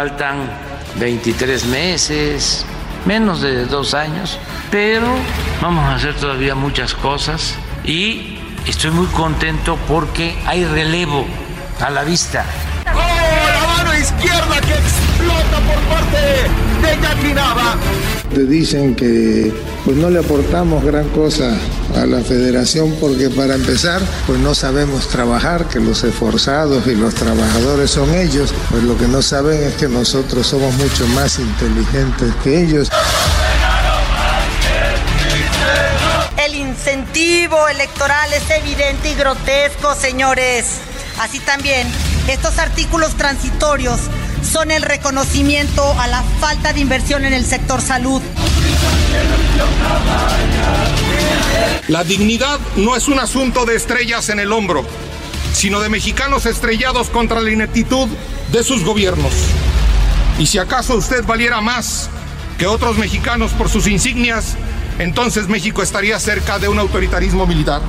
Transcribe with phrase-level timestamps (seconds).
[0.00, 0.48] Faltan
[0.98, 2.64] 23 meses,
[3.04, 4.38] menos de dos años,
[4.70, 5.06] pero
[5.60, 11.26] vamos a hacer todavía muchas cosas y estoy muy contento porque hay relevo
[11.80, 12.46] a la vista.
[14.00, 16.16] ¡Oh, la mano izquierda que explota por parte
[16.82, 17.76] de Jackie Nava!
[18.32, 19.52] Te dicen que
[19.84, 21.56] pues no le aportamos gran cosa
[21.96, 27.14] a la federación porque para empezar pues no sabemos trabajar, que los esforzados y los
[27.14, 32.32] trabajadores son ellos, pues lo que no saben es que nosotros somos mucho más inteligentes
[32.42, 32.88] que ellos.
[36.44, 40.78] El incentivo electoral es evidente y grotesco, señores.
[41.18, 41.86] Así también,
[42.28, 44.00] estos artículos transitorios
[44.42, 48.22] son el reconocimiento a la falta de inversión en el sector salud.
[51.88, 54.84] La dignidad no es un asunto de estrellas en el hombro,
[55.52, 58.08] sino de mexicanos estrellados contra la ineptitud
[58.52, 59.32] de sus gobiernos.
[60.38, 62.08] Y si acaso usted valiera más
[62.58, 64.56] que otros mexicanos por sus insignias,
[64.98, 67.82] entonces México estaría cerca de un autoritarismo militar.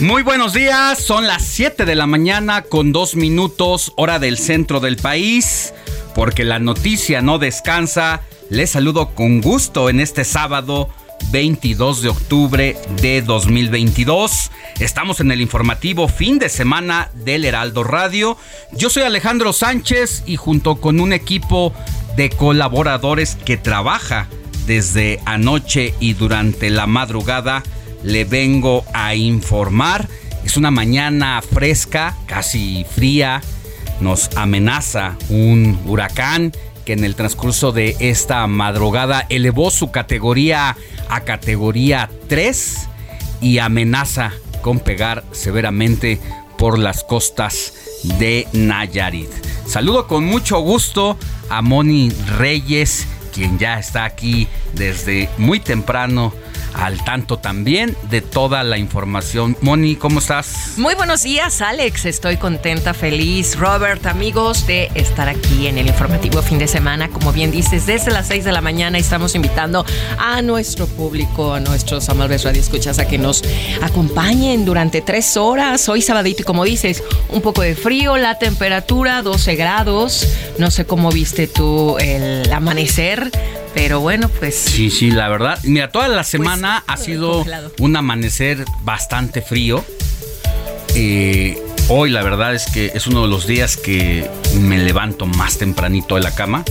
[0.00, 4.80] Muy buenos días, son las 7 de la mañana con dos minutos hora del centro
[4.80, 5.74] del país,
[6.14, 8.22] porque la noticia no descansa.
[8.48, 10.88] Les saludo con gusto en este sábado
[11.32, 14.50] 22 de octubre de 2022.
[14.80, 18.38] Estamos en el informativo fin de semana del Heraldo Radio.
[18.72, 21.74] Yo soy Alejandro Sánchez y junto con un equipo
[22.16, 24.28] de colaboradores que trabaja
[24.66, 27.62] desde anoche y durante la madrugada,
[28.02, 30.08] le vengo a informar.
[30.44, 33.42] Es una mañana fresca, casi fría.
[34.00, 36.52] Nos amenaza un huracán
[36.84, 40.76] que en el transcurso de esta madrugada elevó su categoría
[41.08, 42.88] a categoría 3
[43.42, 44.32] y amenaza
[44.62, 46.20] con pegar severamente
[46.56, 47.74] por las costas
[48.18, 49.30] de Nayarit.
[49.66, 51.18] Saludo con mucho gusto
[51.48, 56.32] a Moni Reyes, quien ya está aquí desde muy temprano
[56.74, 59.56] al tanto también de toda la información.
[59.60, 60.74] Moni, ¿cómo estás?
[60.76, 62.06] Muy buenos días, Alex.
[62.06, 63.56] Estoy contenta, feliz.
[63.58, 67.08] Robert, amigos, de estar aquí en el informativo fin de semana.
[67.08, 69.84] Como bien dices, desde las 6 de la mañana estamos invitando
[70.18, 73.42] a nuestro público, a nuestros amables radioescuchas, a que nos
[73.82, 75.88] acompañen durante tres horas.
[75.88, 80.26] Hoy sabadito, y como dices, un poco de frío, la temperatura 12 grados.
[80.58, 83.30] No sé cómo viste tú el amanecer.
[83.74, 84.56] Pero bueno, pues.
[84.56, 85.58] Sí, sí, la verdad.
[85.62, 87.44] Mira, toda la semana ha sido
[87.78, 89.84] un amanecer bastante frío.
[90.94, 91.58] Eh,
[91.88, 94.28] hoy la verdad es que es uno de los días que
[94.60, 96.64] me levanto más tempranito de la cama.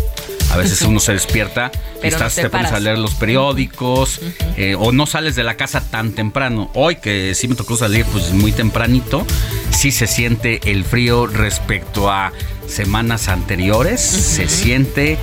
[0.52, 3.14] A veces uno se despierta y Pero no estás, te te pones a leer los
[3.14, 4.20] periódicos
[4.58, 6.72] eh, o no sales de la casa tan temprano.
[6.74, 9.26] Hoy que sí me tocó salir pues muy tempranito,
[9.72, 12.32] sí se siente el frío respecto a
[12.68, 14.02] semanas anteriores.
[14.02, 15.18] Se siente,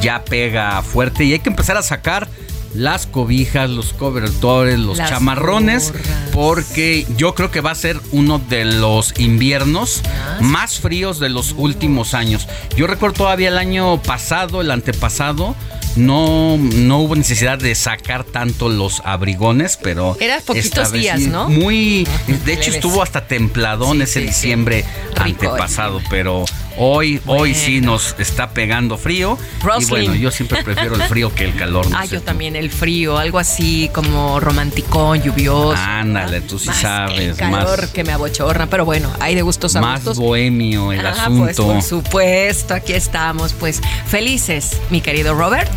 [0.00, 2.28] ya pega fuerte y hay que empezar a sacar
[2.74, 6.06] las cobijas, los cobertores, los Las chamarrones, gorras.
[6.32, 10.02] porque yo creo que va a ser uno de los inviernos
[10.40, 12.46] más fríos de los últimos años.
[12.76, 15.56] Yo recuerdo todavía el año pasado, el antepasado,
[15.96, 20.16] no, no hubo necesidad de sacar tanto los abrigones, pero...
[20.20, 21.48] Era poquitos días, ¿no?
[21.48, 22.04] Muy...
[22.28, 22.58] De Leves.
[22.58, 24.84] hecho estuvo hasta templadón Sí, ese sí, diciembre
[25.24, 26.44] Rico, antepasado, pero
[26.76, 29.38] hoy, hoy sí nos está pegando frío.
[29.78, 31.88] Y bueno, yo siempre prefiero el frío que el calor.
[31.90, 32.26] no Ah, yo tú.
[32.26, 35.74] también el frío, algo así como romanticón, lluvioso.
[35.80, 39.42] Ándale, tú sí Más sabes, el calor más- que me abochorna, pero bueno, hay de
[39.42, 40.18] gustos a Más gustos.
[40.18, 41.66] bohemio el Ah, pues asunto.
[41.74, 45.70] por supuesto, aquí estamos, pues felices, mi querido Robert.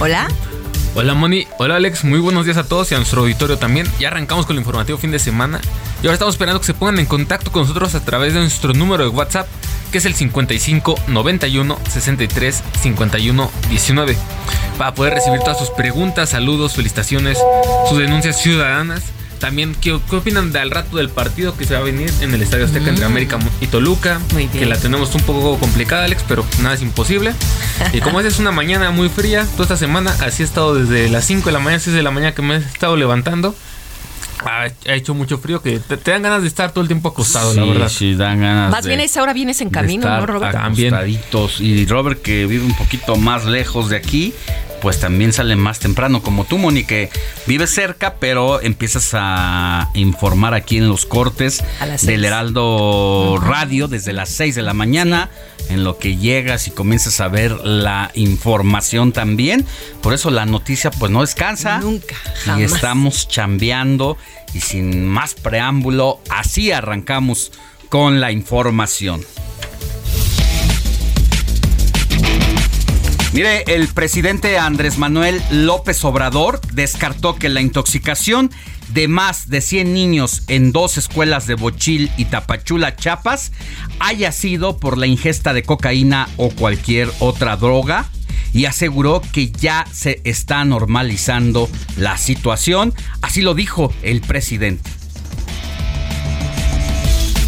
[0.00, 0.28] Hola.
[0.96, 3.86] Hola Moni, hola Alex, muy buenos días a todos y a nuestro auditorio también.
[4.00, 5.60] Ya arrancamos con el informativo fin de semana
[6.02, 8.72] y ahora estamos esperando que se pongan en contacto con nosotros a través de nuestro
[8.72, 9.46] número de WhatsApp,
[9.90, 14.16] que es el 55 91 63 51 19,
[14.78, 17.38] para poder recibir todas sus preguntas, saludos, felicitaciones,
[17.88, 19.02] sus denuncias ciudadanas.
[19.38, 22.42] También, ¿qué, qué opinan del rato del partido que se va a venir en el
[22.42, 24.18] Estadio Azteca entre América y Toluca?
[24.34, 24.58] Mm.
[24.58, 27.32] Que la tenemos un poco complicada, Alex, pero nada es imposible.
[27.94, 31.24] Y como es una mañana muy fría, toda esta semana, así he estado desde las
[31.24, 33.54] 5 de la mañana, 6 de la mañana que me he estado levantando.
[34.44, 37.08] Ha, ha hecho mucho frío que te, te dan ganas de estar todo el tiempo
[37.10, 37.88] acostado, la verdad.
[37.88, 40.52] sí, dan ganas Más de- bien a esa hora vienes en camino, ¿no, Robert?
[40.52, 40.94] También.
[40.94, 41.60] acostaditos.
[41.60, 44.32] Y Robert, que vive un poquito más lejos de aquí,
[44.80, 47.10] pues también sale más temprano, como tú, Moni, que
[47.46, 51.62] vives cerca, pero empiezas a informar aquí en los cortes
[52.02, 52.24] del.
[52.24, 55.30] Heraldo Radio desde las 6 de la mañana,
[55.68, 59.66] en lo que llegas y comienzas a ver la información también.
[60.02, 61.78] Por eso la noticia pues no descansa.
[61.78, 62.72] Nunca, Y jamás.
[62.72, 64.16] estamos chambeando
[64.54, 67.52] y sin más preámbulo, así arrancamos
[67.88, 69.22] con la información.
[73.32, 78.50] Mire, el presidente Andrés Manuel López Obrador descartó que la intoxicación
[78.88, 83.52] de más de 100 niños en dos escuelas de Bochil y Tapachula, Chiapas,
[84.00, 88.10] haya sido por la ingesta de cocaína o cualquier otra droga
[88.52, 92.92] y aseguró que ya se está normalizando la situación.
[93.22, 94.99] Así lo dijo el presidente.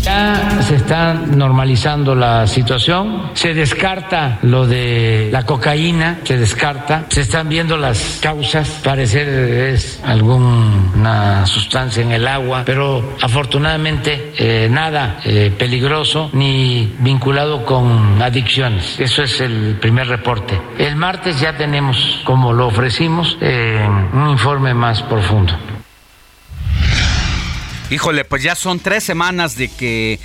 [0.03, 7.21] Ya se está normalizando la situación, se descarta lo de la cocaína, se descarta, se
[7.21, 15.21] están viendo las causas, parecer es alguna sustancia en el agua, pero afortunadamente eh, nada
[15.25, 18.99] eh, peligroso ni vinculado con adicciones.
[18.99, 20.61] Eso es el primer reporte.
[20.79, 25.53] El martes ya tenemos, como lo ofrecimos, eh, un informe más profundo.
[27.93, 30.19] Híjole, pues ya son tres semanas de que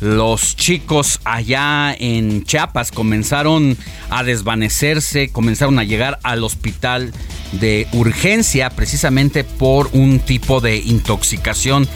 [0.00, 3.76] los chicos allá en Chiapas comenzaron
[4.10, 7.12] a desvanecerse, comenzaron a llegar al hospital
[7.52, 11.86] de urgencia precisamente por un tipo de intoxicación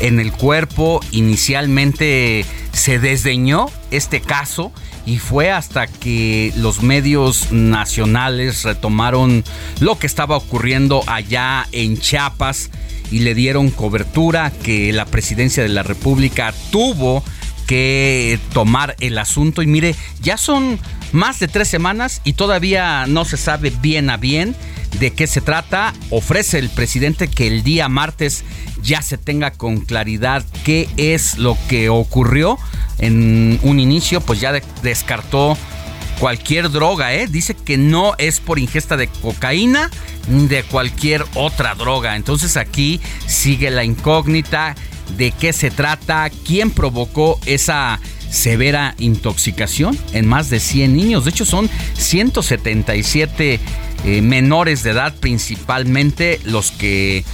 [0.00, 1.00] en el cuerpo.
[1.12, 2.44] Inicialmente
[2.74, 4.70] se desdeñó este caso
[5.06, 9.44] y fue hasta que los medios nacionales retomaron
[9.80, 12.68] lo que estaba ocurriendo allá en Chiapas
[13.14, 17.22] y le dieron cobertura que la presidencia de la República tuvo
[17.68, 20.80] que tomar el asunto y mire, ya son
[21.12, 24.56] más de tres semanas y todavía no se sabe bien a bien
[24.98, 25.94] de qué se trata.
[26.10, 28.42] Ofrece el presidente que el día martes
[28.82, 32.58] ya se tenga con claridad qué es lo que ocurrió.
[32.98, 35.56] En un inicio pues ya de- descartó
[36.18, 37.26] cualquier droga, ¿eh?
[37.26, 39.90] Dice que no es por ingesta de cocaína
[40.28, 42.16] ni de cualquier otra droga.
[42.16, 44.74] Entonces aquí sigue la incógnita
[45.16, 48.00] de qué se trata, quién provocó esa
[48.30, 51.24] severa intoxicación en más de 100 niños.
[51.24, 53.60] De hecho son 177
[54.04, 57.24] eh, menores de edad principalmente los que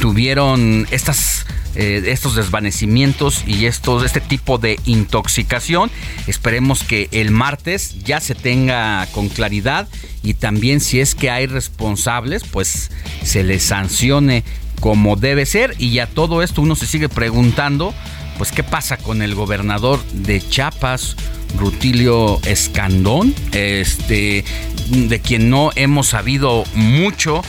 [0.00, 1.46] tuvieron estas
[1.76, 5.90] eh, estos desvanecimientos y estos, este tipo de intoxicación.
[6.28, 9.88] Esperemos que el martes ya se tenga con claridad
[10.22, 12.92] y también si es que hay responsables, pues
[13.24, 14.44] se les sancione
[14.78, 15.74] como debe ser.
[15.78, 17.92] Y ya todo esto uno se sigue preguntando,
[18.38, 21.16] pues qué pasa con el gobernador de Chiapas,
[21.58, 24.44] Rutilio Escandón, este,
[24.90, 27.42] de quien no hemos sabido mucho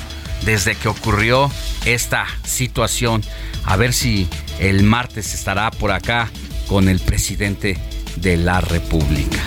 [0.43, 1.51] desde que ocurrió
[1.85, 3.23] esta situación.
[3.63, 4.27] A ver si
[4.59, 6.29] el martes estará por acá
[6.67, 7.77] con el presidente
[8.17, 9.41] de la República.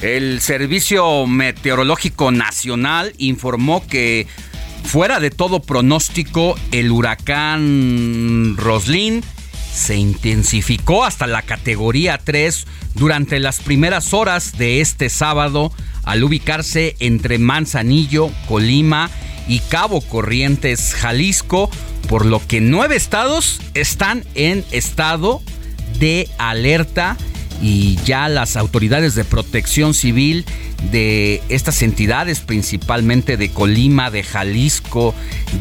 [0.00, 4.28] El Servicio Meteorológico Nacional informó que
[4.84, 9.24] fuera de todo pronóstico, el huracán Roslin
[9.72, 15.72] se intensificó hasta la categoría 3 durante las primeras horas de este sábado
[16.08, 19.10] al ubicarse entre Manzanillo, Colima
[19.46, 21.70] y Cabo Corrientes, Jalisco,
[22.08, 25.42] por lo que nueve estados están en estado
[26.00, 27.18] de alerta
[27.60, 30.46] y ya las autoridades de protección civil
[30.90, 35.14] de estas entidades, principalmente de Colima, de Jalisco,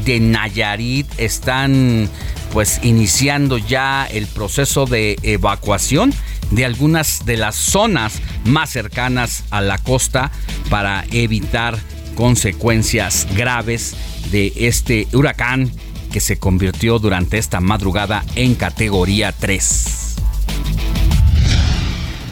[0.06, 2.10] de Nayarit, están
[2.54, 6.14] pues iniciando ya el proceso de evacuación
[6.52, 10.32] de algunas de las zonas más cercanas a la costa
[10.70, 11.78] para evitar
[12.16, 13.96] consecuencias graves
[14.32, 15.72] de este huracán
[16.12, 20.16] que se convirtió durante esta madrugada en categoría 3.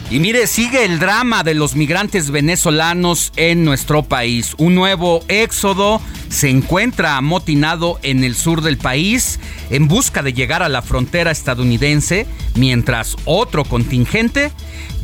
[0.08, 4.54] Y mire, sigue el drama de los migrantes venezolanos en nuestro país.
[4.56, 9.38] Un nuevo éxodo se encuentra amotinado en el sur del país
[9.70, 14.52] en busca de llegar a la frontera estadounidense, mientras otro contingente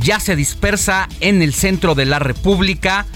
[0.01, 3.07] ya se dispersa en el centro de la República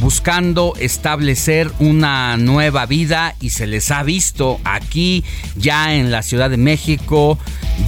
[0.00, 5.24] buscando establecer una nueva vida y se les ha visto aquí
[5.56, 7.38] ya en la Ciudad de México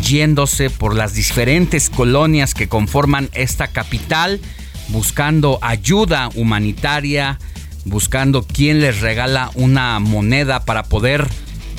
[0.03, 4.41] yéndose por las diferentes colonias que conforman esta capital
[4.89, 7.39] buscando ayuda humanitaria,
[7.85, 11.27] buscando quien les regala una moneda para poder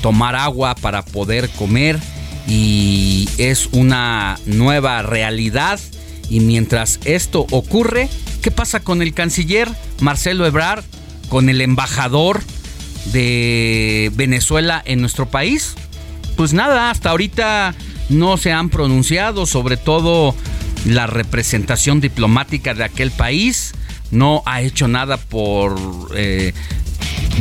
[0.01, 1.99] tomar agua, para poder comer.
[2.47, 5.79] Y es una nueva realidad.
[6.29, 8.09] Y mientras esto ocurre,
[8.41, 10.83] ¿Qué pasa con el canciller Marcelo Ebrard,
[11.29, 12.41] con el embajador
[13.13, 15.75] de Venezuela en nuestro país?
[16.37, 17.75] Pues nada, hasta ahorita
[18.09, 20.35] no se han pronunciado, sobre todo
[20.85, 23.73] la representación diplomática de aquel país
[24.11, 25.75] no ha hecho nada por
[26.15, 26.53] eh,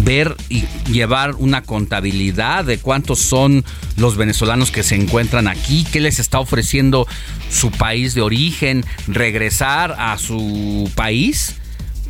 [0.02, 3.64] ver y llevar una contabilidad de cuántos son
[3.96, 7.06] los venezolanos que se encuentran aquí, qué les está ofreciendo
[7.50, 11.56] su país de origen, regresar a su país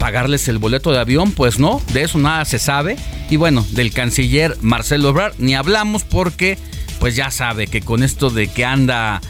[0.01, 2.97] pagarles el boleto de avión, pues no, de eso nada se sabe.
[3.29, 6.57] Y bueno, del canciller Marcelo Ebrard ni hablamos porque
[6.99, 9.21] pues ya sabe que con esto de que anda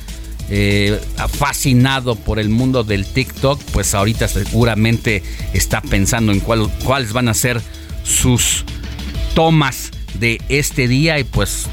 [0.50, 7.28] eh, fascinado por el mundo del TikTok, pues ahorita seguramente está pensando en cuáles van
[7.28, 7.60] a ser
[8.02, 8.64] sus
[9.34, 11.66] tomas de este día y pues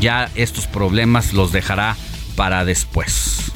[0.00, 1.96] ya estos problemas los dejará
[2.36, 3.52] para después.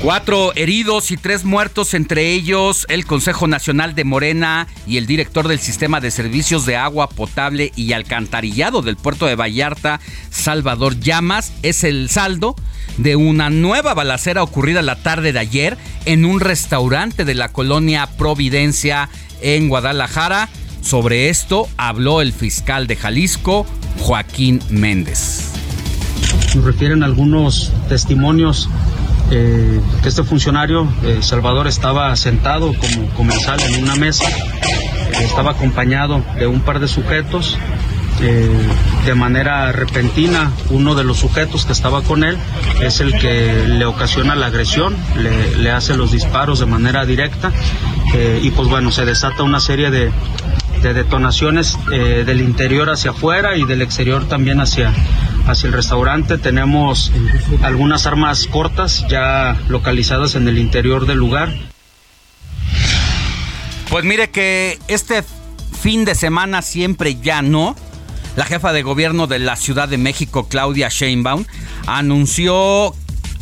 [0.00, 5.48] Cuatro heridos y tres muertos, entre ellos el Consejo Nacional de Morena y el director
[5.48, 9.98] del Sistema de Servicios de Agua Potable y Alcantarillado del puerto de Vallarta,
[10.30, 12.54] Salvador Llamas, es el saldo
[12.96, 18.06] de una nueva balacera ocurrida la tarde de ayer en un restaurante de la colonia
[18.06, 19.08] Providencia
[19.40, 20.48] en Guadalajara.
[20.80, 23.66] Sobre esto habló el fiscal de Jalisco,
[23.98, 25.50] Joaquín Méndez.
[26.54, 28.68] Nos refieren algunos testimonios
[29.30, 35.52] eh, que este funcionario, eh, Salvador, estaba sentado como comensal en una mesa, eh, estaba
[35.52, 37.58] acompañado de un par de sujetos.
[38.18, 42.36] de manera repentina, uno de los sujetos que estaba con él
[42.80, 47.52] es el que le ocasiona la agresión, le hace los disparos de manera directa
[48.42, 50.10] y pues bueno, se desata una serie de,
[50.82, 54.92] de detonaciones eh, del interior hacia afuera y del exterior también hacia,
[55.46, 56.38] hacia el restaurante.
[56.38, 57.12] Tenemos
[57.62, 61.52] algunas armas cortas ya localizadas en el interior del lugar.
[63.90, 65.24] Pues mire que este
[65.80, 67.74] fin de semana siempre ya no.
[68.36, 71.44] La jefa de gobierno de la Ciudad de México, Claudia Sheinbaum,
[71.86, 72.94] anunció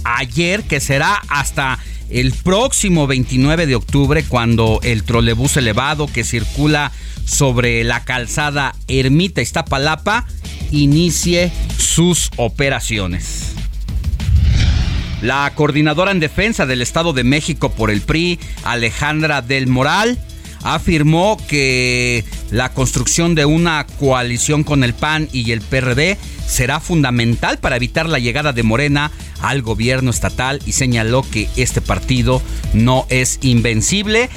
[0.04, 1.78] ayer que será hasta
[2.10, 6.92] el próximo 29 de octubre cuando el trolebús elevado que circula
[7.24, 10.26] sobre la calzada Ermita Iztapalapa
[10.70, 13.52] inicie sus operaciones.
[15.22, 20.18] La coordinadora en defensa del Estado de México por el PRI, Alejandra del Moral,
[20.74, 27.58] afirmó que la construcción de una coalición con el PAN y el PRD será fundamental
[27.58, 32.42] para evitar la llegada de Morena al gobierno estatal y señaló que este partido
[32.72, 34.28] no es invencible.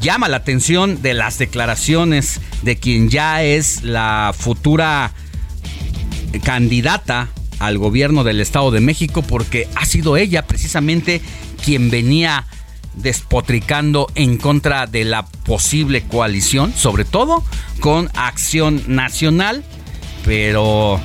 [0.00, 5.12] Llama la atención de las declaraciones de quien ya es la futura
[6.42, 7.28] candidata
[7.60, 11.20] al gobierno del Estado de México porque ha sido ella precisamente
[11.64, 12.44] quien venía
[12.96, 17.44] despotricando en contra de la posible coalición, sobre todo
[17.80, 19.64] con Acción Nacional,
[20.24, 21.00] pero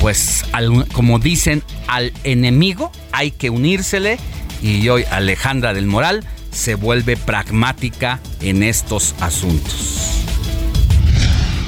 [0.00, 0.44] pues
[0.92, 4.18] como dicen al enemigo hay que unírsele
[4.62, 10.22] y hoy Alejandra del Moral se vuelve pragmática en estos asuntos.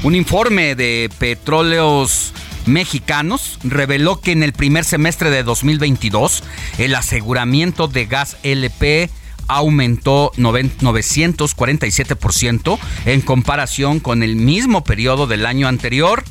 [0.03, 2.31] Un informe de Petróleos
[2.65, 6.43] Mexicanos reveló que en el primer semestre de 2022
[6.77, 9.09] el aseguramiento de gas LP
[9.47, 16.23] aumentó 947% en comparación con el mismo periodo del año anterior,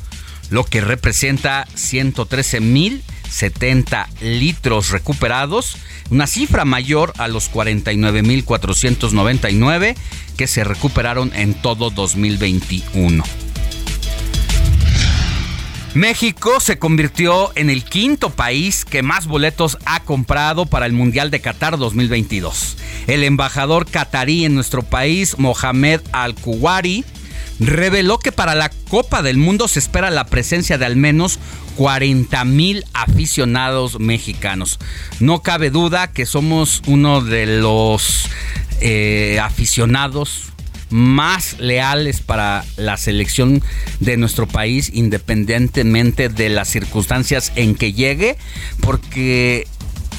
[0.49, 5.77] lo que representa 113 mil 70 litros recuperados,
[6.09, 9.95] una cifra mayor a los 49.499
[10.35, 13.23] que se recuperaron en todo 2021.
[15.97, 21.31] México se convirtió en el quinto país que más boletos ha comprado para el Mundial
[21.31, 22.77] de Qatar 2022.
[23.07, 27.03] El embajador catarí en nuestro país, Mohamed Al-Kuwari,
[27.59, 31.39] reveló que para la Copa del Mundo se espera la presencia de al menos
[31.77, 34.77] 40 mil aficionados mexicanos.
[35.19, 38.29] No cabe duda que somos uno de los
[38.81, 40.53] eh, aficionados
[40.89, 43.61] más leales para la selección
[43.99, 48.37] de nuestro país, independientemente de las circunstancias en que llegue,
[48.81, 49.67] porque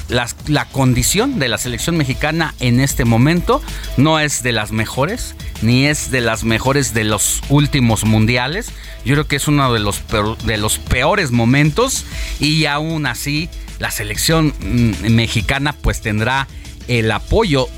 [0.09, 3.63] la, la, condición de la selección mexicana en este momento
[3.97, 8.71] no es de las mejores, ni es de las mejores de los últimos mundiales.
[9.05, 10.03] Yo creo que es uno de los,
[10.45, 12.05] de los peores momentos
[12.41, 13.49] y aún así
[13.79, 16.49] la selección mm, mexicana pues tendrá
[16.89, 17.69] el apoyo.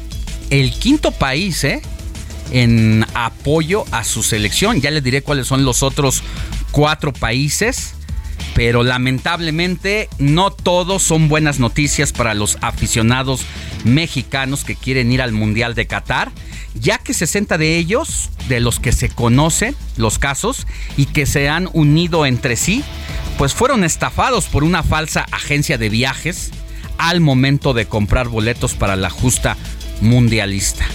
[0.51, 1.83] El quinto país, ¿eh?
[2.51, 4.81] En apoyo a su selección.
[4.81, 6.23] Ya les diré cuáles son los otros
[6.71, 7.95] cuatro países.
[8.55, 13.43] Pero lamentablemente no todos son buenas noticias para los aficionados
[13.85, 16.33] mexicanos que quieren ir al Mundial de Qatar,
[16.75, 20.67] ya que 60 de ellos, de los que se conocen los casos
[20.97, 22.83] y que se han unido entre sí,
[23.39, 26.51] pues fueron estafados por una falsa agencia de viajes
[26.99, 29.57] al momento de comprar boletos para la justa
[30.01, 30.87] mundialista.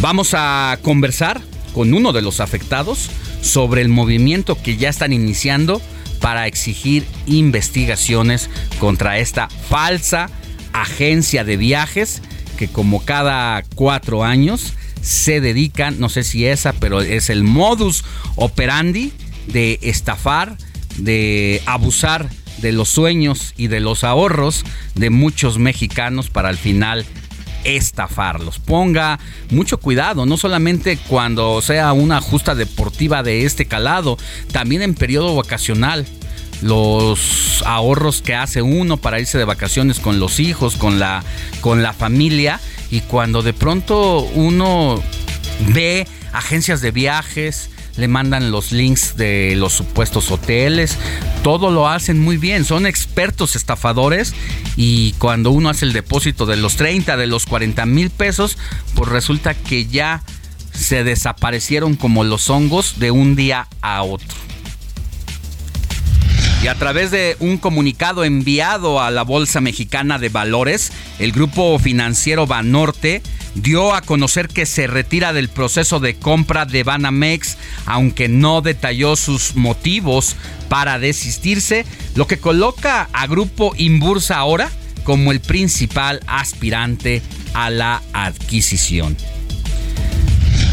[0.00, 1.40] Vamos a conversar
[1.72, 3.10] con uno de los afectados
[3.40, 5.80] sobre el movimiento que ya están iniciando
[6.20, 8.48] para exigir investigaciones
[8.78, 10.30] contra esta falsa
[10.72, 12.22] agencia de viajes
[12.56, 18.04] que como cada cuatro años se dedican, no sé si esa, pero es el modus
[18.36, 19.12] operandi
[19.48, 20.56] de estafar,
[20.96, 27.04] de abusar de los sueños y de los ahorros de muchos mexicanos para al final
[27.64, 28.58] estafarlos.
[28.58, 29.18] Ponga
[29.50, 34.18] mucho cuidado, no solamente cuando sea una justa deportiva de este calado,
[34.52, 36.06] también en periodo vacacional.
[36.62, 41.22] Los ahorros que hace uno para irse de vacaciones con los hijos, con la,
[41.60, 45.02] con la familia, y cuando de pronto uno
[45.68, 50.98] ve agencias de viajes, le mandan los links de los supuestos hoteles,
[51.42, 54.34] todo lo hacen muy bien, son expertos estafadores
[54.76, 58.58] y cuando uno hace el depósito de los 30, de los 40 mil pesos,
[58.94, 60.22] pues resulta que ya
[60.72, 64.53] se desaparecieron como los hongos de un día a otro.
[66.64, 71.78] Y a través de un comunicado enviado a la Bolsa Mexicana de Valores, el grupo
[71.78, 73.20] financiero Banorte
[73.54, 79.14] dio a conocer que se retira del proceso de compra de Banamex, aunque no detalló
[79.14, 80.36] sus motivos
[80.70, 84.70] para desistirse, lo que coloca a Grupo Inbursa ahora
[85.02, 87.20] como el principal aspirante
[87.52, 89.18] a la adquisición.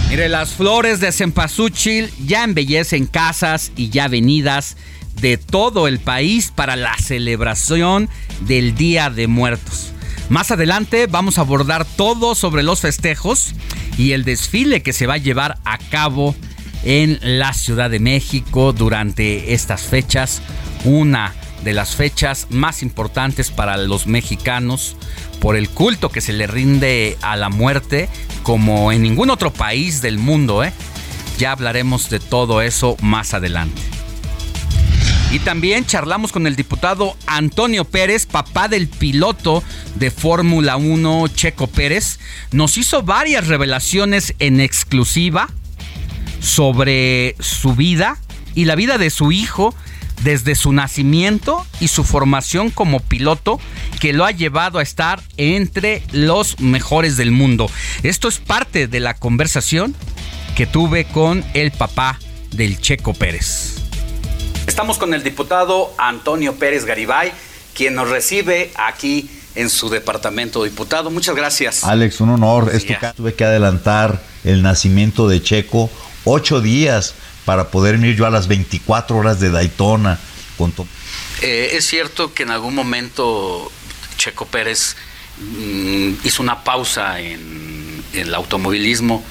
[0.10, 4.78] Mire, las flores de cempasúchil ya embellecen casas y ya avenidas
[5.22, 8.10] de todo el país para la celebración
[8.42, 9.94] del Día de Muertos.
[10.30, 13.54] Más adelante vamos a abordar todo sobre los festejos
[13.98, 16.36] y el desfile que se va a llevar a cabo
[16.84, 20.42] en la Ciudad de México durante estas fechas.
[20.84, 24.96] Una de las fechas más importantes para los mexicanos
[25.40, 28.10] por el culto que se le rinde a la muerte
[28.44, 30.64] como en ningún otro país del mundo.
[30.64, 30.74] ¿eh?
[31.38, 33.82] Ya hablaremos de todo eso más adelante.
[35.32, 39.64] Y también charlamos con el diputado Antonio Pérez, papá del piloto
[39.96, 42.20] de Fórmula 1, Checo Pérez.
[42.52, 45.48] Nos hizo varias revelaciones en exclusiva
[46.42, 48.18] sobre su vida
[48.56, 49.74] y la vida de su hijo
[50.22, 53.58] desde su nacimiento y su formación como piloto
[54.02, 57.72] que lo ha llevado a estar entre los mejores del mundo.
[58.04, 59.96] Esto es parte de la conversación
[60.56, 62.20] que tuve con el papá
[62.52, 63.81] del Checo Pérez.
[64.68, 67.32] Estamos con el diputado Antonio Pérez Garibay,
[67.74, 71.10] quien nos recibe aquí en su departamento diputado.
[71.10, 71.84] Muchas gracias.
[71.84, 72.72] Alex, un honor.
[72.74, 75.90] Esto tuve que adelantar el nacimiento de Checo
[76.26, 80.20] ocho días para poder ir yo a las 24 horas de Daytona.
[80.58, 80.74] Con
[81.42, 83.72] eh, es cierto que en algún momento
[84.18, 84.96] Checo Pérez
[85.40, 89.24] mm, hizo una pausa en, en el automovilismo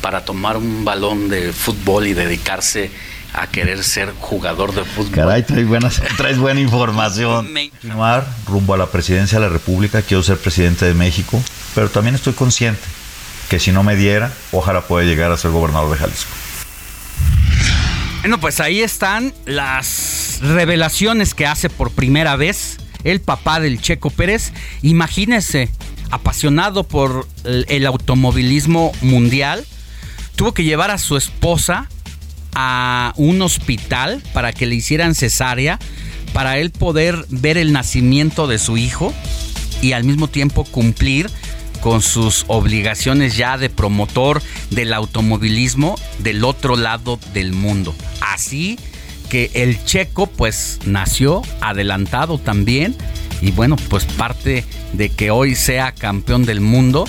[0.00, 2.90] para tomar un balón de fútbol y dedicarse
[3.32, 5.12] a querer ser jugador de fútbol.
[5.12, 7.48] Caray, traes, buenas, traes buena información.
[7.52, 11.42] Continuar rumbo a la presidencia de la República, quiero ser presidente de México,
[11.74, 12.82] pero también estoy consciente
[13.48, 16.30] que si no me diera, ojalá pueda llegar a ser gobernador de Jalisco.
[18.20, 24.10] Bueno, pues ahí están las revelaciones que hace por primera vez el papá del Checo
[24.10, 24.52] Pérez.
[24.82, 25.70] Imagínese,
[26.10, 29.64] apasionado por el automovilismo mundial,
[30.36, 31.88] tuvo que llevar a su esposa
[32.54, 35.78] a un hospital para que le hicieran cesárea,
[36.32, 39.14] para él poder ver el nacimiento de su hijo
[39.82, 41.30] y al mismo tiempo cumplir
[41.80, 47.94] con sus obligaciones ya de promotor del automovilismo del otro lado del mundo.
[48.20, 48.78] Así
[49.28, 52.96] que el checo pues nació adelantado también
[53.40, 57.06] y bueno pues parte de que hoy sea campeón del mundo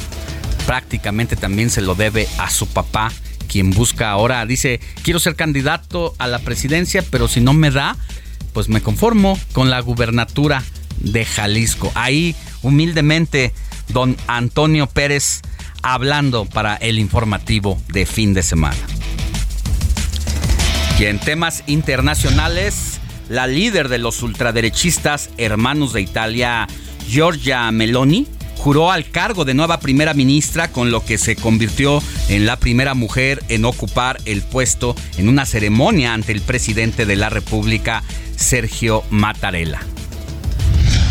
[0.65, 3.11] prácticamente también se lo debe a su papá
[3.49, 7.97] quien busca ahora dice quiero ser candidato a la presidencia pero si no me da
[8.53, 10.63] pues me conformo con la gubernatura
[10.99, 13.53] de Jalisco ahí humildemente
[13.89, 15.41] don Antonio Pérez
[15.81, 18.77] hablando para el informativo de fin de semana.
[20.99, 26.67] Y en temas internacionales, la líder de los ultraderechistas hermanos de Italia,
[27.07, 28.27] Giorgia Meloni,
[28.59, 32.93] juró al cargo de nueva primera ministra, con lo que se convirtió en la primera
[32.93, 38.03] mujer en ocupar el puesto en una ceremonia ante el presidente de la República,
[38.35, 39.79] Sergio Mattarella.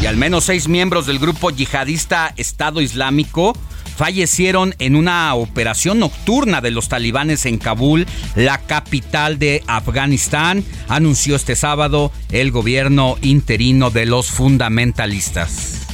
[0.02, 3.56] Y al menos seis miembros del grupo yihadista Estado Islámico
[3.96, 8.06] fallecieron en una operación nocturna de los talibanes en Kabul,
[8.36, 15.87] la capital de Afganistán, anunció este sábado el gobierno interino de los fundamentalistas.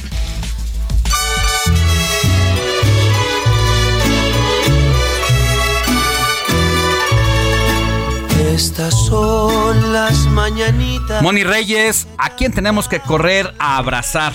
[8.55, 11.21] Estas son las mañanitas.
[11.21, 14.31] Moni Reyes, ¿a quién tenemos que correr a abrazar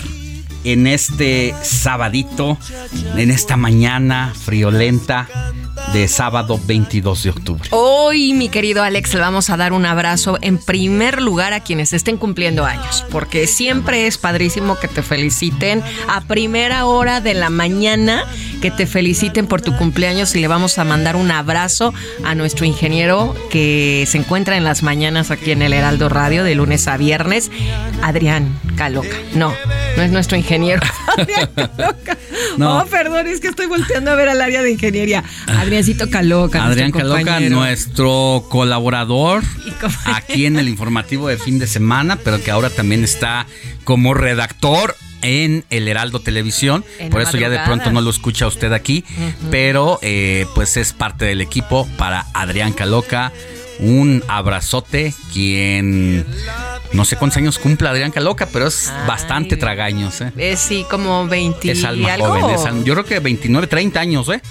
[0.62, 2.58] en este sabadito,
[3.16, 5.26] en esta mañana friolenta
[5.92, 7.68] de sábado 22 de octubre.
[7.72, 11.92] Hoy, mi querido Alex, le vamos a dar un abrazo en primer lugar a quienes
[11.92, 17.50] estén cumpliendo años, porque siempre es padrísimo que te feliciten a primera hora de la
[17.50, 18.24] mañana,
[18.60, 21.94] que te feliciten por tu cumpleaños y le vamos a mandar un abrazo
[22.24, 26.54] a nuestro ingeniero que se encuentra en las mañanas aquí en el Heraldo Radio de
[26.54, 27.50] lunes a viernes,
[28.02, 29.16] Adrián Caloca.
[29.34, 29.52] No,
[29.96, 30.82] no es nuestro ingeniero.
[31.16, 32.18] Adrián Caloca.
[32.58, 32.80] No.
[32.80, 35.24] Oh, perdón, es que estoy volteando a ver al área de ingeniería.
[35.46, 36.64] Adriancito Caloca.
[36.64, 37.56] Adrián nuestro Caloca, compañero.
[37.56, 39.42] nuestro colaborador
[40.04, 43.46] aquí en el informativo de fin de semana, pero que ahora también está
[43.84, 46.84] como redactor en el Heraldo Televisión.
[46.98, 49.04] En Por eso ya de pronto no lo escucha usted aquí,
[49.50, 53.32] pero eh, pues es parte del equipo para Adrián Caloca.
[53.82, 56.26] Un abrazote, quien
[56.92, 60.20] no sé cuántos años cumple Adrián Caloca, pero es bastante tragaños.
[60.20, 60.32] ¿eh?
[60.36, 62.26] Es sí, como 20 Es y alma algo.
[62.28, 64.42] joven, es alma- yo creo que 29, 30 años, ¿eh?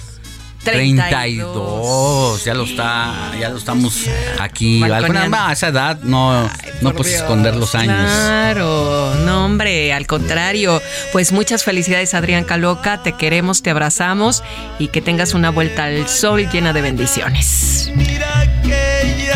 [0.62, 4.06] 32, ya lo está, ya lo estamos
[4.38, 4.82] aquí.
[4.82, 6.42] Alguna- a esa edad no,
[6.80, 7.94] no puedes Dios, esconder los años.
[7.96, 10.82] Claro, no hombre, al contrario.
[11.12, 14.42] Pues muchas felicidades Adrián Caloca, te queremos, te abrazamos
[14.78, 17.90] y que tengas una vuelta al sol llena de bendiciones.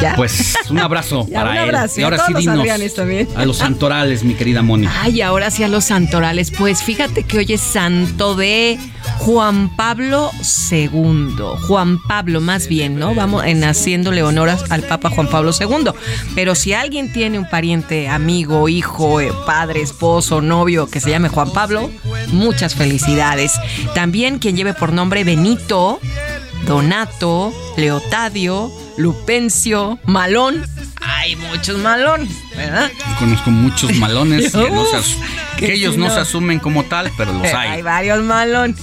[0.00, 0.14] Ya.
[0.16, 1.62] Pues un abrazo Ya, para un él.
[1.64, 2.00] abrazo.
[2.00, 3.28] Y ahora sí dinos también.
[3.36, 4.86] a los santorales, mi querida Moni.
[5.02, 6.50] Ay, ahora sí a los santorales.
[6.50, 8.78] Pues fíjate que hoy es santo de
[9.18, 10.30] Juan Pablo
[10.70, 11.34] II.
[11.68, 13.14] Juan Pablo, más bien, ¿no?
[13.14, 15.90] Vamos en haciéndole honor a- al Papa Juan Pablo II.
[16.34, 21.28] Pero si alguien tiene un pariente, amigo, hijo, eh, padre, esposo, novio que se llame
[21.28, 21.90] Juan Pablo,
[22.32, 23.52] muchas felicidades.
[23.94, 26.00] También quien lleve por nombre Benito,
[26.66, 30.64] Donato, Leotadio, Lupencio, Malón.
[31.00, 32.90] Hay muchos Malón, ¿verdad?
[33.18, 34.96] Conozco muchos malones que, no se
[35.58, 37.82] que ellos no se asumen como tal, pero los Hay hay.
[37.82, 38.74] varios malón.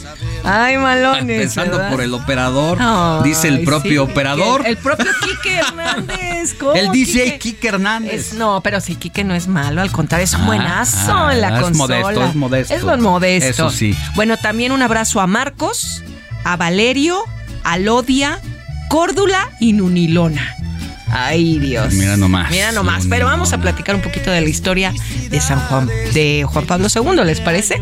[0.44, 1.40] Hay malones.
[1.40, 1.92] Pensando ¿verdad?
[1.92, 4.62] por el operador, Ay, dice el propio sí, operador.
[4.62, 6.54] El, el propio Quique Hernández.
[6.60, 7.68] ¿cómo, El DJ Quique?
[7.68, 8.14] Hernández.
[8.14, 11.34] Es- no, pero sí, Quique no es malo, al contrario, es un Ah, buenazo ah,
[11.34, 12.02] en la es consola.
[12.02, 12.74] modesto, es modesto.
[12.76, 13.50] Es buen modesto.
[13.50, 13.96] Eso sí.
[14.16, 16.04] Bueno, también un abrazo a Marcos,
[16.44, 17.20] a Valerio,
[17.64, 18.40] a Lodia,
[18.92, 20.54] Córdula y Nunilona.
[21.10, 21.94] Ay, Dios.
[21.94, 22.52] Mira nomás.
[22.52, 23.06] Mira nomás.
[23.10, 24.94] Pero vamos a platicar un poquito de la historia
[25.30, 27.82] de San Juan, de Juan Pablo II, ¿les parece?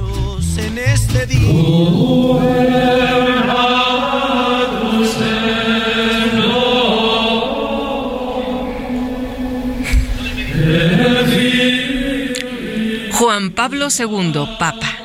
[13.14, 14.96] Juan Pablo II, Papa.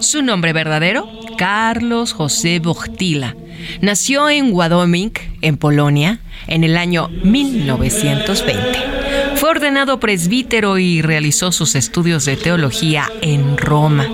[0.00, 3.34] Su nombre verdadero, Carlos José Bochtila.
[3.80, 9.36] Nació en Ładoming, en Polonia, en el año 1920.
[9.36, 14.08] Fue ordenado presbítero y realizó sus estudios de teología en Roma.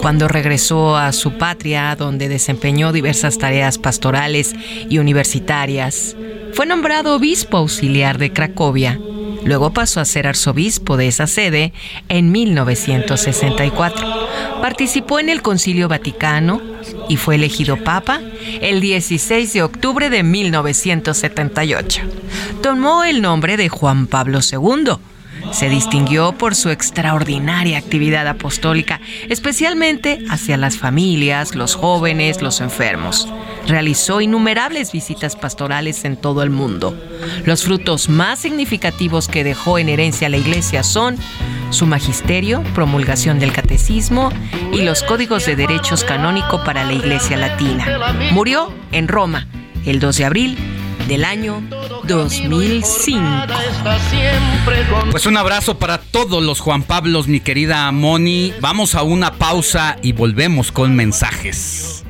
[0.00, 4.54] Cuando regresó a su patria, donde desempeñó diversas tareas pastorales
[4.88, 6.16] y universitarias,
[6.54, 8.98] fue nombrado obispo auxiliar de Cracovia.
[9.44, 11.72] Luego pasó a ser arzobispo de esa sede
[12.08, 14.06] en 1964.
[14.60, 16.62] Participó en el Concilio Vaticano
[17.08, 18.20] y fue elegido papa
[18.60, 22.02] el 16 de octubre de 1978.
[22.62, 24.98] Tomó el nombre de Juan Pablo II
[25.52, 33.28] se distinguió por su extraordinaria actividad apostólica, especialmente hacia las familias, los jóvenes, los enfermos.
[33.66, 36.96] Realizó innumerables visitas pastorales en todo el mundo.
[37.44, 41.16] Los frutos más significativos que dejó en herencia la Iglesia son
[41.70, 44.30] su magisterio, promulgación del catecismo
[44.72, 47.86] y los códigos de derechos canónico para la Iglesia Latina.
[48.32, 49.46] Murió en Roma
[49.84, 50.58] el 2 de abril
[51.08, 51.62] del año
[52.04, 53.20] 2005.
[55.10, 58.52] Pues un abrazo para todos los Juan Pablos, mi querida Moni.
[58.60, 62.04] Vamos a una pausa y volvemos con mensajes.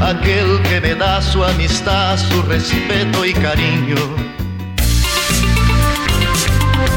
[0.00, 4.41] Aquel que me da su amistad, su respeto y cariño.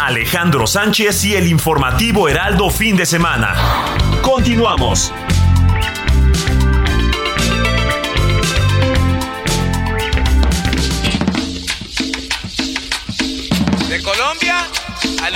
[0.00, 3.54] Alejandro Sánchez y el informativo Heraldo Fin de Semana.
[4.22, 5.12] Continuamos.
[13.88, 14.66] De Colombia
[15.22, 15.34] al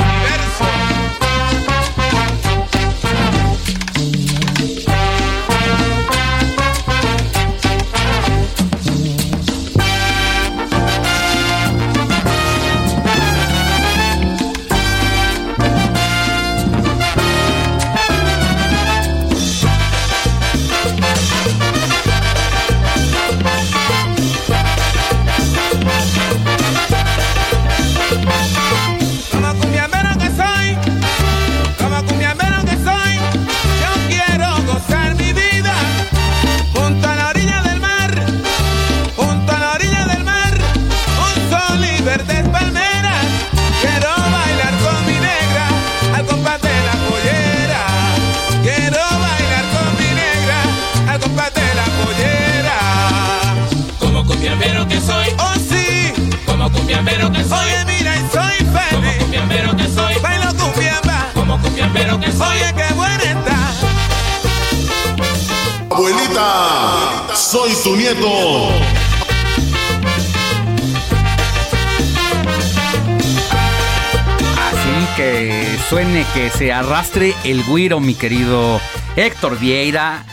[66.36, 68.68] Abuelita, soy tu nieto.
[74.58, 78.80] Así que suene que se arrastre el güiro, mi querido
[79.16, 80.24] Héctor Vieira.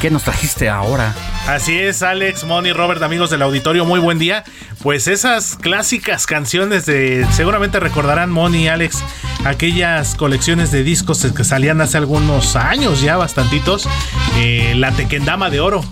[0.00, 1.14] ¿Qué nos trajiste ahora?
[1.48, 4.44] Así es, Alex, Moni, Robert, amigos del auditorio, muy buen día.
[4.82, 9.02] Pues esas clásicas canciones de, seguramente recordarán Moni y Alex,
[9.44, 13.88] aquellas colecciones de discos que salían hace algunos años ya, bastantitos.
[14.36, 15.84] eh, la Tequendama de Oro.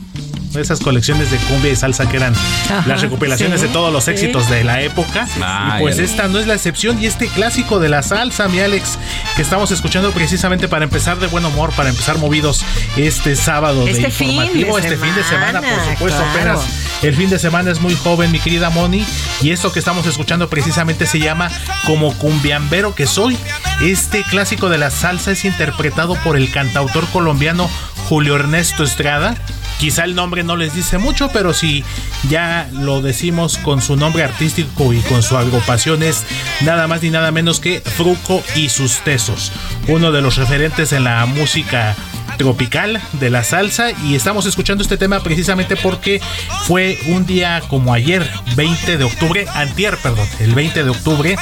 [0.59, 4.05] Esas colecciones de cumbia y salsa que eran Ajá, las recopilaciones sí, de todos los
[4.05, 4.13] sí.
[4.13, 5.29] éxitos de la época.
[5.43, 7.03] Ah, y pues esta no es la excepción.
[7.03, 8.99] Y este clásico de la salsa, mi Alex,
[9.37, 12.65] que estamos escuchando precisamente para empezar de buen humor, para empezar movidos
[12.97, 16.53] este sábado Este de fin de informativo, este fin de semana, por semana, supuesto, claro.
[16.53, 19.05] apenas el fin de semana es muy joven, mi querida Moni.
[19.43, 21.51] Y esto que estamos escuchando precisamente se llama
[21.85, 23.37] Como cumbiambero que soy.
[23.83, 27.69] Este clásico de la salsa es interpretado por el cantautor colombiano
[28.09, 29.35] Julio Ernesto Estrada.
[29.79, 31.85] Quizá el nombre no les dice mucho, pero si
[32.31, 36.25] ya lo decimos con su nombre artístico y con su agrupación es
[36.63, 39.53] nada más ni nada menos que Fruco y sus Tesos,
[39.89, 41.95] uno de los referentes en la música
[42.39, 46.21] tropical de la salsa y estamos escuchando este tema precisamente porque
[46.65, 51.37] fue un día como ayer, 20 de octubre, antier, perdón, el 20 de octubre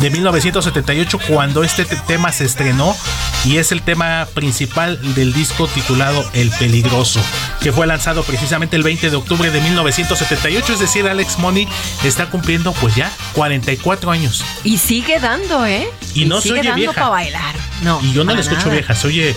[0.00, 2.96] de 1978 cuando este te- tema se estrenó
[3.44, 7.20] y es el tema principal del disco titulado El Peligroso,
[7.60, 11.66] que fue lanzado precisamente el 20 de octubre de 1978, es decir, Alex Money
[12.04, 14.44] está cumpliendo pues ya 44 años.
[14.64, 15.88] Y sigue dando, ¿eh?
[16.14, 16.94] Y no se sigue oye dando vieja.
[16.94, 17.54] para bailar.
[17.82, 18.00] No.
[18.02, 18.72] Y yo no la escucho nada.
[18.72, 19.36] vieja, se oye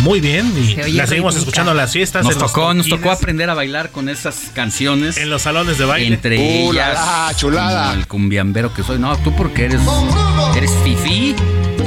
[0.00, 1.38] muy bien y Se la seguimos rítmica.
[1.38, 2.24] escuchando en las fiestas.
[2.24, 5.16] Nos en tocó, nos tocó aprender a bailar con esas canciones.
[5.16, 6.14] En los salones de baile.
[6.14, 6.94] Entre Uh, la, ellas.
[7.28, 7.88] la, chulada.
[7.90, 8.98] como el cumbiambero que soy.
[8.98, 9.80] No, tú porque eres.
[10.56, 11.34] Eres fifí.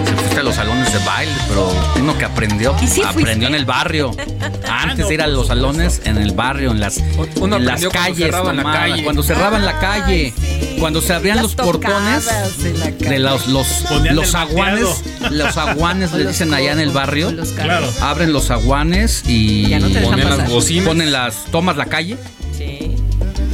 [0.06, 3.46] Se fuiste a los salones de baile, pero uno que aprendió, ¿Y sí aprendió fuiste?
[3.48, 4.12] en el barrio.
[4.70, 6.98] Antes de ir a los salones, en el barrio, en las,
[7.40, 8.18] Uno en las aprendió cuando calles.
[8.26, 9.04] cerraban la calle.
[9.04, 10.34] Cuando cerraban la calle.
[10.80, 12.26] Cuando se abrían Las los portones
[12.64, 13.10] de la calle.
[13.10, 13.68] de los, los,
[14.12, 15.04] los aguanes.
[15.30, 17.30] Los aguanes le dicen allá en el barrio.
[17.32, 17.50] los.
[17.50, 17.88] Claro.
[18.02, 20.88] Abren los aguanes y no Ponían las bocinas.
[20.88, 22.18] ponen las, tomas la calle
[22.58, 22.91] Sí.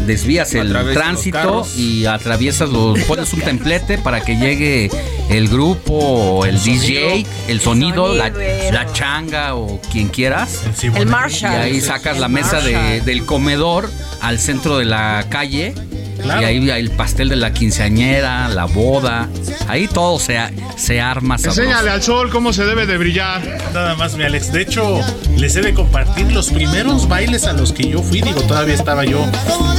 [0.08, 4.89] Desvías el tránsito y atraviesas los pones un templete para que llegue
[5.30, 8.30] el grupo el, DJ el sonido la,
[8.72, 11.04] la changa o quien quieras El El Siboney.
[11.04, 11.62] y Marshall.
[11.62, 13.06] ahí sacas la El mesa de- Marshall.
[13.06, 13.91] del comedor
[14.22, 15.74] al centro de la calle
[16.21, 16.41] Claro.
[16.41, 19.30] y ahí el pastel de la quinceañera la boda
[19.67, 20.38] ahí todo se,
[20.75, 21.62] se arma sabroso.
[21.62, 23.41] Enséñale al sol cómo se debe de brillar.
[23.73, 24.51] Nada más, mi Alex.
[24.51, 25.01] De hecho,
[25.38, 28.21] les he de compartir los primeros bailes a los que yo fui.
[28.21, 29.25] Digo, todavía estaba yo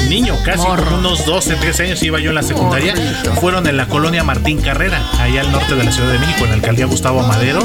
[0.08, 2.94] niño, casi con unos 12, 13 años iba yo en la secundaria.
[3.40, 6.50] Fueron en la colonia Martín Carrera, allá al norte de la Ciudad de México, en
[6.50, 7.60] la alcaldía Gustavo Madero.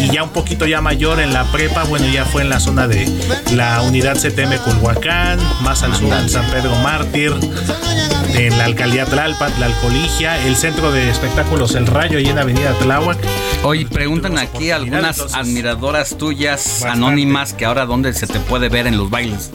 [0.00, 2.86] Y ya un poquito ya mayor en la prepa, bueno, ya fue en la zona
[2.86, 3.06] de
[3.52, 7.32] la unidad CTM Culhuacán, más al sur en San Pedro Mártir,
[8.34, 12.72] en la alcaldía Tlalpan, la Alcoligia, el centro de espectáculos El Rayo, ahí en Avenida
[12.74, 13.18] Tláhuac.
[13.62, 16.96] Hoy preguntan aquí algunas entonces- admiradoras tuyas Bastante.
[16.96, 19.50] anónimas que ahora dónde se te puede ver en los bailes.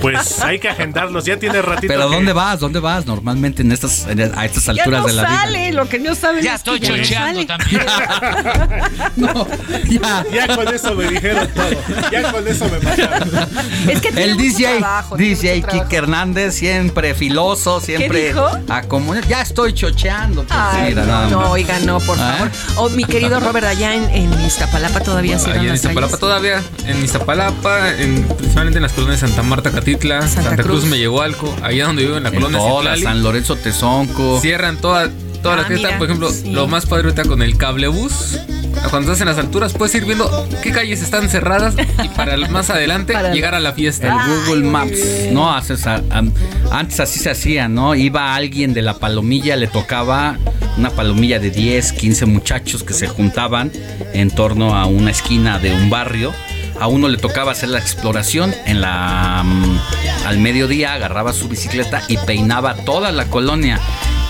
[0.00, 1.92] Pues hay que agendarlos, ya tiene ratito.
[1.92, 2.60] Pero que- ¿dónde vas?
[2.60, 3.06] ¿Dónde vas?
[3.06, 5.40] Normalmente en estas en- a estas Ya alturas no de la vida.
[5.40, 7.82] sale, lo que no saben Ya es que estoy ya no chocheando también.
[9.16, 9.46] No,
[9.88, 10.24] ya.
[10.32, 11.70] Ya con eso me dijeron todo.
[12.12, 13.28] Ya con eso me mataron.
[13.88, 15.62] Es que tiene El mucho DJ, trabajo, tiene DJ.
[15.62, 18.46] Kike Hernández, siempre filoso, siempre dijo?
[18.68, 20.44] acomo- Ya estoy chocheando.
[20.44, 22.34] pues, Ay, mira, no, oiga, no, por ¿Ah?
[22.38, 22.50] favor.
[22.76, 27.02] Oh, mi querido Robert, allá en, en Iztapalapa todavía se Allá en Iztapalapa todavía, en
[27.04, 30.84] Iztapalapa, en, principalmente en las colonias Santa Marta, Santa Santa, Cruz, Cruz.
[30.90, 34.40] Mellehualco, allá donde vivo en la En colonia todas, Citlali, San Lorenzo Tezonco.
[34.40, 35.10] cierran toda,
[35.42, 35.98] toda Ah, la fiesta.
[35.98, 36.50] Por ejemplo, sí.
[36.50, 38.38] lo más padre ahorita con el cablebús,
[38.90, 41.74] cuando estás en las alturas puedes ir viendo qué calles están cerradas
[42.04, 44.26] y para el- más adelante Para- llegar a la El fiesta.
[44.46, 44.98] Google Maps,
[45.32, 45.52] ¿no?
[45.54, 46.32] Haces a- am-
[46.70, 47.94] antes así se hacía, ¿no?
[47.94, 50.36] Iba alguien de la palomilla, le tocaba
[50.76, 53.72] una palomilla de 10, 15 muchachos que se juntaban
[54.12, 56.32] en torno a una esquina de un barrio.
[56.80, 59.78] A uno le tocaba hacer la exploración en la mm,
[60.26, 63.80] al mediodía, agarraba su bicicleta y peinaba toda la colonia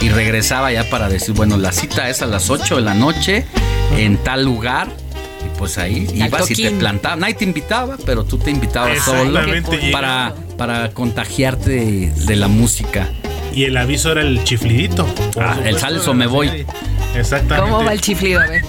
[0.00, 3.44] y regresaba ya para decir, bueno, la cita es a las 8 de la noche
[3.96, 4.88] en tal lugar.
[5.44, 7.18] Y pues ahí ibas y te plantabas.
[7.18, 9.40] Nadie te invitaba, pero tú te invitabas solo
[9.92, 13.08] para, para contagiarte de, de la música.
[13.52, 15.06] Y el aviso era el chiflidito.
[15.36, 16.66] Ah, el supuesto, sales de o la me voy.
[17.16, 17.70] Exactamente.
[17.70, 18.40] ¿Cómo va el chiflido?
[18.40, 18.62] A ver.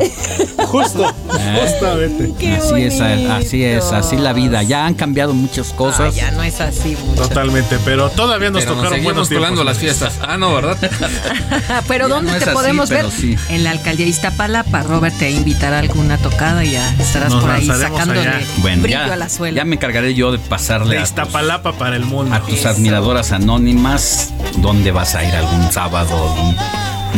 [0.66, 1.12] Justo,
[1.60, 2.32] justamente.
[2.38, 4.62] Qué así es, así es, así la vida.
[4.62, 6.14] Ya han cambiado muchas Ah, cosas.
[6.14, 7.22] ya no es así mucho.
[7.22, 9.66] Totalmente, pero todavía nos Pero nos tocaron seguimos buenos colando tiempos.
[9.66, 10.14] las fiestas.
[10.26, 10.76] Ah, no, ¿verdad?
[11.88, 13.10] Pero Ya ¿dónde no te así, podemos ver?
[13.10, 13.36] sí.
[13.48, 14.82] En la alcaldía de Iztapalapa.
[14.82, 18.40] Robert te invitará a alguna tocada y ya estarás Nos por ahí sacándole allá.
[18.58, 19.56] Bueno, brillo ya, a la suela.
[19.56, 22.34] ya me encargaré yo de pasarle De a tus, Iztapalapa para el mundo.
[22.34, 22.68] a tus Eso.
[22.68, 26.56] admiradoras anónimas dónde vas a ir algún sábado, algún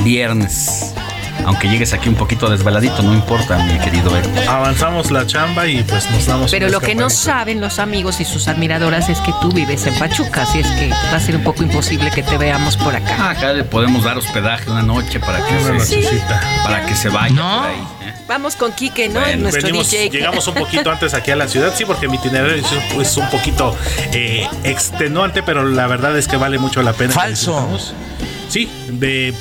[0.05, 0.95] viernes.
[1.45, 4.49] Aunque llegues aquí un poquito desveladito, no importa, mi querido Héctor.
[4.49, 8.25] Avanzamos la chamba y pues nos damos Pero lo que no saben los amigos y
[8.25, 11.43] sus admiradoras es que tú vives en Pachuca, así es que va a ser un
[11.43, 13.17] poco imposible que te veamos por acá.
[13.19, 16.41] Ah, acá le podemos dar hospedaje una noche para que, se, nochecita.
[16.65, 17.59] para que se vaya No.
[17.59, 17.77] por ahí.
[18.09, 18.15] ¿eh?
[18.29, 19.21] Vamos con Quique, ¿no?
[19.21, 20.09] Bueno, Nuestro Venimos- DJ.
[20.11, 22.63] llegamos un poquito antes aquí a la ciudad, sí, porque mi itinerario
[23.01, 23.77] es, un poquito
[24.13, 27.13] eh, extenuante, pero la verdad es que vale mucho la pena.
[27.13, 27.69] Falso.
[28.49, 29.35] Sí, de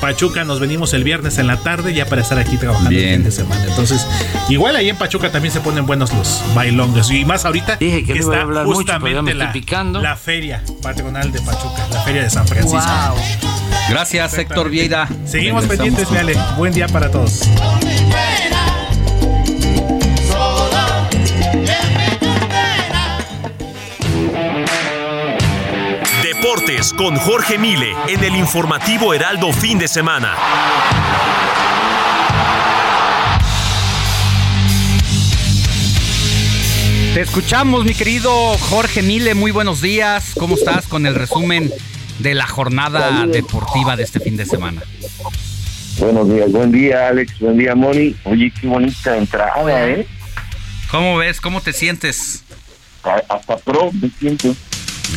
[0.00, 3.14] Pachuca nos venimos el viernes en la tarde ya para estar aquí trabajando el Bien.
[3.16, 3.64] fin de semana.
[3.66, 4.06] Entonces,
[4.48, 7.10] igual ahí en Pachuca también se ponen buenos los bailongos.
[7.10, 9.46] Y más ahorita Dije que no iba a hablar mucho, pero ya me justamente estoy
[9.46, 10.00] la, picando.
[10.00, 12.78] la feria patronal de Pachuca, la feria de San Francisco.
[12.80, 13.16] Wow.
[13.90, 15.08] Gracias, Héctor Vieira.
[15.26, 16.36] Seguimos pendientes, con- mi Ale.
[16.56, 17.42] Buen día para todos.
[26.78, 30.36] Deportes con Jorge Mile en el informativo Heraldo fin de semana.
[37.14, 39.34] Te escuchamos, mi querido Jorge Mile.
[39.34, 40.32] Muy buenos días.
[40.38, 41.72] ¿Cómo estás con el resumen
[42.18, 44.82] de la jornada deportiva de este fin de semana?
[45.98, 48.14] Buenos días, buen día Alex, buen día Moni.
[48.24, 50.06] Oye, qué bonita entrada, ¿eh?
[50.92, 51.40] ¿Cómo ves?
[51.40, 52.44] ¿Cómo te sientes?
[53.02, 54.54] A- Hasta pro me siento.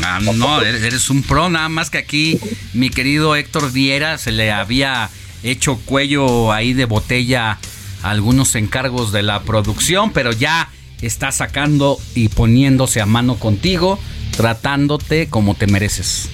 [0.03, 2.39] Ah, no, eres un pro, nada más que aquí
[2.73, 5.09] mi querido Héctor Viera se le había
[5.43, 7.57] hecho cuello ahí de botella
[8.03, 10.69] a algunos encargos de la producción, pero ya
[11.01, 13.99] está sacando y poniéndose a mano contigo,
[14.37, 16.29] tratándote como te mereces.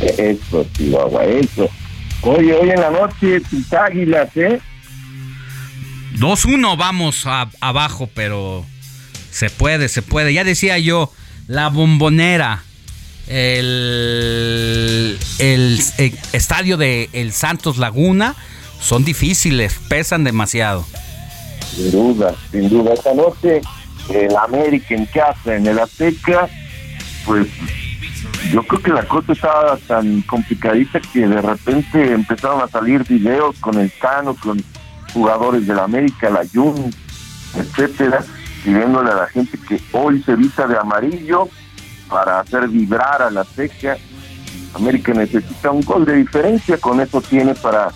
[0.00, 1.68] Eso, Chihuahua, eso.
[2.22, 4.58] Oye, hoy en la noche tus águilas, ¿eh?
[6.18, 8.64] 2-1 vamos a- abajo, pero
[9.30, 10.32] se puede, se puede.
[10.32, 11.12] Ya decía yo,
[11.46, 12.62] la bombonera,
[13.28, 18.34] el, el, eh, estadio de El Santos Laguna
[18.80, 20.84] son difíciles, pesan demasiado.
[21.74, 22.94] Sin duda, sin duda.
[22.94, 23.60] Esta noche,
[24.10, 26.48] el América en casa, en el Azteca,
[27.24, 27.48] pues
[28.52, 33.58] yo creo que la cosa estaba tan complicadita que de repente empezaron a salir videos
[33.58, 34.62] con el Cano, con
[35.12, 36.94] jugadores del América, la Jun,
[37.56, 38.24] etcétera,
[38.64, 41.48] pidiéndole a la gente que hoy se vista de amarillo
[42.08, 43.96] para hacer vibrar a la Azteca.
[44.74, 47.88] América necesita un gol de diferencia, con eso tiene para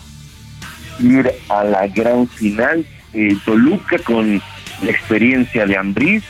[0.99, 2.87] ir a la gran final.
[3.13, 4.41] Eh, Toluca con
[4.83, 6.25] la experiencia de Ambriz.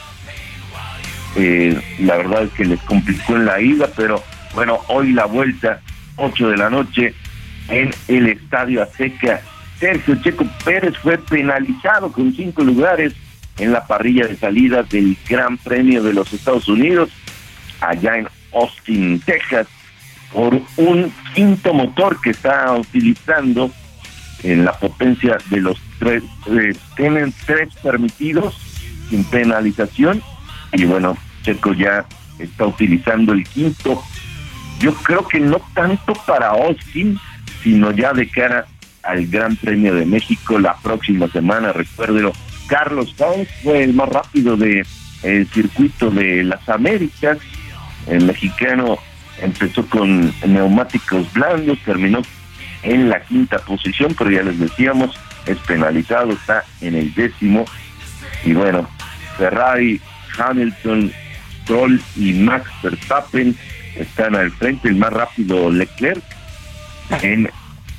[1.36, 4.22] Eh, la verdad es que les complicó en la ida, pero
[4.54, 5.80] bueno, hoy la vuelta,
[6.16, 7.14] 8 de la noche,
[7.68, 9.40] en el Estadio Azteca.
[9.78, 13.14] Sergio Checo Pérez fue penalizado con cinco lugares
[13.58, 17.10] en la parrilla de salida del Gran Premio de los Estados Unidos,
[17.80, 19.66] allá en Austin, Texas,
[20.32, 23.70] por un quinto motor que está utilizando
[24.42, 28.56] en la potencia de los tres, eh, tienen tres permitidos
[29.08, 30.22] sin penalización
[30.72, 32.06] y bueno, Checo ya
[32.38, 34.02] está utilizando el quinto.
[34.78, 37.18] Yo creo que no tanto para Austin,
[37.62, 38.66] sino ya de cara
[39.02, 42.32] al Gran Premio de México la próxima semana, recuérdelo.
[42.68, 44.86] Carlos Sainz fue el más rápido de
[45.22, 47.38] el circuito de las Américas.
[48.10, 48.98] El mexicano
[49.40, 52.20] empezó con neumáticos blandos, terminó
[52.82, 57.64] en la quinta posición, pero ya les decíamos, es penalizado, está en el décimo.
[58.44, 58.88] Y bueno,
[59.38, 60.00] Ferrari,
[60.38, 61.12] Hamilton,
[61.62, 63.56] Stroll y Max Verstappen
[63.96, 66.22] están al frente, el más rápido Leclerc
[67.22, 67.48] en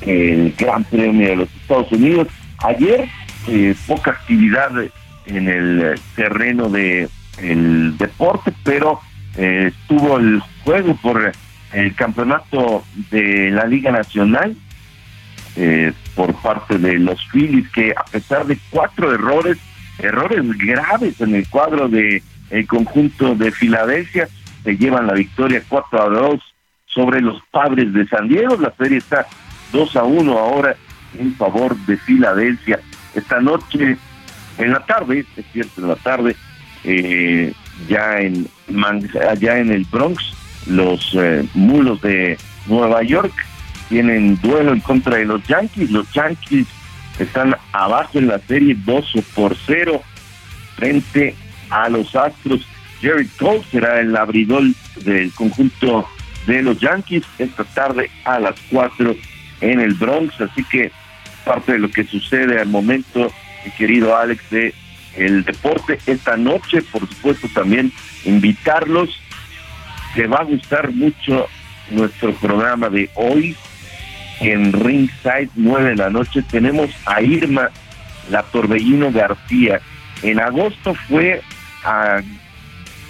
[0.02, 2.28] el Gran Premio de los Estados Unidos.
[2.60, 3.08] Ayer
[3.48, 4.72] eh, poca actividad
[5.26, 7.08] en el terreno de
[7.38, 9.00] el deporte, pero
[9.38, 11.32] eh, estuvo el juego por
[11.74, 14.56] el campeonato de la Liga Nacional
[15.56, 19.58] eh, por parte de los Phillies que a pesar de cuatro errores,
[20.00, 24.28] errores graves en el cuadro de el conjunto de Filadelfia,
[24.64, 26.42] se llevan la victoria 4 a 2
[26.86, 28.58] sobre los Padres de San Diego.
[28.58, 29.26] La serie está
[29.72, 30.76] 2 a 1 ahora
[31.18, 32.80] en favor de Filadelfia.
[33.16, 33.98] Esta noche,
[34.58, 36.36] en la tarde, es cierto, en la tarde,
[36.84, 37.54] eh,
[37.88, 38.48] ya en
[39.30, 40.34] allá en el Bronx,
[40.68, 43.34] los eh, mulos de Nueva York
[43.90, 45.92] tienen duelo en contra de los Yankees.
[45.92, 46.68] Los Yankees
[47.20, 50.02] están abajo en la serie 2 por 0
[50.78, 51.36] frente
[51.70, 52.66] a los Astros.
[53.02, 54.64] Jerry Cole será el abridor
[55.04, 56.08] del conjunto
[56.48, 59.16] de los Yankees esta tarde a las 4
[59.62, 60.40] en el Bronx.
[60.40, 60.92] Así que
[61.44, 63.32] parte de lo que sucede al momento,
[63.66, 64.74] mi querido Alex, de
[65.16, 67.92] el deporte esta noche, por supuesto también
[68.26, 69.10] invitarlos.
[70.16, 71.48] Te va a gustar mucho
[71.90, 73.56] nuestro programa de hoy
[74.40, 76.42] en Ringside, 9 de la noche.
[76.42, 77.70] Tenemos a Irma
[78.30, 79.82] La Torbellino García.
[80.24, 81.42] En agosto fue
[81.84, 82.22] a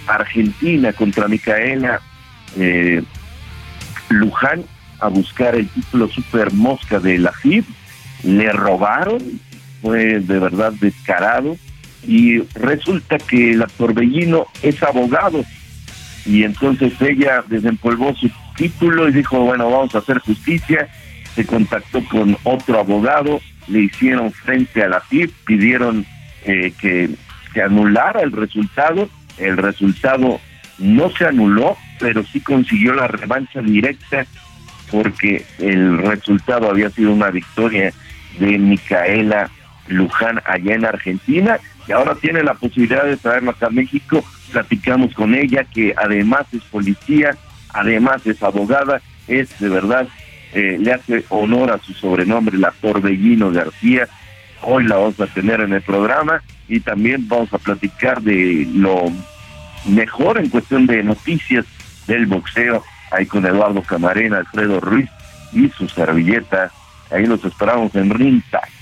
[0.06, 2.00] Argentina contra Micaela
[2.56, 3.02] eh,
[4.08, 4.64] Luján
[5.00, 7.64] a buscar el título Super Mosca de la FIB.
[8.22, 9.40] Le robaron,
[9.80, 11.56] fue de verdad descarado.
[12.06, 15.44] Y resulta que la Torbellino es abogado.
[16.24, 20.88] Y entonces ella desempolvó su título y dijo, bueno, vamos a hacer justicia.
[21.34, 26.04] Se contactó con otro abogado, le hicieron frente a la FIB, pidieron
[26.44, 27.10] eh, que
[27.52, 29.08] se anulara el resultado.
[29.38, 30.40] El resultado
[30.78, 34.26] no se anuló, pero sí consiguió la revancha directa
[34.90, 37.92] porque el resultado había sido una victoria
[38.38, 39.50] de Micaela
[39.88, 44.24] Luján allá en Argentina y ahora tiene la posibilidad de traerla acá a México.
[44.52, 47.36] Platicamos con ella que además es policía,
[47.70, 50.08] además es abogada, es de verdad,
[50.52, 54.08] eh, le hace honor a su sobrenombre, la Torbellino García.
[54.62, 59.06] Hoy la vamos a tener en el programa y también vamos a platicar de lo
[59.86, 61.64] mejor en cuestión de noticias
[62.06, 65.10] del boxeo, ahí con Eduardo Camarena, Alfredo Ruiz
[65.52, 66.70] y su servilleta.
[67.10, 68.81] Ahí los esperamos en Ringside.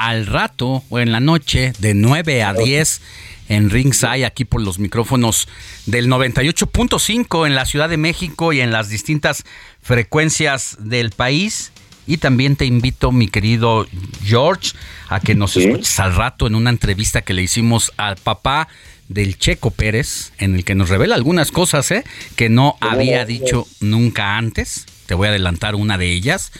[0.00, 3.02] Al rato o en la noche, de 9 a 10
[3.50, 5.46] en Ringside, aquí por los micrófonos
[5.84, 9.44] del 98.5 en la Ciudad de México y en las distintas
[9.82, 11.72] frecuencias del país.
[12.06, 13.86] Y también te invito, mi querido
[14.24, 14.70] George,
[15.10, 18.68] a que nos escuches al rato en una entrevista que le hicimos al papá
[19.08, 22.04] del Checo Pérez, en el que nos revela algunas cosas ¿eh?
[22.36, 24.86] que no había dicho nunca antes.
[25.04, 26.52] te voy a adelantar una de ellas.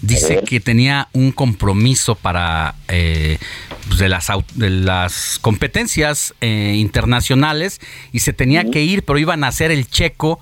[0.00, 3.38] Dice que tenía un compromiso para eh,
[3.88, 7.80] pues, de, las, de las competencias eh, internacionales
[8.12, 10.38] y se tenía que ir, pero iban a hacer el checo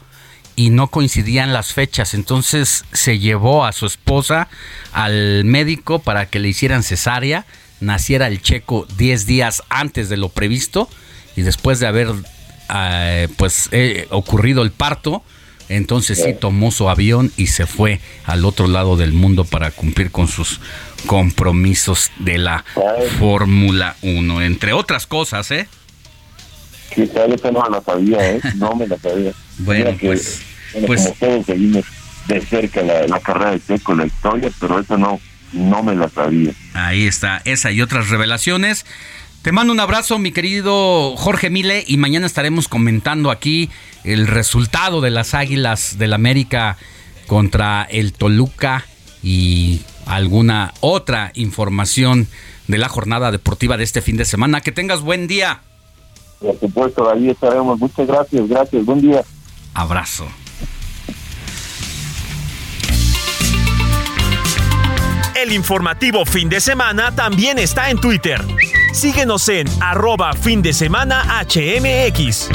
[0.56, 2.12] y no coincidían las fechas.
[2.12, 4.48] Entonces se llevó a su esposa
[4.92, 7.46] al médico para que le hicieran cesárea,
[7.80, 10.88] naciera el checo 10 días antes de lo previsto
[11.34, 12.08] y después de haber
[12.74, 13.70] eh, pues
[14.10, 15.22] ocurrido el parto,
[15.68, 20.10] entonces sí tomó su avión y se fue al otro lado del mundo para cumplir
[20.10, 20.60] con sus
[21.06, 22.64] compromisos de la
[23.18, 25.68] Fórmula 1, entre otras cosas, ¿eh?
[26.94, 28.40] Sí, eso no me lo sabía, ¿eh?
[28.56, 29.32] No me lo sabía.
[29.58, 30.42] bueno, pues...
[30.86, 31.84] pues como todos seguimos
[32.26, 35.20] de cerca la, la carrera de Checo, la historia, pero eso no,
[35.52, 36.52] no me lo sabía.
[36.74, 38.84] Ahí está, esa y otras revelaciones.
[39.46, 43.70] Te mando un abrazo, mi querido Jorge Mile, y mañana estaremos comentando aquí
[44.02, 46.78] el resultado de las Águilas del América
[47.28, 48.86] contra el Toluca
[49.22, 52.26] y alguna otra información
[52.66, 54.62] de la jornada deportiva de este fin de semana.
[54.62, 55.60] Que tengas buen día.
[56.40, 57.78] Por supuesto, ahí estaremos.
[57.78, 58.84] Muchas gracias, gracias.
[58.84, 59.22] Buen día.
[59.74, 60.26] Abrazo.
[65.40, 68.44] El informativo fin de semana también está en Twitter.
[68.96, 72.48] Síguenos en arroba fin de semana HMX.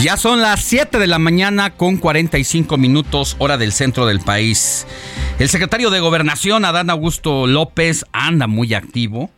[0.00, 4.86] Ya son las 7 de la mañana con 45 minutos hora del centro del país.
[5.40, 9.30] El secretario de Gobernación, Adán Augusto López, anda muy activo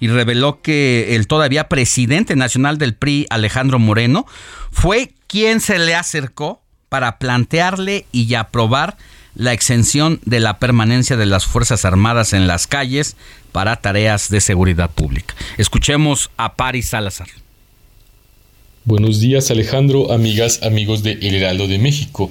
[0.00, 4.26] y reveló que el todavía presidente nacional del PRI, Alejandro Moreno,
[4.72, 8.96] fue quien se le acercó para plantearle y aprobar
[9.36, 13.16] la exención de la permanencia de las Fuerzas Armadas en las calles
[13.52, 15.36] para tareas de seguridad pública.
[15.56, 17.28] Escuchemos a Paris Salazar.
[18.86, 22.30] Buenos días Alejandro, amigas, amigos de El Heraldo de México.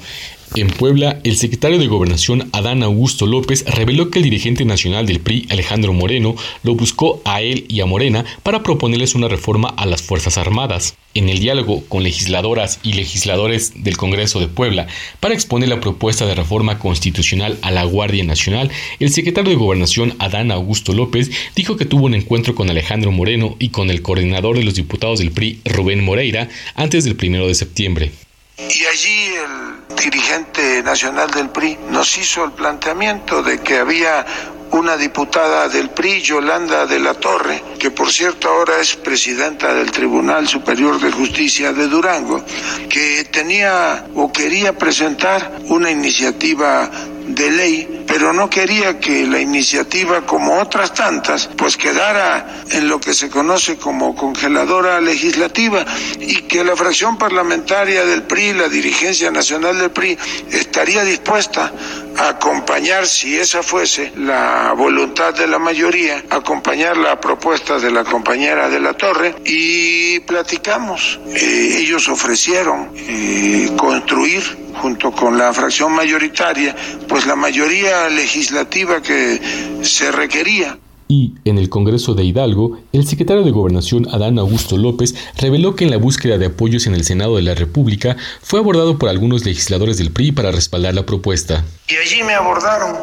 [0.56, 5.20] En Puebla, el secretario de Gobernación Adán Augusto López reveló que el dirigente nacional del
[5.20, 9.88] PRI, Alejandro Moreno, lo buscó a él y a Morena para proponerles una reforma a
[9.88, 10.96] las Fuerzas Armadas.
[11.16, 14.86] En el diálogo con legisladoras y legisladores del Congreso de Puebla
[15.20, 20.14] para exponer la propuesta de reforma constitucional a la Guardia Nacional, el secretario de Gobernación
[20.20, 24.58] Adán Augusto López dijo que tuvo un encuentro con Alejandro Moreno y con el coordinador
[24.58, 28.12] de los diputados del PRI, Rubén Moreira, antes del primero de septiembre.
[28.58, 34.26] Y allí el dirigente nacional del PRI nos hizo el planteamiento de que había
[34.70, 39.92] una diputada del PRI, Yolanda de la Torre, que por cierto ahora es presidenta del
[39.92, 42.44] Tribunal Superior de Justicia de Durango,
[42.90, 46.90] que tenía o quería presentar una iniciativa
[47.28, 53.00] de ley, pero no quería que la iniciativa, como otras tantas, pues quedara en lo
[53.00, 55.86] que se conoce como congeladora legislativa
[56.20, 60.18] y que la fracción parlamentaria del PRI, la dirigencia nacional del PRI,
[60.52, 61.72] estaría dispuesta
[62.18, 68.04] a acompañar, si esa fuese la voluntad de la mayoría, acompañar la propuesta de la
[68.04, 71.20] compañera de la Torre y platicamos.
[71.28, 76.76] Eh, ellos ofrecieron eh, construir junto con la fracción mayoritaria,
[77.08, 79.40] pues la mayoría legislativa que
[79.82, 80.78] se requería.
[81.08, 85.84] Y en el Congreso de Hidalgo, el secretario de Gobernación Adán Augusto López reveló que
[85.84, 89.46] en la búsqueda de apoyos en el Senado de la República fue abordado por algunos
[89.46, 91.64] legisladores del PRI para respaldar la propuesta.
[91.90, 92.96] Y allí me abordaron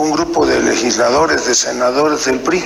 [0.00, 2.62] un grupo de legisladores, de senadores del PRI.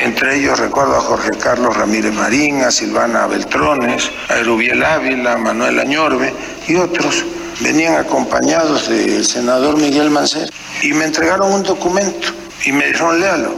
[0.00, 5.38] Entre ellos recuerdo a Jorge Carlos Ramírez Marín, a Silvana Beltrones, a Erubiel Ávila, a
[5.38, 6.32] Manuel Añorbe
[6.66, 7.24] y otros
[7.60, 10.50] venían acompañados del senador Miguel Mancera
[10.82, 12.28] y me entregaron un documento
[12.64, 13.54] y me dijeron léalo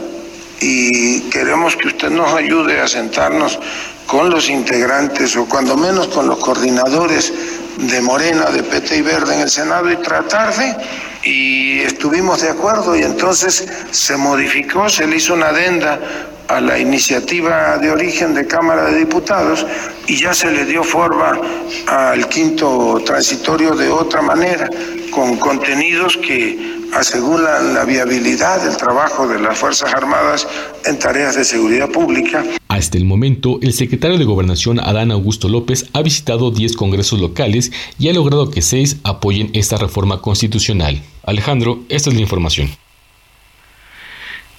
[0.59, 3.59] y queremos que usted nos ayude a sentarnos
[4.05, 7.33] con los integrantes o cuando menos con los coordinadores
[7.77, 10.75] de Morena, de PT y Verde en el Senado y tratar de
[11.23, 15.99] y estuvimos de acuerdo y entonces se modificó, se le hizo una adenda
[16.47, 19.65] a la iniciativa de origen de Cámara de Diputados
[20.07, 21.39] y ya se le dio forma
[21.87, 24.69] al quinto transitorio de otra manera,
[25.11, 30.47] con contenidos que aseguran la viabilidad del trabajo de las Fuerzas Armadas
[30.85, 32.43] en tareas de seguridad pública.
[32.67, 37.71] Hasta el momento, el secretario de Gobernación Adán Augusto López ha visitado 10 congresos locales
[37.99, 41.01] y ha logrado que 6 apoyen esta reforma constitucional.
[41.23, 42.69] Alejandro, esta es la información.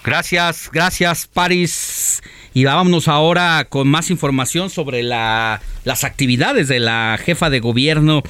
[0.05, 2.23] Gracias, gracias Paris.
[2.55, 8.23] Y vámonos ahora con más información sobre la, las actividades de la jefa de gobierno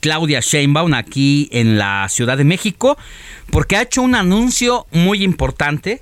[0.00, 2.96] Claudia Sheinbaum aquí en la Ciudad de México,
[3.50, 6.00] porque ha hecho un anuncio muy importante,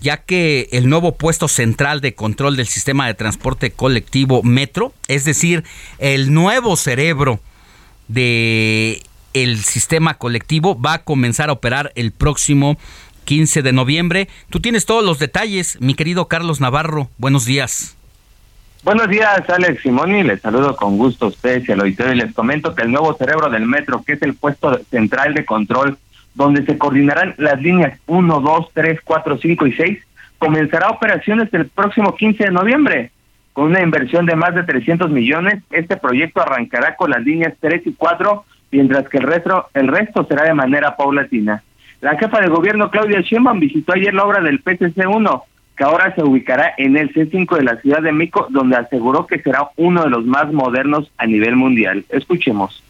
[0.00, 5.24] ya que el nuevo puesto central de control del sistema de transporte colectivo Metro, es
[5.24, 5.62] decir,
[5.98, 7.38] el nuevo cerebro
[8.08, 9.02] de
[9.32, 12.78] el sistema colectivo va a comenzar a operar el próximo
[13.26, 14.28] 15 de noviembre.
[14.48, 17.10] Tú tienes todos los detalles, mi querido Carlos Navarro.
[17.18, 17.98] Buenos días.
[18.82, 20.22] Buenos días, Alex Simoni.
[20.22, 23.12] Les saludo con gusto a ustedes y al auditorio y les comento que el nuevo
[23.14, 25.98] cerebro del metro, que es el puesto central de control,
[26.34, 29.98] donde se coordinarán las líneas 1, 2, 3, 4, 5 y 6,
[30.38, 33.10] comenzará operaciones el próximo 15 de noviembre.
[33.52, 37.86] Con una inversión de más de 300 millones, este proyecto arrancará con las líneas 3
[37.86, 41.64] y 4, mientras que el resto, el resto será de manera paulatina.
[42.06, 45.42] La jefa de gobierno Claudia Sheinbaum visitó ayer la obra del PCC-1,
[45.76, 49.42] que ahora se ubicará en el C5 de la Ciudad de México, donde aseguró que
[49.42, 52.04] será uno de los más modernos a nivel mundial.
[52.10, 52.80] Escuchemos.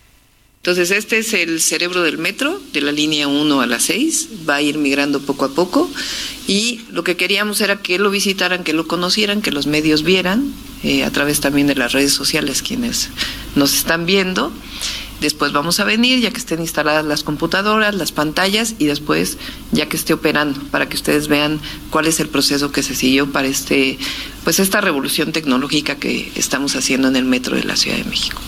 [0.58, 4.56] Entonces, este es el cerebro del metro, de la línea 1 a la 6, va
[4.56, 5.88] a ir migrando poco a poco
[6.46, 10.52] y lo que queríamos era que lo visitaran, que lo conocieran, que los medios vieran,
[10.82, 13.10] eh, a través también de las redes sociales quienes
[13.54, 14.52] nos están viendo.
[15.20, 19.38] Después vamos a venir ya que estén instaladas las computadoras, las pantallas y después
[19.72, 21.58] ya que esté operando para que ustedes vean
[21.90, 23.98] cuál es el proceso que se siguió para este
[24.44, 28.40] pues esta revolución tecnológica que estamos haciendo en el metro de la Ciudad de México.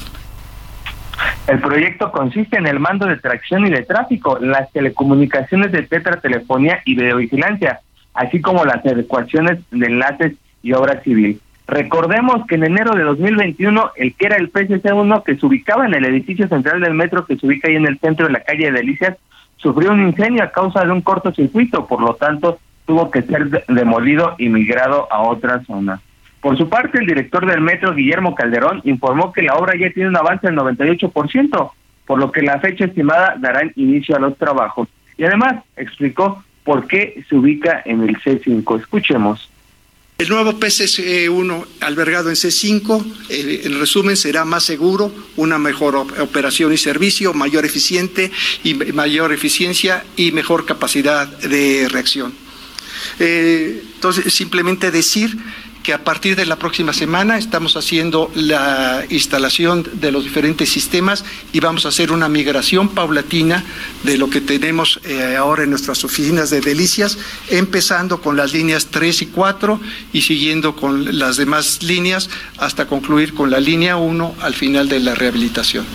[1.49, 6.83] El proyecto consiste en el mando de tracción y de tráfico, las telecomunicaciones de tetratelefonía
[6.85, 7.81] y videovigilancia,
[8.12, 11.41] así como las adecuaciones de enlaces y obra civil.
[11.69, 15.93] Recordemos que en enero de 2021, el que era el PCC1 que se ubicaba en
[15.93, 18.66] el edificio central del metro que se ubica ahí en el centro de la calle
[18.66, 19.19] de Delicias,
[19.59, 24.35] sufrió un incendio a causa de un cortocircuito, por lo tanto tuvo que ser demolido
[24.39, 26.01] y migrado a otra zona.
[26.41, 30.09] Por su parte, el director del metro, Guillermo Calderón, informó que la obra ya tiene
[30.09, 31.71] un avance del 98%,
[32.07, 34.89] por lo que la fecha estimada dará inicio a los trabajos.
[35.19, 38.81] Y además explicó por qué se ubica en el C5.
[38.81, 39.51] Escuchemos.
[40.21, 46.73] El nuevo PCC1 albergado en C5, eh, en resumen, será más seguro, una mejor operación
[46.73, 48.33] y servicio, mayor eficiente
[48.64, 52.35] y mayor eficiencia y mejor capacidad de reacción.
[53.21, 55.39] Eh, entonces, simplemente decir
[55.89, 61.24] que a partir de la próxima semana estamos haciendo la instalación de los diferentes sistemas
[61.51, 63.64] y vamos a hacer una migración paulatina
[64.05, 67.18] de lo que tenemos eh, ahora en nuestras oficinas de Delicias,
[67.51, 69.80] empezando con las líneas 3 y 4
[70.12, 72.28] y siguiendo con las demás líneas
[72.59, 75.86] hasta concluir con la línea 1 al final de la rehabilitación.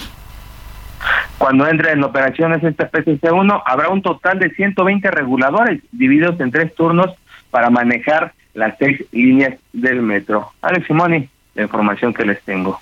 [1.37, 6.73] Cuando entre en operaciones este PCC1, habrá un total de 120 reguladores divididos en tres
[6.73, 7.11] turnos
[7.51, 10.51] para manejar las seis líneas del metro.
[10.61, 12.79] Alex Simoni, la información que les tengo.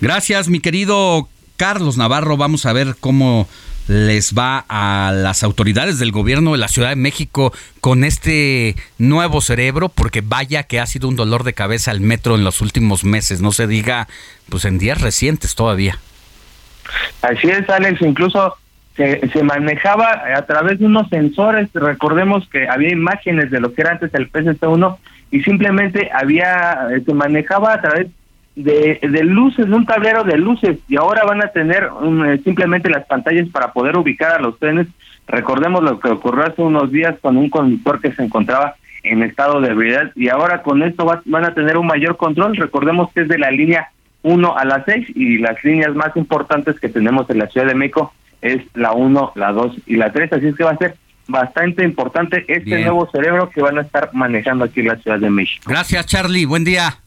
[0.00, 2.36] Gracias, mi querido Carlos Navarro.
[2.36, 3.48] Vamos a ver cómo
[3.86, 9.40] les va a las autoridades del gobierno de la Ciudad de México con este nuevo
[9.40, 13.04] cerebro, porque vaya que ha sido un dolor de cabeza el metro en los últimos
[13.04, 14.08] meses, no se diga,
[14.48, 15.98] pues en días recientes todavía.
[17.22, 18.56] Así es, Alex, incluso
[18.96, 23.82] se, se manejaba a través de unos sensores, recordemos que había imágenes de lo que
[23.82, 24.96] era antes el PCC1
[25.30, 28.06] y simplemente había, se manejaba a través
[28.54, 32.88] de, de luces, de un tablero de luces y ahora van a tener um, simplemente
[32.88, 34.86] las pantallas para poder ubicar a los trenes.
[35.26, 39.60] Recordemos lo que ocurrió hace unos días con un conductor que se encontraba en estado
[39.60, 42.56] de ebriedad y ahora con esto van a tener un mayor control.
[42.56, 43.88] Recordemos que es de la línea
[44.22, 47.74] 1 a la 6 y las líneas más importantes que tenemos en la Ciudad de
[47.74, 48.12] México
[48.44, 51.82] es la 1, la 2 y la 3, así es que va a ser bastante
[51.82, 55.64] importante este nuevo cerebro que van a estar manejando aquí en la Ciudad de México.
[55.66, 56.44] Gracias, Charlie.
[56.44, 56.98] Buen día.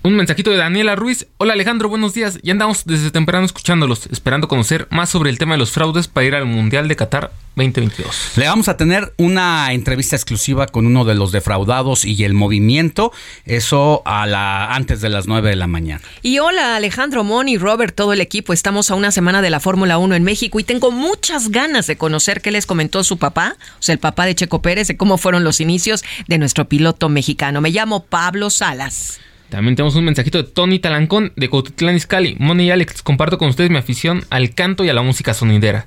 [0.05, 1.25] Un mensajito de Daniela Ruiz.
[1.37, 2.37] Hola Alejandro, buenos días.
[2.43, 6.27] Ya andamos desde temprano escuchándolos, esperando conocer más sobre el tema de los fraudes para
[6.27, 8.33] ir al Mundial de Qatar 2022.
[8.35, 13.11] Le vamos a tener una entrevista exclusiva con uno de los defraudados y el movimiento.
[13.45, 16.03] Eso a la antes de las 9 de la mañana.
[16.21, 18.53] Y hola Alejandro, Moni, Robert, todo el equipo.
[18.53, 21.97] Estamos a una semana de la Fórmula 1 en México y tengo muchas ganas de
[21.97, 25.17] conocer qué les comentó su papá, o sea, el papá de Checo Pérez, de cómo
[25.17, 27.59] fueron los inicios de nuestro piloto mexicano.
[27.59, 29.19] Me llamo Pablo Salas.
[29.49, 32.35] También tenemos un mensajito de Tony Talancón de Cotitlán Izcalli.
[32.39, 35.85] Moni y Alex, comparto con ustedes mi afición al canto y a la música sonidera.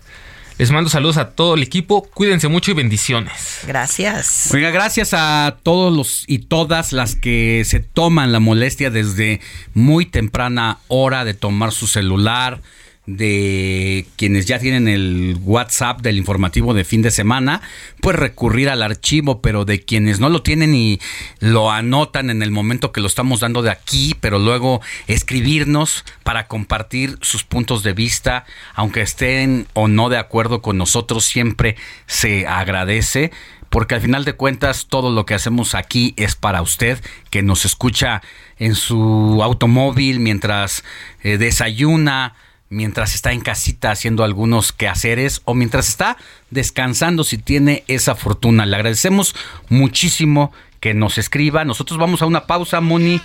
[0.58, 3.60] Les mando saludos a todo el equipo, cuídense mucho y bendiciones.
[3.64, 4.50] Gracias.
[4.52, 9.40] Oiga, gracias a todos los y todas las que se toman la molestia desde
[9.72, 12.60] muy temprana hora de tomar su celular,
[13.08, 17.62] de quienes ya tienen el WhatsApp del informativo de fin de semana,
[18.02, 21.00] pues recurrir al archivo, pero de quienes no lo tienen y
[21.40, 26.48] lo anotan en el momento que lo estamos dando de aquí, pero luego escribirnos para
[26.48, 28.44] compartir sus puntos de vista,
[28.74, 33.30] aunque estén o no de acuerdo con nosotros, siempre se agradece
[33.70, 37.64] porque al final de cuentas todo lo que hacemos aquí es para usted que nos
[37.64, 38.22] escucha
[38.58, 40.84] en su automóvil mientras
[41.22, 42.34] eh, desayuna,
[42.70, 46.16] mientras está en casita haciendo algunos quehaceres o mientras está
[46.50, 48.66] descansando si tiene esa fortuna.
[48.66, 49.34] Le agradecemos
[49.68, 51.64] muchísimo que nos escriba.
[51.64, 53.20] Nosotros vamos a una pausa, Moni,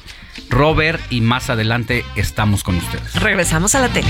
[0.50, 3.14] Robert, y más adelante estamos con ustedes.
[3.16, 4.10] Regresamos a la tele.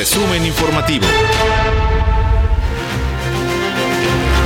[0.00, 1.04] Resumen informativo.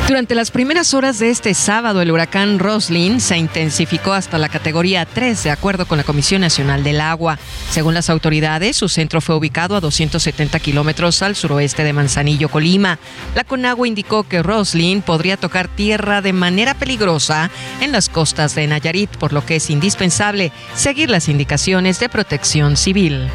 [0.08, 5.06] Durante las primeras horas de este sábado, el huracán Roslin se intensificó hasta la categoría
[5.06, 7.38] 3, de acuerdo con la Comisión Nacional del Agua.
[7.70, 12.98] Según las autoridades, su centro fue ubicado a 270 kilómetros al suroeste de Manzanillo, Colima.
[13.36, 17.48] La Conagua indicó que Roslin podría tocar tierra de manera peligrosa
[17.80, 22.76] en las costas de Nayarit, por lo que es indispensable seguir las indicaciones de protección
[22.76, 23.30] civil.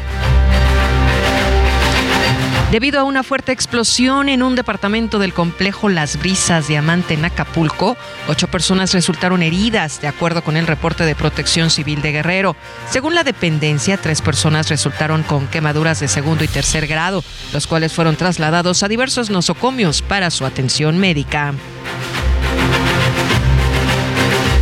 [2.70, 7.96] Debido a una fuerte explosión en un departamento del complejo Las Brisas Diamante en Acapulco,
[8.28, 12.54] ocho personas resultaron heridas, de acuerdo con el reporte de Protección Civil de Guerrero.
[12.88, 17.92] Según la dependencia, tres personas resultaron con quemaduras de segundo y tercer grado, los cuales
[17.92, 21.54] fueron trasladados a diversos nosocomios para su atención médica.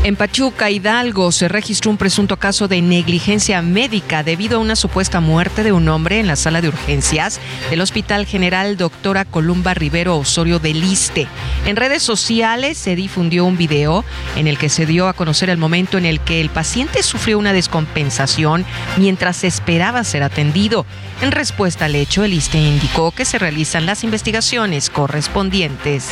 [0.09, 5.21] En Pachuca, Hidalgo, se registró un presunto caso de negligencia médica debido a una supuesta
[5.21, 7.39] muerte de un hombre en la sala de urgencias
[7.69, 11.27] del Hospital General Doctora Columba Rivero Osorio del Liste.
[11.67, 14.03] En redes sociales se difundió un video
[14.35, 17.39] en el que se dio a conocer el momento en el que el paciente sufrió
[17.39, 18.65] una descompensación
[18.97, 20.87] mientras esperaba ser atendido.
[21.21, 26.09] En respuesta al hecho, el Liste indicó que se realizan las investigaciones correspondientes.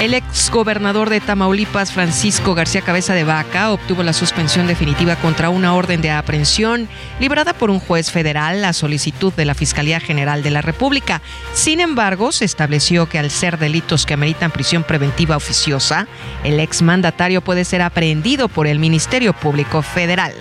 [0.00, 5.50] El ex gobernador de Tamaulipas, Francisco García Cabeza de Vaca, obtuvo la suspensión definitiva contra
[5.50, 6.88] una orden de aprehensión
[7.20, 11.22] librada por un juez federal a solicitud de la Fiscalía General de la República.
[11.54, 16.06] Sin embargo, se estableció que al ser delitos que ameritan prisión preventiva oficiosa,
[16.42, 20.34] el ex mandatario puede ser aprehendido por el Ministerio Público Federal.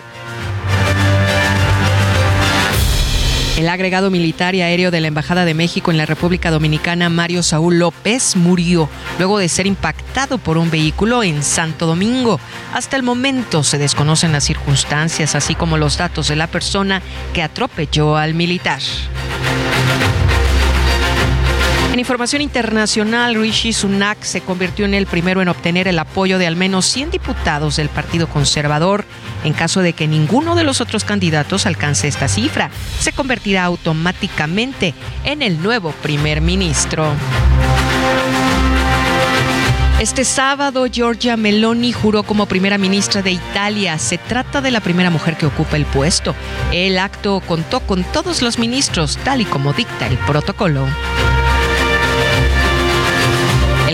[3.57, 7.43] El agregado militar y aéreo de la Embajada de México en la República Dominicana, Mario
[7.43, 8.89] Saúl López, murió
[9.19, 12.39] luego de ser impactado por un vehículo en Santo Domingo.
[12.73, 17.43] Hasta el momento se desconocen las circunstancias, así como los datos de la persona que
[17.43, 18.81] atropelló al militar.
[21.93, 26.47] En información internacional, Rishi Sunak se convirtió en el primero en obtener el apoyo de
[26.47, 29.05] al menos 100 diputados del Partido Conservador.
[29.43, 34.95] En caso de que ninguno de los otros candidatos alcance esta cifra, se convertirá automáticamente
[35.23, 37.13] en el nuevo primer ministro.
[39.99, 43.99] Este sábado, Giorgia Meloni juró como primera ministra de Italia.
[43.99, 46.33] Se trata de la primera mujer que ocupa el puesto.
[46.71, 50.87] El acto contó con todos los ministros, tal y como dicta el protocolo.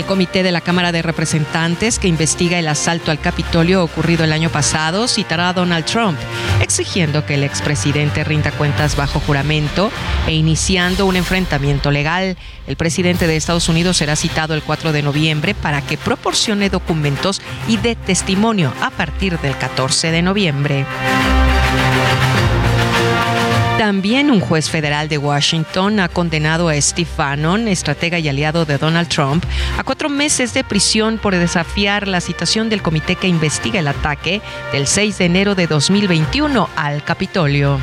[0.09, 4.49] Comité de la Cámara de Representantes que investiga el asalto al Capitolio ocurrido el año
[4.49, 6.17] pasado citará a Donald Trump,
[6.61, 9.91] exigiendo que el expresidente rinda cuentas bajo juramento
[10.25, 12.37] e iniciando un enfrentamiento legal.
[12.65, 17.39] El presidente de Estados Unidos será citado el 4 de noviembre para que proporcione documentos
[17.67, 20.85] y dé testimonio a partir del 14 de noviembre.
[23.79, 28.77] También un juez federal de Washington ha condenado a Steve Bannon, estratega y aliado de
[28.77, 29.45] Donald Trump,
[29.77, 34.41] a cuatro meses de prisión por desafiar la citación del comité que investiga el ataque
[34.73, 37.79] del 6 de enero de 2021 al Capitolio.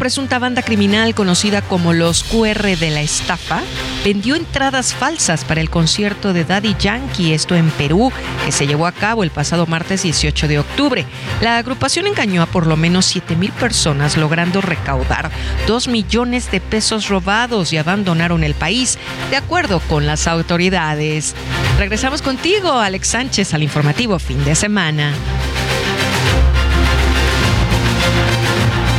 [0.00, 3.60] Presunta banda criminal conocida como los QR de la estafa
[4.02, 8.10] vendió entradas falsas para el concierto de Daddy Yankee, esto en Perú,
[8.46, 11.04] que se llevó a cabo el pasado martes 18 de octubre.
[11.42, 15.30] La agrupación engañó a por lo menos 7 mil personas, logrando recaudar
[15.66, 18.98] 2 millones de pesos robados y abandonaron el país,
[19.28, 21.34] de acuerdo con las autoridades.
[21.78, 25.12] Regresamos contigo, Alex Sánchez, al informativo fin de semana.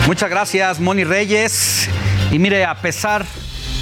[0.08, 1.89] Muchas gracias, Moni Reyes.
[2.32, 3.26] Y mire, a pesar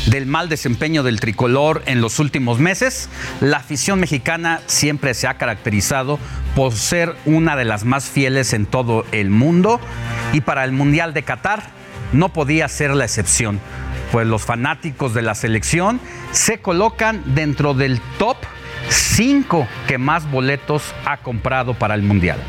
[0.08, 3.10] del mal desempeño del tricolor en los últimos meses,
[3.42, 6.20] la afición mexicana siempre se ha caracterizado
[6.56, 9.80] por ser una de las más fieles en todo el mundo
[10.34, 11.64] y para el Mundial de Qatar
[12.12, 13.60] no podía ser la excepción,
[14.12, 16.00] pues los fanáticos de la selección
[16.32, 18.38] se colocan dentro del top
[18.90, 22.40] 5 que más boletos ha comprado para el Mundial.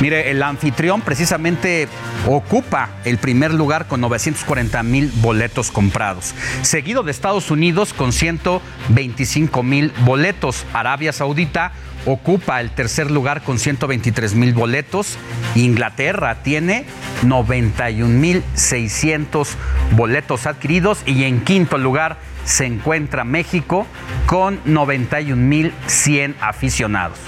[0.00, 1.88] Mire, el anfitrión precisamente
[2.26, 9.62] ocupa el primer lugar con 940 mil boletos comprados, seguido de Estados Unidos con 125
[9.62, 10.66] mil boletos.
[10.72, 11.72] Arabia Saudita
[12.06, 15.16] ocupa el tercer lugar con 123 mil boletos.
[15.54, 16.84] Inglaterra tiene
[17.22, 19.56] 91 mil 600
[19.92, 23.86] boletos adquiridos y en quinto lugar se encuentra México
[24.26, 27.18] con 91 mil 100 aficionados.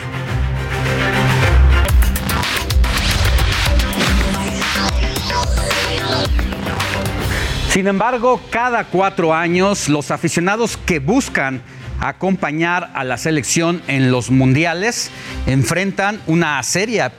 [7.71, 11.63] Sin embargo, cada cuatro años los aficionados que buscan
[12.01, 15.11] acompañar a la selección en los mundiales
[15.47, 17.13] enfrentan una seria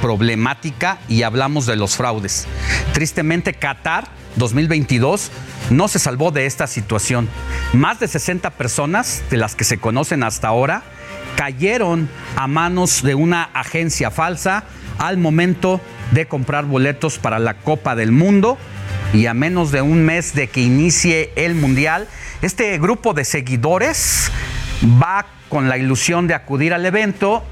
[0.00, 2.46] problemática y hablamos de los fraudes.
[2.92, 5.30] Tristemente, Qatar 2022
[5.70, 7.28] no se salvó de esta situación.
[7.72, 10.82] Más de 60 personas, de las que se conocen hasta ahora,
[11.36, 14.64] cayeron a manos de una agencia falsa
[14.98, 15.80] al momento
[16.10, 18.58] de comprar boletos para la Copa del Mundo
[19.12, 22.08] y a menos de un mes de que inicie el Mundial,
[22.40, 24.30] este grupo de seguidores
[25.02, 27.44] va con la ilusión de acudir al evento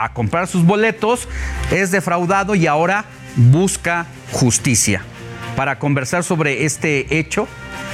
[0.00, 1.28] a comprar sus boletos,
[1.70, 3.04] es defraudado y ahora
[3.36, 5.02] busca justicia.
[5.56, 7.46] Para conversar sobre este hecho,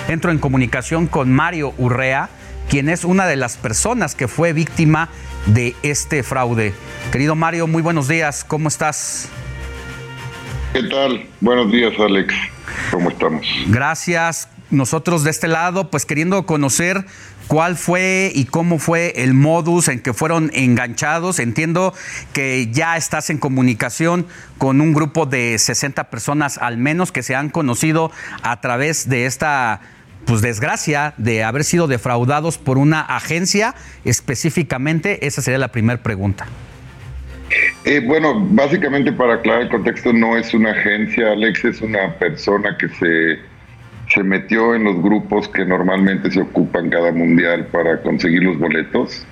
[0.09, 2.31] entro en comunicación con Mario Urrea,
[2.69, 5.09] quien es una de las personas que fue víctima
[5.47, 6.73] de este fraude.
[7.13, 9.29] Querido Mario, muy buenos días, ¿cómo estás?
[10.73, 11.27] ¿Qué tal?
[11.41, 12.33] Buenos días, Alex.
[12.93, 13.45] ¿Cómo estamos?
[13.67, 14.49] Gracias.
[14.71, 17.05] Nosotros de este lado, pues queriendo conocer
[17.49, 21.41] cuál fue y cómo fue el modus en que fueron enganchados.
[21.41, 21.93] Entiendo
[22.33, 24.27] que ya estás en comunicación
[24.59, 28.13] con un grupo de 60 personas al menos que se han conocido
[28.43, 29.81] a través de esta
[30.25, 35.27] pues desgracia de haber sido defraudados por una agencia específicamente.
[35.27, 36.47] Esa sería la primera pregunta.
[37.85, 42.77] Eh, bueno, básicamente para aclarar el contexto, no es una agencia, Alex es una persona
[42.79, 43.39] que se,
[44.13, 49.27] se metió en los grupos que normalmente se ocupan cada mundial para conseguir los boletos.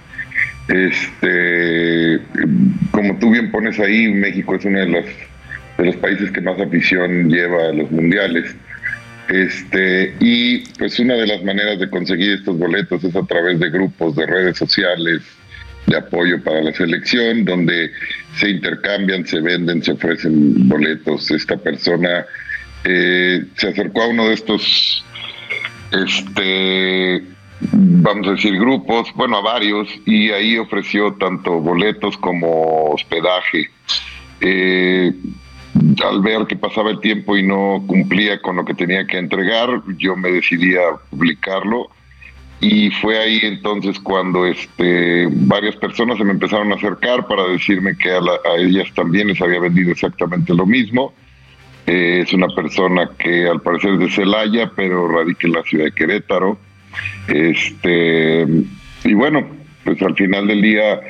[0.69, 2.21] Este,
[2.91, 5.05] como tú bien pones ahí, México es uno de los,
[5.79, 8.55] de los países que más afición lleva a los mundiales.
[9.29, 13.71] Este, y pues una de las maneras de conseguir estos boletos es a través de
[13.71, 15.23] grupos de redes sociales,
[15.89, 17.91] de apoyo para la selección, donde
[18.37, 21.31] se intercambian, se venden, se ofrecen boletos.
[21.31, 22.27] Esta persona
[22.85, 25.05] eh, se acercó a uno de estos,
[25.91, 27.25] este,
[27.73, 33.71] vamos a decir, grupos, bueno, a varios, y ahí ofreció tanto boletos como hospedaje.
[34.41, 35.13] Eh,
[36.05, 39.83] al ver que pasaba el tiempo y no cumplía con lo que tenía que entregar,
[39.97, 41.91] yo me decidí a publicarlo
[42.61, 47.97] y fue ahí entonces cuando este varias personas se me empezaron a acercar para decirme
[47.97, 48.21] que a,
[48.59, 51.13] ellas también les había vendido exactamente lo mismo.
[51.87, 55.85] Eh, es una persona que al parecer es de Celaya, pero radica en la ciudad
[55.85, 56.59] de Querétaro.
[57.29, 58.47] Este,
[59.05, 59.47] y bueno,
[59.85, 61.01] pues al final del día,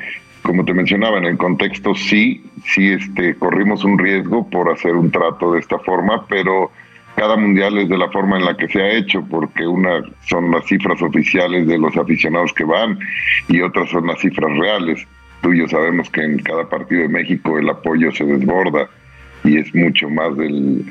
[0.43, 5.11] como te mencionaba, en el contexto sí, sí este, corrimos un riesgo por hacer un
[5.11, 6.71] trato de esta forma, pero
[7.19, 10.53] cada mundial es de la forma en la que se ha hecho, porque una son
[10.53, 12.97] las cifras oficiales de los aficionados que van
[13.49, 15.05] y otras son las cifras reales.
[15.43, 18.89] tú y yo sabemos que en cada partido de México el apoyo se desborda
[19.43, 20.85] y es mucho más del,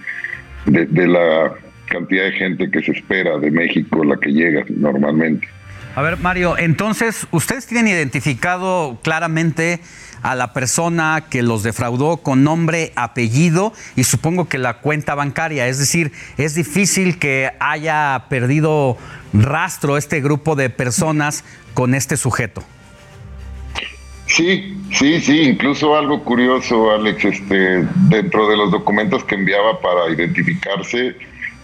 [0.65, 1.53] de, de la
[1.87, 5.47] cantidad de gente que se espera de México la que llega normalmente.
[5.95, 9.79] A ver, Mario, entonces, ¿ustedes tienen identificado claramente
[10.21, 15.67] a la persona que los defraudó con nombre, apellido y supongo que la cuenta bancaria?
[15.67, 18.97] Es decir, es difícil que haya perdido
[19.33, 21.43] rastro este grupo de personas
[21.73, 22.63] con este sujeto.
[24.27, 30.09] Sí, sí, sí, incluso algo curioso, Alex, este, dentro de los documentos que enviaba para
[30.13, 31.15] identificarse,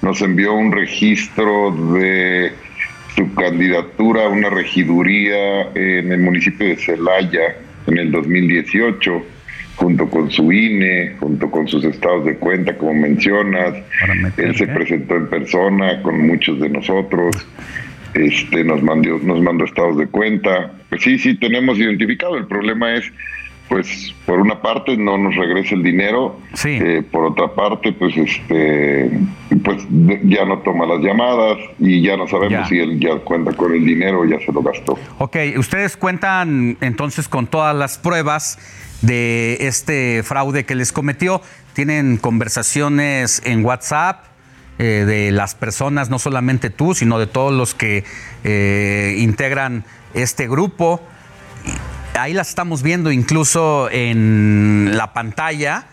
[0.02, 2.54] nos envió un registro de
[3.16, 9.26] su candidatura a una regiduría en el municipio de Celaya en el 2018,
[9.76, 13.74] junto con su INE, junto con sus estados de cuenta, como mencionas.
[14.38, 17.36] Él se presentó en persona con muchos de nosotros.
[18.14, 20.72] Este, nos mandó, nos mandó estados de cuenta.
[20.90, 22.38] Pues sí, sí, tenemos identificado.
[22.38, 23.12] El problema es
[23.70, 29.10] pues por una parte no nos regresa el dinero, eh, por otra parte pues este
[29.64, 29.84] pues
[30.24, 33.86] ya no toma las llamadas y ya no sabemos si él ya cuenta con el
[33.86, 34.98] dinero o ya se lo gastó.
[35.18, 38.60] Ok, ustedes cuentan entonces con todas las pruebas
[39.02, 41.42] de este fraude que les cometió,
[41.74, 44.26] tienen conversaciones en WhatsApp.
[44.80, 48.04] Eh, de las personas, no solamente tú, sino de todos los que
[48.44, 49.86] eh, integran
[50.16, 51.00] este grupo
[52.16, 55.88] ahí las estamos viendo incluso en la pantalla.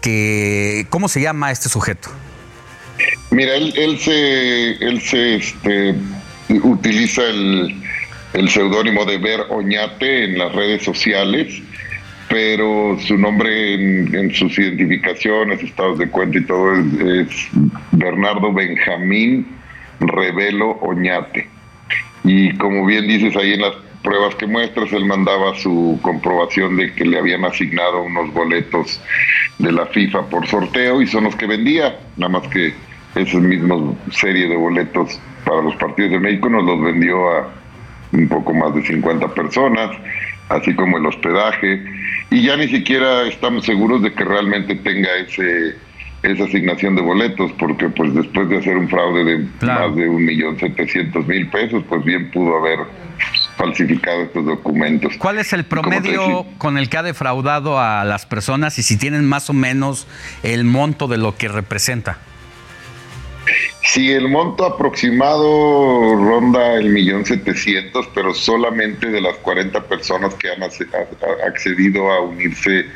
[0.00, 2.08] Que, ¿Cómo se llama este sujeto?
[3.30, 5.94] Mira, él, se, él se este,
[6.62, 7.74] utiliza el,
[8.34, 11.62] el seudónimo de Ver Oñate en las redes sociales,
[12.28, 17.48] pero su nombre en, sus identificaciones, estados de cuenta y todo es, es
[17.92, 19.46] Bernardo Benjamín
[20.00, 21.48] Revelo Oñate.
[22.24, 26.92] Y como bien dices ahí en las pruebas que muestras, él mandaba su comprobación de
[26.94, 29.00] que le habían asignado unos boletos
[29.58, 32.72] de la FIFA por sorteo y son los que vendía, nada más que
[33.14, 37.48] esa misma serie de boletos para los partidos de México nos los vendió a
[38.12, 39.90] un poco más de 50 personas,
[40.48, 41.84] así como el hospedaje,
[42.30, 45.76] y ya ni siquiera estamos seguros de que realmente tenga ese
[46.22, 50.24] esa asignación de boletos, porque pues después de hacer un fraude de más de un
[50.24, 52.80] millón setecientos mil pesos, pues bien pudo haber
[53.58, 55.14] falsificado estos documentos.
[55.18, 59.26] ¿Cuál es el promedio con el que ha defraudado a las personas y si tienen
[59.26, 60.06] más o menos
[60.42, 62.18] el monto de lo que representa?
[63.82, 70.50] Sí, el monto aproximado ronda el millón setecientos, pero solamente de las 40 personas que
[70.50, 72.86] han accedido a unirse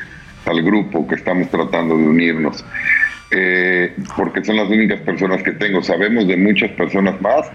[0.45, 2.63] al grupo que estamos tratando de unirnos.
[3.31, 5.81] Eh, porque son las únicas personas que tengo.
[5.81, 7.47] Sabemos de muchas personas más,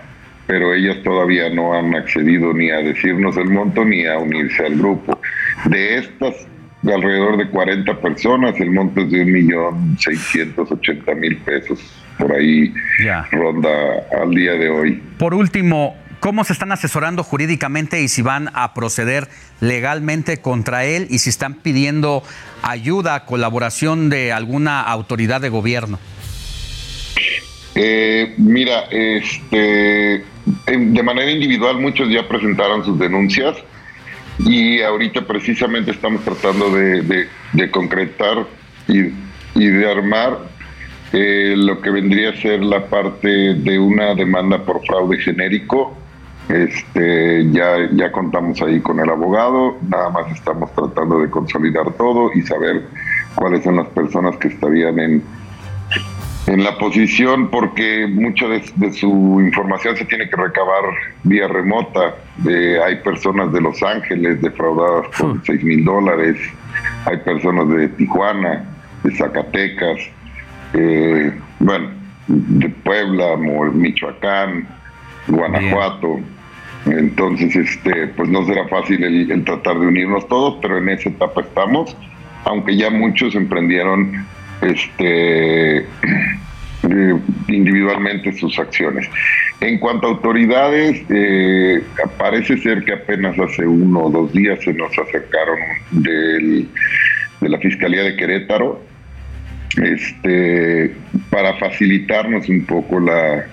[0.48, 4.76] pero ellas todavía no han accedido ni a decirnos el monto ni a unirse al
[4.76, 5.20] grupo.
[5.66, 6.34] De estas,
[6.80, 11.78] de alrededor de 40 personas, el monto es de un millón seiscientos ochenta mil pesos.
[12.16, 12.72] Por ahí
[13.30, 13.68] ronda
[14.22, 15.02] al día de hoy.
[15.18, 19.28] Por último, ¿Cómo se están asesorando jurídicamente y si van a proceder
[19.60, 22.24] legalmente contra él y si están pidiendo
[22.62, 26.00] ayuda, colaboración de alguna autoridad de gobierno?
[27.76, 30.24] Eh, mira, este,
[30.76, 33.56] de manera individual muchos ya presentaron sus denuncias
[34.38, 37.28] y ahorita precisamente estamos tratando de,
[37.70, 38.46] concretar
[38.86, 39.10] y,
[39.54, 40.38] de armar
[41.12, 45.96] eh, lo que vendría a ser la parte de una demanda por fraude genérico.
[46.48, 52.30] Este, ya, ya contamos ahí con el abogado, nada más estamos tratando de consolidar todo
[52.34, 52.84] y saber
[53.34, 55.22] cuáles son las personas que estarían en,
[56.48, 60.82] en la posición porque mucha de, su información se tiene que recabar
[61.24, 62.14] vía remota.
[62.84, 66.38] hay personas de Los Ángeles defraudadas por 6 mil dólares,
[67.04, 68.64] hay personas de Tijuana,
[69.04, 69.98] de Zacatecas,
[70.72, 71.90] eh, bueno,
[72.26, 74.66] de Puebla, Michoacán,
[75.26, 76.20] Guanajuato.
[76.86, 81.42] Entonces, este, pues no será fácil el tratar de unirnos todos, pero en esa etapa
[81.42, 81.94] estamos,
[82.44, 84.26] aunque ya muchos emprendieron
[84.62, 85.86] este
[87.48, 89.08] individualmente sus acciones.
[89.60, 91.82] En cuanto a autoridades, eh,
[92.16, 95.58] parece ser que apenas hace uno o dos días se nos acercaron
[95.90, 96.68] del,
[97.40, 98.80] de la Fiscalía de Querétaro
[99.82, 100.94] este,
[101.30, 103.46] para facilitarnos un poco la,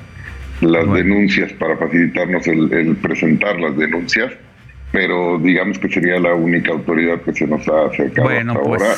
[0.61, 4.31] las denuncias, para facilitarnos el presentar las denuncias
[4.95, 8.95] pero digamos que sería la única autoridad que se nos ha acercado hasta pues ahora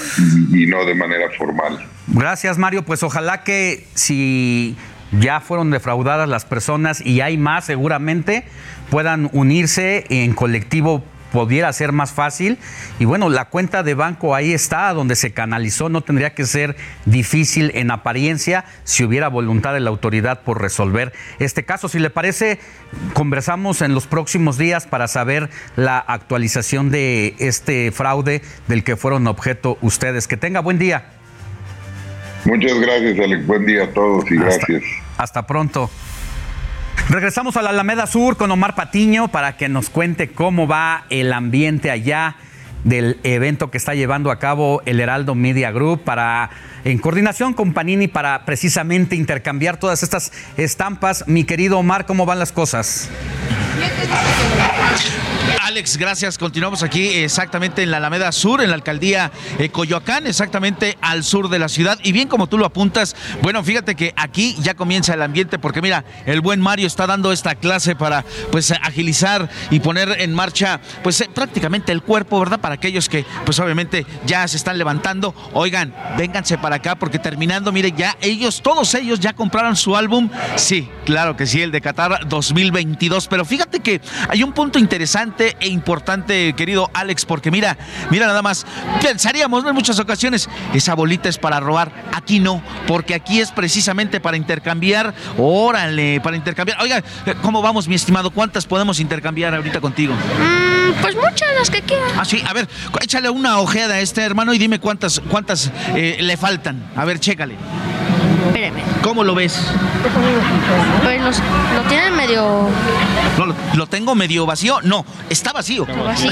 [0.53, 1.83] y, no de manera formal.
[2.05, 2.83] Gracias, Mario.
[2.83, 4.75] Pues ojalá que si
[5.11, 8.43] ya fueron defraudadas las personas y hay más seguramente,
[8.91, 12.57] puedan unirse en colectivo pudiera ser más fácil.
[12.99, 16.75] Y bueno, la cuenta de banco ahí está, donde se canalizó, no tendría que ser
[17.05, 21.89] difícil en apariencia si hubiera voluntad de la autoridad por resolver este caso.
[21.89, 22.59] Si le parece,
[23.13, 29.27] conversamos en los próximos días para saber la actualización de este fraude del que fueron
[29.27, 30.27] objeto ustedes.
[30.27, 31.05] Que tenga buen día.
[32.45, 33.45] Muchas gracias, Alex.
[33.45, 34.83] Buen día a todos y gracias.
[35.17, 35.89] Hasta pronto.
[37.09, 41.31] Regresamos a la Alameda Sur con Omar Patiño para que nos cuente cómo va el
[41.31, 42.35] ambiente allá
[42.83, 46.49] del evento que está llevando a cabo el Heraldo Media Group para
[46.83, 51.25] en coordinación con Panini para precisamente intercambiar todas estas estampas.
[51.27, 53.09] Mi querido Omar, ¿cómo van las cosas?
[55.67, 56.37] Alex, gracias.
[56.37, 61.49] Continuamos aquí exactamente en la Alameda Sur, en la alcaldía eh, Coyoacán, exactamente al sur
[61.49, 61.99] de la ciudad.
[62.03, 65.81] Y bien como tú lo apuntas, bueno, fíjate que aquí ya comienza el ambiente porque
[65.81, 70.79] mira, el buen Mario está dando esta clase para pues agilizar y poner en marcha
[71.03, 72.61] pues eh, prácticamente el cuerpo, ¿verdad?
[72.61, 75.35] Para aquellos que pues obviamente ya se están levantando.
[75.51, 80.29] Oigan, vénganse para acá porque terminando, mire, ya ellos, todos ellos ya compraron su álbum.
[80.55, 83.27] Sí, claro que sí, el de Qatar 2022.
[83.27, 83.99] Pero fíjate que
[84.29, 87.77] hay un punto interesante e importante, querido Alex, porque mira,
[88.09, 88.65] mira nada más,
[89.01, 89.69] pensaríamos ¿no?
[89.69, 94.37] en muchas ocasiones, esa bolita es para robar, aquí no, porque aquí es precisamente para
[94.37, 96.81] intercambiar, órale, para intercambiar.
[96.81, 97.03] Oiga,
[97.41, 98.31] ¿cómo vamos, mi estimado?
[98.31, 100.13] ¿Cuántas podemos intercambiar ahorita contigo?
[100.13, 102.09] Mm, pues muchas, las que quieran.
[102.17, 102.67] Ah, sí, a ver,
[103.01, 106.83] échale una ojeada a este hermano y dime cuántas, cuántas eh, le faltan.
[106.95, 107.55] A ver, chécale.
[108.47, 108.81] Espéreme.
[109.01, 109.59] ¿Cómo lo ves?
[111.03, 112.67] Pues los- lo tienen medio
[113.37, 114.79] No, lo, lo tengo medio vacío.
[114.83, 115.85] No, está vacío.
[115.85, 116.31] vacío.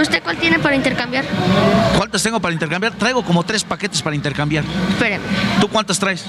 [0.00, 1.24] ¿Usted cuál tiene para intercambiar?
[1.96, 2.92] ¿Cuántos tengo para intercambiar?
[2.94, 4.64] Traigo como tres paquetes para intercambiar.
[4.90, 5.24] Espéreme.
[5.60, 6.24] ¿Tú cuántos traes?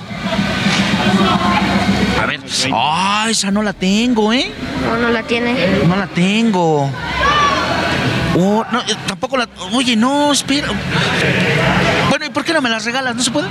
[2.21, 2.39] A ver.
[2.73, 4.51] Ah, esa no la tengo, ¿eh?
[4.85, 5.55] No, no la tiene.
[5.87, 6.89] No la tengo.
[8.37, 9.47] Oh, no, eh, tampoco la.
[9.73, 10.67] Oye, no, espera.
[12.09, 13.15] Bueno, ¿y por qué no me las regalas?
[13.15, 13.47] ¿No se puede?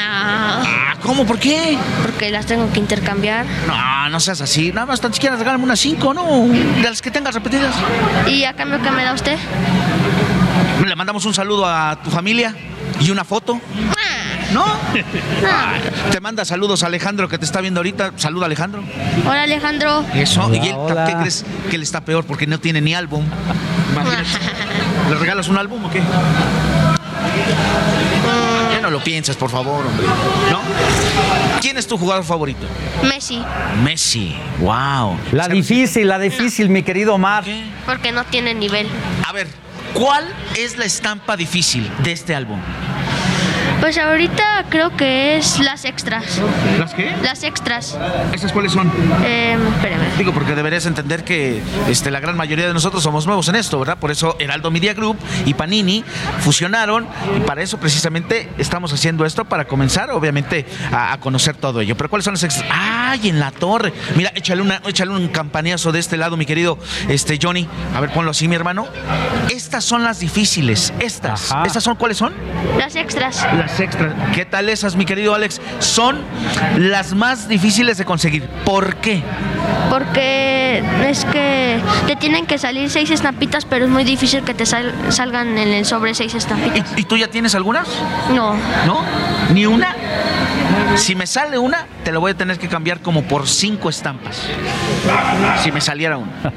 [0.00, 1.24] Ah, Ah, ¿cómo?
[1.26, 1.76] ¿Por qué?
[2.02, 3.44] porque las tengo que intercambiar.
[3.66, 4.72] No, no seas así.
[4.72, 6.46] Nada más tan siquiera regálame unas cinco, ¿no?
[6.46, 7.74] De las que tengas repetidas.
[8.28, 9.36] ¿Y a cambio qué me da usted?
[10.86, 12.54] Le mandamos un saludo a tu familia
[13.00, 13.60] y una foto.
[14.52, 14.64] ¿No?
[14.94, 15.80] Ay,
[16.10, 18.12] Te manda saludos a Alejandro que te está viendo ahorita.
[18.16, 18.82] Saluda Alejandro.
[19.26, 20.04] Hola Alejandro.
[20.14, 20.50] Eso.
[20.52, 20.76] ¿Y él
[21.06, 22.24] qué crees que él está peor?
[22.24, 23.24] Porque no tiene ni álbum.
[23.92, 24.24] Imagínate.
[25.10, 26.00] ¿Le regalas un álbum o qué?
[28.72, 30.06] Ya no lo pienses, por favor, hombre.
[30.50, 30.60] ¿No?
[31.60, 32.66] ¿Quién es tu jugador favorito?
[33.02, 33.42] Messi,
[33.84, 34.34] Messi.
[34.60, 35.18] Wow.
[35.32, 37.44] La difícil, la difícil, mi querido Omar.
[37.86, 38.86] porque no tiene nivel.
[39.26, 39.48] A ver,
[39.92, 40.24] ¿cuál
[40.56, 42.60] es la estampa difícil de este álbum?
[43.80, 46.40] Pues ahorita creo que es las extras.
[46.78, 47.14] ¿Las qué?
[47.22, 47.98] Las extras.
[48.32, 48.90] ¿Esas cuáles son?
[49.24, 50.04] Eh, espéreme.
[50.18, 53.78] Digo, porque deberías entender que este, la gran mayoría de nosotros somos nuevos en esto,
[53.78, 53.98] ¿verdad?
[53.98, 55.16] Por eso Heraldo Media Group
[55.46, 56.04] y Panini
[56.40, 57.06] fusionaron
[57.36, 61.96] y para eso precisamente estamos haciendo esto, para comenzar, obviamente, a, a conocer todo ello.
[61.96, 62.66] Pero ¿cuáles son las extras?
[62.70, 63.92] ¡Ay, en la torre!
[64.14, 66.78] Mira, échale, una, échale un campaneazo de este lado, mi querido
[67.08, 67.66] este, Johnny.
[67.96, 68.86] A ver, ponlo así, mi hermano.
[69.48, 70.92] Estas son las difíciles.
[71.00, 71.54] Estas.
[71.64, 72.32] ¿Estas son cuáles son?
[72.78, 73.46] Las extras.
[73.56, 74.12] Las extras.
[74.34, 75.60] ¿Qué tal esas, mi querido Alex?
[75.78, 76.18] Son
[76.78, 78.42] las más difíciles de conseguir.
[78.64, 79.22] ¿Por qué?
[79.90, 84.64] Porque es que te tienen que salir seis estampitas, pero es muy difícil que te
[84.66, 86.92] sal- salgan en el sobre seis estampitas.
[86.96, 87.88] ¿Y tú ya tienes algunas?
[88.34, 88.54] No.
[88.86, 89.02] ¿No?
[89.52, 89.94] ¿Ni una?
[90.96, 94.42] Si me sale una, te lo voy a tener que cambiar como por cinco estampas.
[95.62, 96.30] Si me saliera una.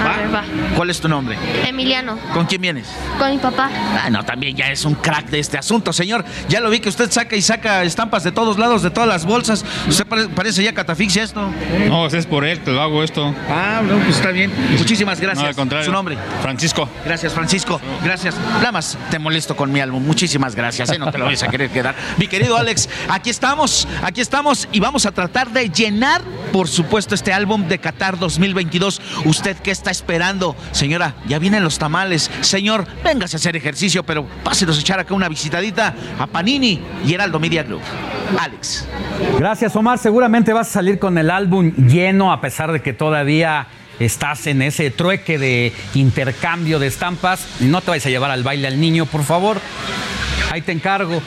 [0.00, 0.42] A ver, va.
[0.76, 1.36] ¿Cuál es tu nombre?
[1.66, 2.88] Emiliano, ¿Con quién vienes?
[3.18, 3.70] con mi papá.
[4.02, 6.24] Ah, no, también ya es un crack de este asunto, señor.
[6.48, 9.24] Ya lo vi que usted saca y saca estampas de todos lados, de todas las
[9.26, 9.64] bolsas.
[9.86, 11.50] Usted pare- parece ya catafixia esto.
[11.88, 13.34] No, es por él, te lo hago esto.
[13.50, 14.50] Ah, no, pues está bien.
[14.78, 15.42] Muchísimas gracias.
[15.42, 15.86] No, al contrario.
[15.86, 16.16] Su nombre.
[16.42, 16.88] Francisco.
[17.04, 17.80] Gracias, Francisco.
[18.02, 18.34] Gracias.
[18.58, 20.04] Nada más te molesto con mi álbum.
[20.04, 20.90] Muchísimas gracias.
[20.90, 20.98] ¿eh?
[20.98, 21.94] No te lo vais a querer quedar.
[22.16, 23.59] Mi querido Alex, aquí estamos.
[24.02, 29.02] Aquí estamos y vamos a tratar de llenar, por supuesto, este álbum de Qatar 2022.
[29.26, 30.56] ¿Usted qué está esperando?
[30.72, 32.30] Señora, ya vienen los tamales.
[32.40, 37.12] Señor, véngase a hacer ejercicio, pero pásenos a echar acá una visitadita a Panini y
[37.12, 37.82] Heraldo Media Group.
[38.38, 38.86] Alex.
[39.38, 39.98] Gracias, Omar.
[39.98, 43.66] Seguramente vas a salir con el álbum lleno, a pesar de que todavía
[43.98, 47.46] estás en ese trueque de intercambio de estampas.
[47.60, 49.60] No te vayas a llevar al baile al niño, por favor.
[50.50, 51.20] Ahí te encargo.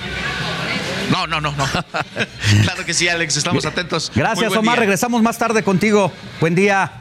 [1.11, 1.65] No, no, no, no.
[2.63, 3.37] claro que sí, Alex.
[3.37, 4.11] Estamos atentos.
[4.15, 4.75] Gracias, Omar.
[4.75, 4.81] día.
[4.81, 6.11] Regresamos más tarde contigo.
[6.39, 6.91] Buen día.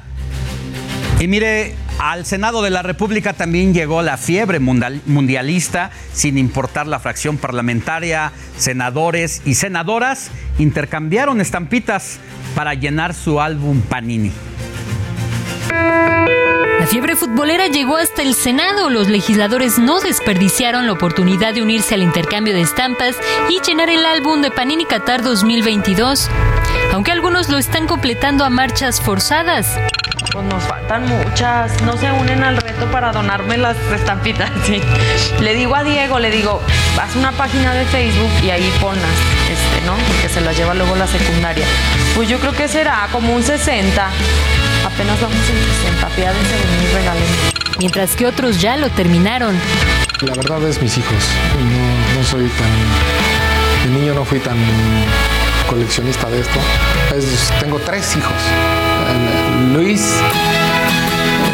[1.20, 6.86] Y mire, al Senado de la República también llegó la fiebre mundial- mundialista, sin importar
[6.88, 12.18] la fracción parlamentaria, senadores y senadoras intercambiaron estampitas
[12.56, 14.32] para llenar su álbum Panini.
[16.82, 18.90] La fiebre futbolera llegó hasta el Senado.
[18.90, 23.14] Los legisladores no desperdiciaron la oportunidad de unirse al intercambio de estampas
[23.48, 26.28] y llenar el álbum de Panini Qatar 2022,
[26.92, 29.78] aunque algunos lo están completando a marchas forzadas.
[30.32, 34.50] Pues nos faltan muchas, no se unen al reto para donarme las estampitas.
[35.40, 36.60] Le digo a Diego, le digo,
[37.00, 39.04] haz una página de Facebook y ahí ponlas,
[39.48, 39.94] este, ¿no?
[40.08, 41.64] Porque se las lleva luego la secundaria.
[42.16, 44.10] Pues yo creo que será como un 60.
[44.84, 47.22] Apenas vamos en 60, piádense de mí, regalen.
[47.78, 49.56] Mientras que otros ya lo terminaron.
[50.22, 51.24] La verdad es mis hijos.
[52.16, 53.92] No, soy tan.
[53.92, 54.56] De niño no fui tan
[55.68, 56.58] coleccionista de esto.
[57.16, 58.32] Es- tengo tres hijos.
[58.32, 60.02] Eh, Luis,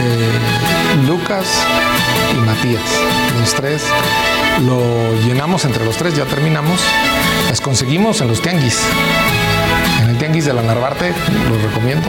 [0.00, 1.46] eh, Lucas
[2.32, 2.82] y Matías.
[3.40, 3.82] Los tres
[4.66, 6.80] lo llenamos entre los tres, ya terminamos.
[7.48, 8.78] Las conseguimos en los tianguis.
[10.02, 11.14] En el tianguis de la Narvarte,
[11.48, 12.08] los recomiendo.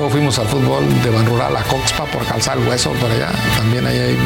[0.00, 3.32] Luego fuimos al fútbol de Ban Rural a Coxpa por calzar el hueso por allá.
[3.54, 4.18] También ahí hay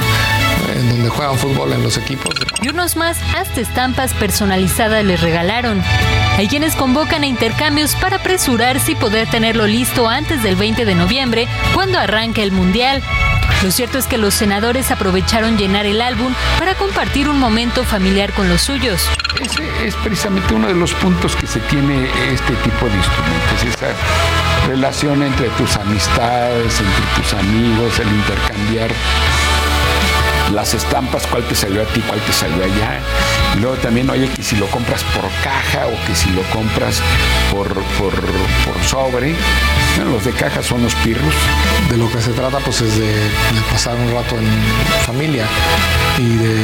[0.73, 2.33] en donde juegan fútbol en los equipos.
[2.63, 5.83] Y unos más hasta estampas personalizadas les regalaron.
[6.37, 10.95] Hay quienes convocan a intercambios para apresurarse y poder tenerlo listo antes del 20 de
[10.95, 13.03] noviembre, cuando arranque el Mundial.
[13.65, 18.33] Lo cierto es que los senadores aprovecharon llenar el álbum para compartir un momento familiar
[18.33, 19.09] con los suyos.
[19.41, 23.89] Ese es precisamente uno de los puntos que se tiene este tipo de instrumentos, esa
[24.67, 28.91] relación entre tus amistades, entre tus amigos, el intercambiar
[30.53, 33.01] las estampas, cuál te salió a ti, cuál te salió allá.
[33.57, 37.01] Y luego también, oye, que si lo compras por caja o que si lo compras
[37.51, 37.69] por,
[37.99, 38.13] por,
[38.87, 39.35] sobre.
[39.97, 41.35] Bueno, los de caja son los pirros.
[41.89, 44.47] De lo que se trata pues es de, de pasar un rato en
[45.07, 45.47] familia
[46.19, 46.57] y de,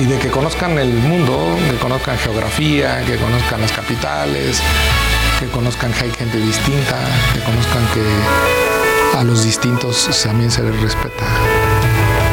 [0.00, 4.62] y de que conozcan el mundo, que conozcan geografía, que conozcan las capitales,
[5.38, 6.96] que conozcan que hay gente distinta,
[7.34, 11.24] que conozcan que a los distintos también se les respeta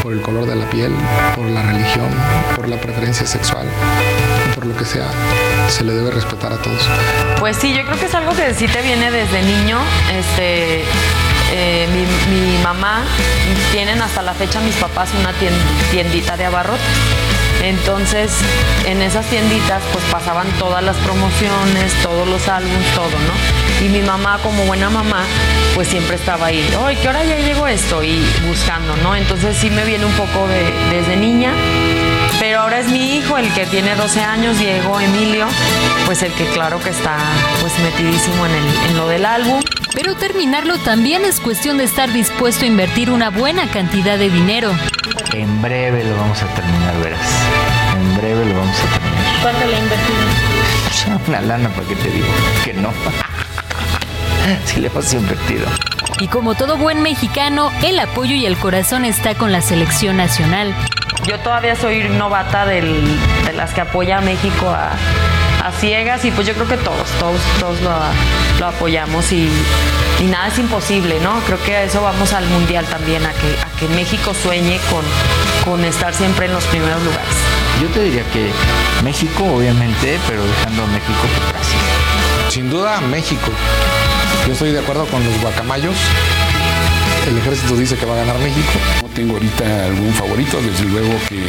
[0.01, 0.93] por el color de la piel,
[1.35, 2.09] por la religión,
[2.55, 3.67] por la preferencia sexual,
[4.55, 5.07] por lo que sea,
[5.69, 6.81] se le debe respetar a todos.
[7.39, 9.79] Pues sí, yo creo que es algo que sí te viene desde niño.
[10.11, 10.83] Este,
[11.53, 13.03] eh, mi, mi mamá,
[13.71, 16.81] tienen hasta la fecha mis papás una tien- tiendita de abarrotes.
[17.63, 18.31] Entonces,
[18.85, 23.85] en esas tienditas, pues pasaban todas las promociones, todos los álbumes, todo, ¿no?
[23.85, 25.23] Y mi mamá, como buena mamá,
[25.73, 28.03] pues siempre estaba ahí, ¡ay, qué hora ya llegó esto!
[28.03, 29.15] Y buscando, ¿no?
[29.15, 31.53] Entonces sí me viene un poco de, desde niña.
[32.39, 35.47] Pero ahora es mi hijo el que tiene 12 años, Diego Emilio,
[36.05, 37.15] pues el que claro que está
[37.61, 39.61] pues metidísimo en, el, en lo del álbum.
[39.93, 44.73] Pero terminarlo también es cuestión de estar dispuesto a invertir una buena cantidad de dinero.
[45.33, 47.42] En breve lo vamos a terminar, verás.
[49.43, 50.17] ¿Cuánto le ha invertido?
[51.27, 52.27] Una lana, ¿para qué te digo?
[52.63, 52.89] Que no.
[54.65, 55.65] sí le hemos invertido.
[56.19, 60.73] Y como todo buen mexicano, el apoyo y el corazón está con la selección nacional.
[61.27, 64.91] Yo todavía soy novata del- de las que apoya a México a,
[65.67, 67.91] a ciegas y pues yo creo que todos, todos, todos lo,
[68.59, 69.49] lo apoyamos y,
[70.19, 71.39] y nada es imposible, ¿no?
[71.45, 75.03] Creo que a eso vamos al Mundial también, a que, a que México sueñe con,
[75.65, 77.35] con estar siempre en los primeros lugares.
[77.81, 78.49] Yo te diría que
[79.03, 81.79] México, obviamente, pero dejando a México por Brasil.
[82.49, 83.51] Sin duda, México.
[84.47, 85.95] Yo estoy de acuerdo con los guacamayos.
[87.27, 88.71] El ejército dice que va a ganar México.
[89.01, 91.47] No tengo ahorita algún favorito, desde luego que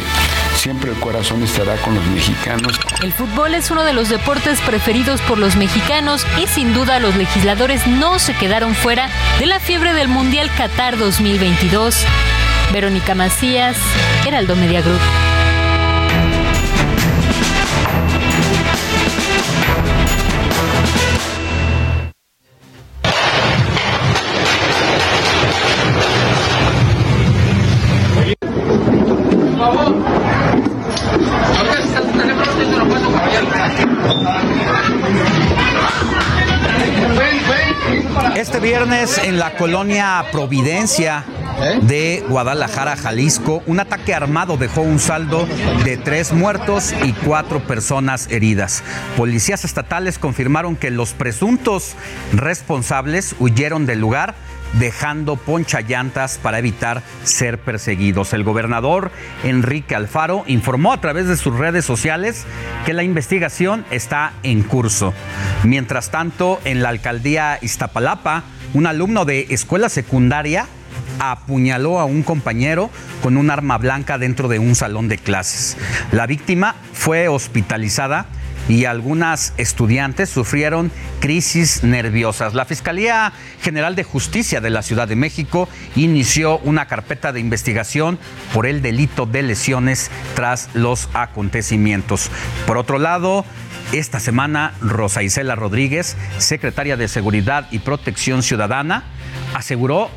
[0.55, 2.79] siempre el corazón estará con los mexicanos.
[3.03, 7.15] El fútbol es uno de los deportes preferidos por los mexicanos y sin duda los
[7.15, 12.05] legisladores no se quedaron fuera de la fiebre del Mundial Qatar 2022.
[12.71, 13.77] Verónica Macías,
[14.25, 15.01] Heraldo Media Group.
[38.91, 41.23] En la colonia Providencia
[41.81, 45.47] de Guadalajara, Jalisco, un ataque armado dejó un saldo
[45.83, 48.83] de tres muertos y cuatro personas heridas.
[49.17, 51.95] Policías estatales confirmaron que los presuntos
[52.33, 54.35] responsables huyeron del lugar
[54.73, 58.33] dejando ponchallantas para evitar ser perseguidos.
[58.33, 59.11] El gobernador
[59.43, 62.45] Enrique Alfaro informó a través de sus redes sociales
[62.85, 65.13] que la investigación está en curso.
[65.63, 68.43] Mientras tanto, en la alcaldía Iztapalapa,
[68.73, 70.67] un alumno de escuela secundaria
[71.19, 72.89] apuñaló a un compañero
[73.21, 75.77] con un arma blanca dentro de un salón de clases.
[76.11, 78.27] La víctima fue hospitalizada
[78.67, 82.53] y algunas estudiantes sufrieron crisis nerviosas.
[82.53, 83.31] La Fiscalía
[83.61, 88.17] General de Justicia de la Ciudad de México inició una carpeta de investigación
[88.53, 92.31] por el delito de lesiones tras los acontecimientos.
[92.65, 93.45] Por otro lado,
[93.99, 99.03] esta semana, Rosa Isela Rodríguez, secretaria de Seguridad y Protección Ciudadana,
[99.53, 100.09] aseguró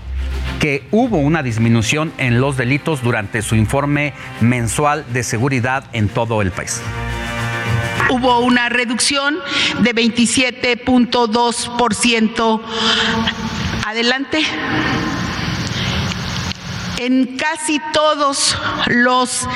[0.58, 6.42] que hubo una disminución en los delitos durante su informe mensual de seguridad en todo
[6.42, 6.82] el país
[8.10, 9.36] hubo una reducción
[9.80, 12.62] de 27.2%.
[13.84, 14.42] Adelante.
[16.98, 18.56] En casi todos
[18.86, 19.46] los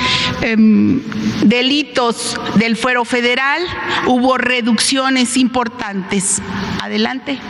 [0.43, 1.03] em,
[1.43, 3.63] delitos del fuero federal
[4.07, 6.41] hubo reducciones importantes.
[6.81, 7.41] Adelante.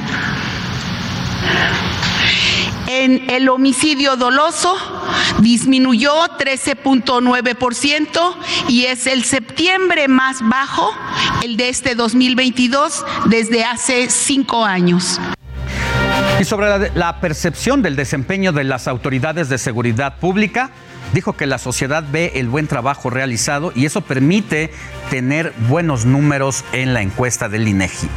[2.87, 4.75] En el homicidio doloso
[5.41, 8.35] disminuyó 13.9%
[8.69, 10.93] y es el septiembre más bajo,
[11.43, 15.21] el de este 2022, desde hace cinco años.
[16.43, 20.71] Y sobre la, percepción del desempeño de las autoridades de seguridad pública,
[21.13, 24.73] dijo que la sociedad ve el buen trabajo realizado y eso permite
[25.09, 28.09] tener buenos números en la encuesta del INEGI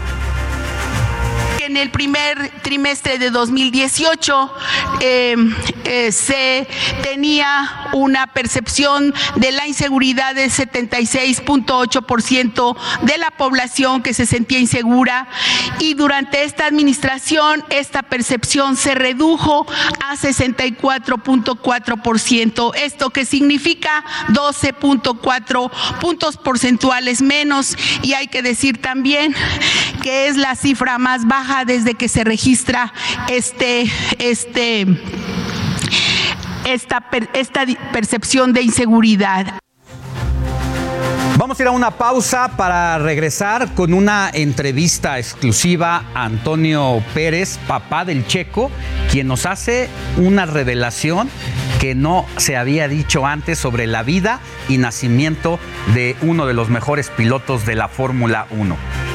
[1.75, 4.53] en el primer trimestre de 2018
[5.01, 5.35] eh,
[5.83, 6.65] eh, se
[7.03, 15.27] tenía una percepción de la inseguridad del 76.8% de la población que se sentía insegura
[15.79, 19.67] y durante esta administración esta percepción se redujo
[20.07, 22.75] a 64.4%.
[22.75, 24.05] ¿Esto que significa?
[24.29, 29.35] 12.4 puntos porcentuales menos y hay que decir también
[30.01, 32.93] que es la cifra más baja desde que se registra
[33.29, 34.85] este, este,
[36.65, 39.59] esta, esta percepción de inseguridad.
[41.37, 47.59] Vamos a ir a una pausa para regresar con una entrevista exclusiva a Antonio Pérez,
[47.67, 48.71] papá del Checo,
[49.11, 51.29] quien nos hace una revelación
[51.81, 54.39] que no se había dicho antes sobre la vida
[54.69, 55.59] y nacimiento
[55.93, 59.14] de uno de los mejores pilotos de la Fórmula 1.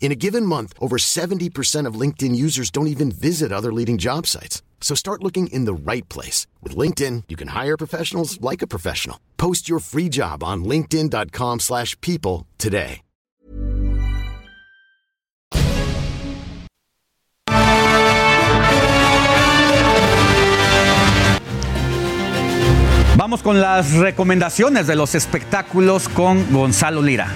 [0.00, 4.26] In a given month, over 70% of LinkedIn users don't even visit other leading job
[4.26, 4.62] sites.
[4.80, 6.46] So start looking in the right place.
[6.62, 9.20] With LinkedIn, you can hire professionals like a professional.
[9.36, 13.02] Post your free job on linkedin.com slash people today.
[23.18, 27.28] Vamos con las recomendaciones de los espectáculos con Gonzalo Lira.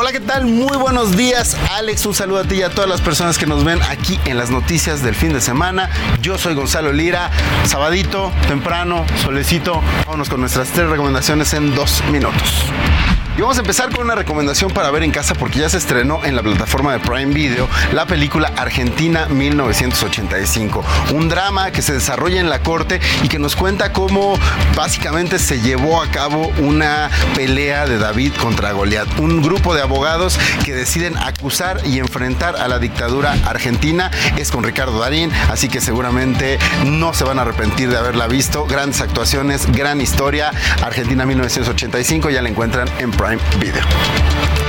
[0.00, 0.44] Hola, ¿qué tal?
[0.44, 2.06] Muy buenos días, Alex.
[2.06, 4.48] Un saludo a ti y a todas las personas que nos ven aquí en las
[4.48, 5.90] noticias del fin de semana.
[6.22, 7.32] Yo soy Gonzalo Lira.
[7.64, 9.82] Sabadito, temprano, solecito.
[10.06, 12.62] Vámonos con nuestras tres recomendaciones en dos minutos.
[13.38, 16.24] Y vamos a empezar con una recomendación para ver en casa porque ya se estrenó
[16.24, 20.84] en la plataforma de Prime Video la película Argentina 1985.
[21.14, 24.36] Un drama que se desarrolla en la corte y que nos cuenta cómo
[24.74, 29.20] básicamente se llevó a cabo una pelea de David contra Goliat.
[29.20, 34.10] Un grupo de abogados que deciden acusar y enfrentar a la dictadura argentina.
[34.36, 38.66] Es con Ricardo Darín, así que seguramente no se van a arrepentir de haberla visto.
[38.66, 40.50] Grandes actuaciones, gran historia.
[40.82, 44.67] Argentina 1985 ya la encuentran en Prime Video.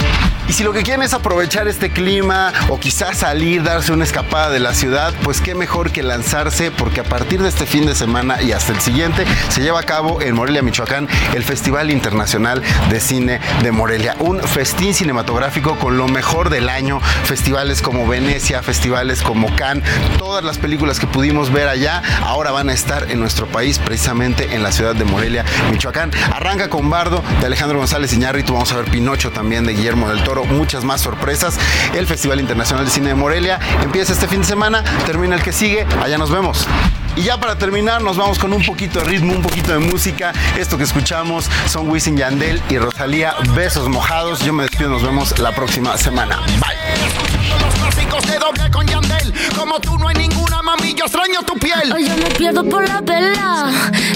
[0.50, 4.50] Y si lo que quieren es aprovechar este clima o quizás salir, darse una escapada
[4.50, 7.94] de la ciudad, pues qué mejor que lanzarse porque a partir de este fin de
[7.94, 12.64] semana y hasta el siguiente se lleva a cabo en Morelia, Michoacán, el Festival Internacional
[12.90, 14.16] de Cine de Morelia.
[14.22, 19.84] Un festín cinematográfico con lo mejor del año, festivales como Venecia, festivales como Cannes,
[20.18, 24.56] todas las películas que pudimos ver allá ahora van a estar en nuestro país, precisamente
[24.56, 26.10] en la ciudad de Morelia, Michoacán.
[26.34, 30.24] Arranca con Bardo de Alejandro González Iñárritu, vamos a ver Pinocho también de Guillermo del
[30.24, 31.58] Toro muchas más sorpresas.
[31.94, 35.52] El Festival Internacional de Cine de Morelia empieza este fin de semana, termina el que
[35.52, 36.68] sigue, allá nos vemos.
[37.16, 40.32] Y ya para terminar, nos vamos con un poquito de ritmo, un poquito de música.
[40.58, 43.34] Esto que escuchamos son Wisin Yandel y Rosalía.
[43.54, 44.40] Besos mojados.
[44.40, 46.38] Yo me despido, nos vemos la próxima semana.
[46.38, 47.60] Bye.
[47.60, 49.34] Los clásicos de doble con Yandel.
[49.58, 51.92] Como tú no hay ninguna, mami, yo extraño tu piel.
[51.94, 53.70] Hoy yo me pierdo por la vela.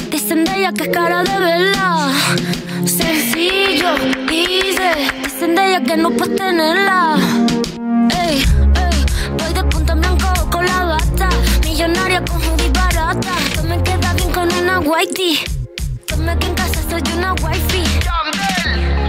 [0.10, 2.12] Dicen de ella que es cara de vela.
[2.86, 3.96] Sencillo,
[4.32, 7.16] easy dicen de ella que no puedes tenerla.
[8.10, 9.06] Ey, ey,
[9.38, 11.30] voy de punta blanco con la bata.
[11.64, 13.32] Millonaria con hoodie barata.
[13.46, 15.40] Esto me queda bien con una whitey.
[16.06, 17.84] Tome que en casa soy una wifey.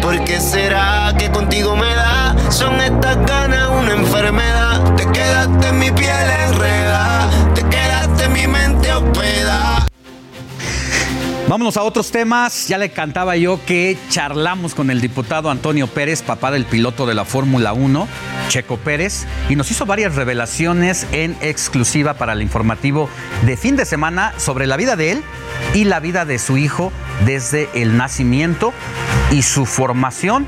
[0.00, 2.36] ¿Por qué será que contigo me da?
[2.50, 4.94] Son estas ganas una enfermedad.
[4.96, 7.13] Te quedaste en mi piel enredada.
[11.46, 12.68] Vámonos a otros temas.
[12.68, 17.14] Ya le cantaba yo que charlamos con el diputado Antonio Pérez, papá del piloto de
[17.14, 18.08] la Fórmula 1,
[18.48, 23.10] Checo Pérez, y nos hizo varias revelaciones en exclusiva para el informativo
[23.44, 25.22] de fin de semana sobre la vida de él
[25.74, 26.92] y la vida de su hijo
[27.26, 28.72] desde el nacimiento
[29.30, 30.46] y su formación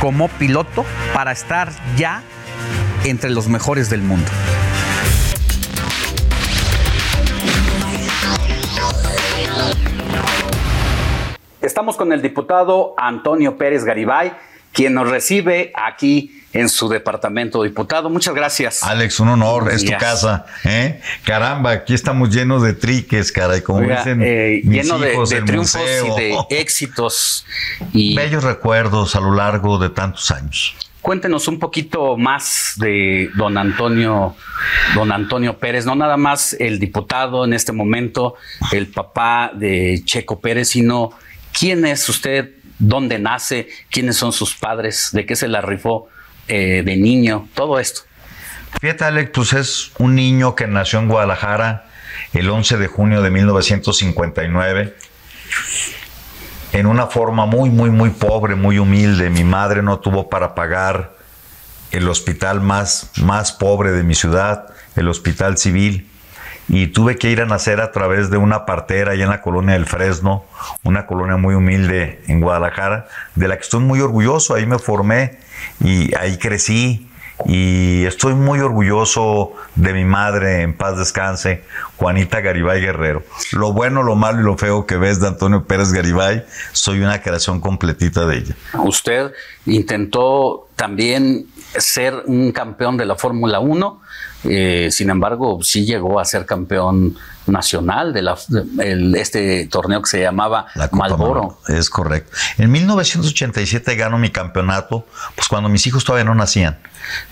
[0.00, 2.22] como piloto para estar ya
[3.04, 4.30] entre los mejores del mundo.
[11.66, 14.32] Estamos con el diputado Antonio Pérez Garibay,
[14.72, 17.64] quien nos recibe aquí en su departamento.
[17.64, 18.84] Diputado, muchas gracias.
[18.84, 20.46] Alex, un honor, es tu casa.
[20.64, 21.00] ¿eh?
[21.24, 25.30] Caramba, aquí estamos llenos de triques, caray, como Oiga, dicen eh, mis lleno de, hijos,
[25.30, 26.06] de el triunfos museo.
[26.16, 27.44] y de éxitos.
[27.92, 30.76] Y Bellos recuerdos a lo largo de tantos años.
[31.02, 34.36] cuéntenos un poquito más de don Antonio,
[34.94, 38.36] don Antonio Pérez, no nada más el diputado en este momento,
[38.70, 41.10] el papá de Checo Pérez, sino
[41.58, 46.08] quién es usted, dónde nace, quiénes son sus padres, de qué se la rifó
[46.48, 48.02] eh, de niño, todo esto.
[48.80, 51.86] Fíjate, Alex, pues es un niño que nació en Guadalajara
[52.32, 54.94] el 11 de junio de 1959
[56.72, 59.30] en una forma muy, muy, muy pobre, muy humilde.
[59.30, 61.16] Mi madre no tuvo para pagar
[61.90, 66.10] el hospital más, más pobre de mi ciudad, el hospital civil,
[66.68, 69.74] y tuve que ir a nacer a través de una partera allá en la colonia
[69.74, 70.44] del Fresno,
[70.82, 75.38] una colonia muy humilde en Guadalajara, de la que estoy muy orgulloso, ahí me formé
[75.80, 77.08] y ahí crecí.
[77.44, 81.64] Y estoy muy orgulloso de mi madre, en paz descanse,
[81.98, 83.24] Juanita Garibay Guerrero.
[83.52, 87.20] Lo bueno, lo malo y lo feo que ves de Antonio Pérez Garibay, soy una
[87.20, 88.56] creación completita de ella.
[88.82, 89.32] Usted
[89.66, 94.00] intentó también ser un campeón de la Fórmula 1,
[94.48, 97.16] eh, sin embargo, sí llegó a ser campeón
[97.46, 98.36] nacional de la,
[98.82, 101.58] el- este torneo que se llamaba Malboro.
[101.68, 102.36] Es correcto.
[102.58, 106.78] En 1987 gano mi campeonato, pues cuando mis hijos todavía no nacían.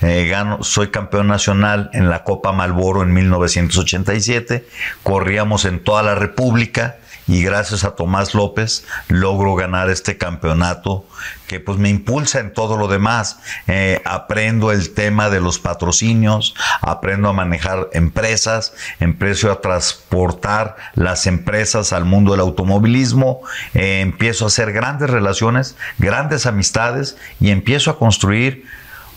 [0.02, 4.66] Eh, gano, soy campeón nacional en la Copa Malboro en 1987.
[5.02, 6.96] Corríamos en toda la República
[7.26, 11.06] y gracias a Tomás López logro ganar este campeonato
[11.46, 13.38] que pues me impulsa en todo lo demás.
[13.66, 21.26] Eh, aprendo el tema de los patrocinios, aprendo a manejar empresas, empiezo a transportar las
[21.26, 23.40] empresas al mundo del automovilismo,
[23.74, 28.66] eh, empiezo a hacer grandes relaciones, grandes amistades y empiezo a construir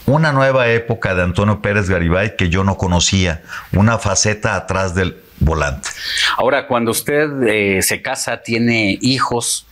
[0.06, 3.44] una nueva época de Antonio Pérez Garibay que yo no conocía,
[3.74, 5.90] una faceta atrás del volante.
[6.38, 9.66] Ahora, cuando usted eh, se casa, tiene hijos,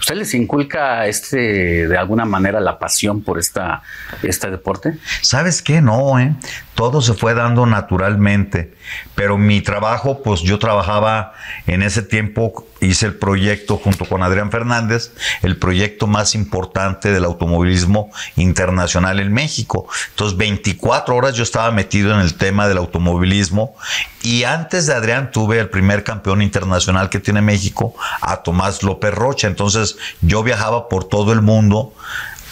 [0.00, 3.82] ¿usted les inculca este de alguna manera la pasión por esta,
[4.22, 4.98] este deporte?
[5.20, 5.80] ¿Sabes qué?
[5.80, 6.34] No, ¿eh?
[6.74, 8.74] Todo se fue dando naturalmente.
[9.14, 11.34] Pero mi trabajo, pues yo trabajaba
[11.66, 17.24] en ese tiempo, hice el proyecto junto con Adrián Fernández, el proyecto más importante del
[17.24, 19.86] automovilismo internacional en México.
[20.10, 23.74] Entonces, 24 horas yo estaba metido en el tema del automovilismo
[24.22, 29.12] y antes de Adrián tuve el primer campeón internacional que tiene México, a Tomás López
[29.12, 29.48] Rocha.
[29.48, 31.94] Entonces, yo viajaba por todo el mundo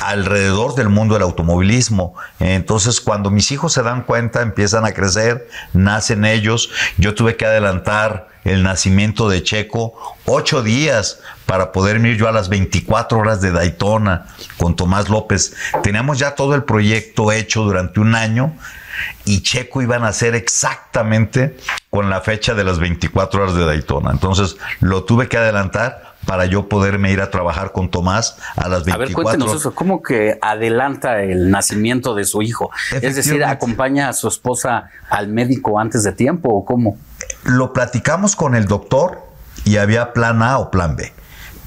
[0.00, 2.14] alrededor del mundo del automovilismo.
[2.38, 6.70] Entonces, cuando mis hijos se dan cuenta, empiezan a crecer, nacen ellos.
[6.96, 9.94] Yo tuve que adelantar el nacimiento de Checo
[10.24, 15.54] ocho días para poder ir yo a las 24 horas de Daytona con Tomás López.
[15.82, 18.54] Teníamos ya todo el proyecto hecho durante un año
[19.24, 21.56] y Checo iba a nacer exactamente
[21.90, 24.10] con la fecha de las 24 horas de Daytona.
[24.10, 28.84] Entonces, lo tuve que adelantar para yo poderme ir a trabajar con Tomás a las
[28.84, 32.70] 24 A ver, cuéntenos eso, ¿cómo que adelanta el nacimiento de su hijo?
[33.00, 33.44] Es decir.
[33.44, 36.98] ¿acompaña a su esposa al médico antes de tiempo o cómo?
[37.44, 39.22] Lo platicamos con el doctor
[39.64, 41.12] y había plan A o plan B.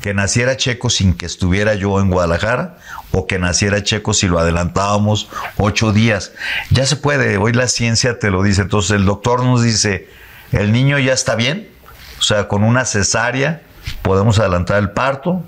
[0.02, 2.78] Que naciera Checo sin que estuviera yo en Guadalajara
[3.12, 6.34] o que naciera Checo si lo adelantábamos ocho días.
[6.72, 8.64] Ya se puede, hoy la ciencia te lo dice.
[8.64, 10.10] Entonces el doctor nos dice,
[10.52, 11.70] el niño ya está bien,
[12.20, 13.62] o sea, con una cesárea
[14.02, 15.44] podemos adelantar el parto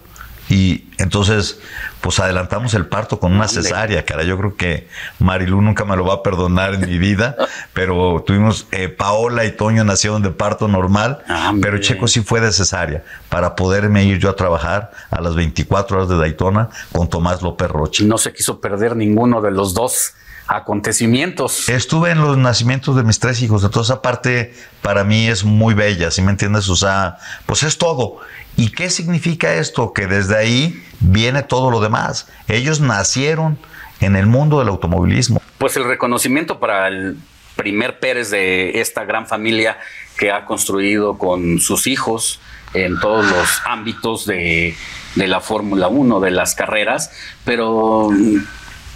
[0.50, 1.60] y entonces
[2.02, 4.24] pues adelantamos el parto con una cesárea, cara.
[4.24, 4.88] Yo creo que
[5.18, 7.36] Marilu nunca me lo va a perdonar en mi vida,
[7.74, 12.42] pero tuvimos, eh, Paola y Toño nacieron de parto normal, Ah, pero Checo sí fue
[12.42, 17.10] de cesárea, para poderme ir yo a trabajar a las 24 horas de Daytona con
[17.10, 18.04] Tomás López Rocha.
[18.04, 20.14] No se quiso perder ninguno de los dos
[20.48, 21.70] acontecimientos.
[21.70, 25.74] Estuve en los nacimientos de mis tres hijos, entonces esa parte para mí es muy
[25.74, 26.70] bella, ¿sí me entiendes?
[26.70, 28.20] O sea, pues es todo.
[28.58, 29.94] ¿Y qué significa esto?
[29.94, 32.28] Que desde ahí viene todo lo demás.
[32.48, 33.58] Ellos nacieron
[34.00, 35.42] en el mundo del automovilismo.
[35.58, 37.18] Pues el reconocimiento para el
[37.56, 39.78] primer Pérez de esta gran familia
[40.18, 42.40] que ha construido con sus hijos
[42.74, 44.76] en todos los ámbitos de,
[45.16, 47.12] de la Fórmula 1, de las carreras,
[47.46, 48.10] pero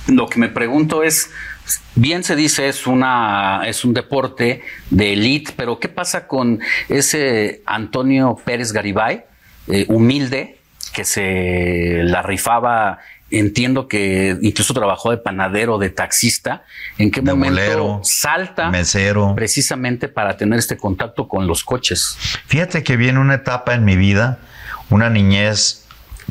[0.10, 1.31] lo que me pregunto es,
[1.95, 7.61] bien se dice es una es un deporte de élite, pero ¿qué pasa con ese
[7.65, 9.23] Antonio Pérez Garibay,
[9.68, 10.57] eh, humilde,
[10.94, 12.99] que se la rifaba?
[13.31, 16.64] Entiendo que incluso trabajó de panadero, de taxista.
[16.98, 19.36] ¿En qué De momento bolero, salta mesero.
[19.36, 22.18] precisamente para tener este contacto con los coches?
[22.48, 24.40] Fíjate que viene una etapa en mi vida,
[24.90, 25.86] una niñez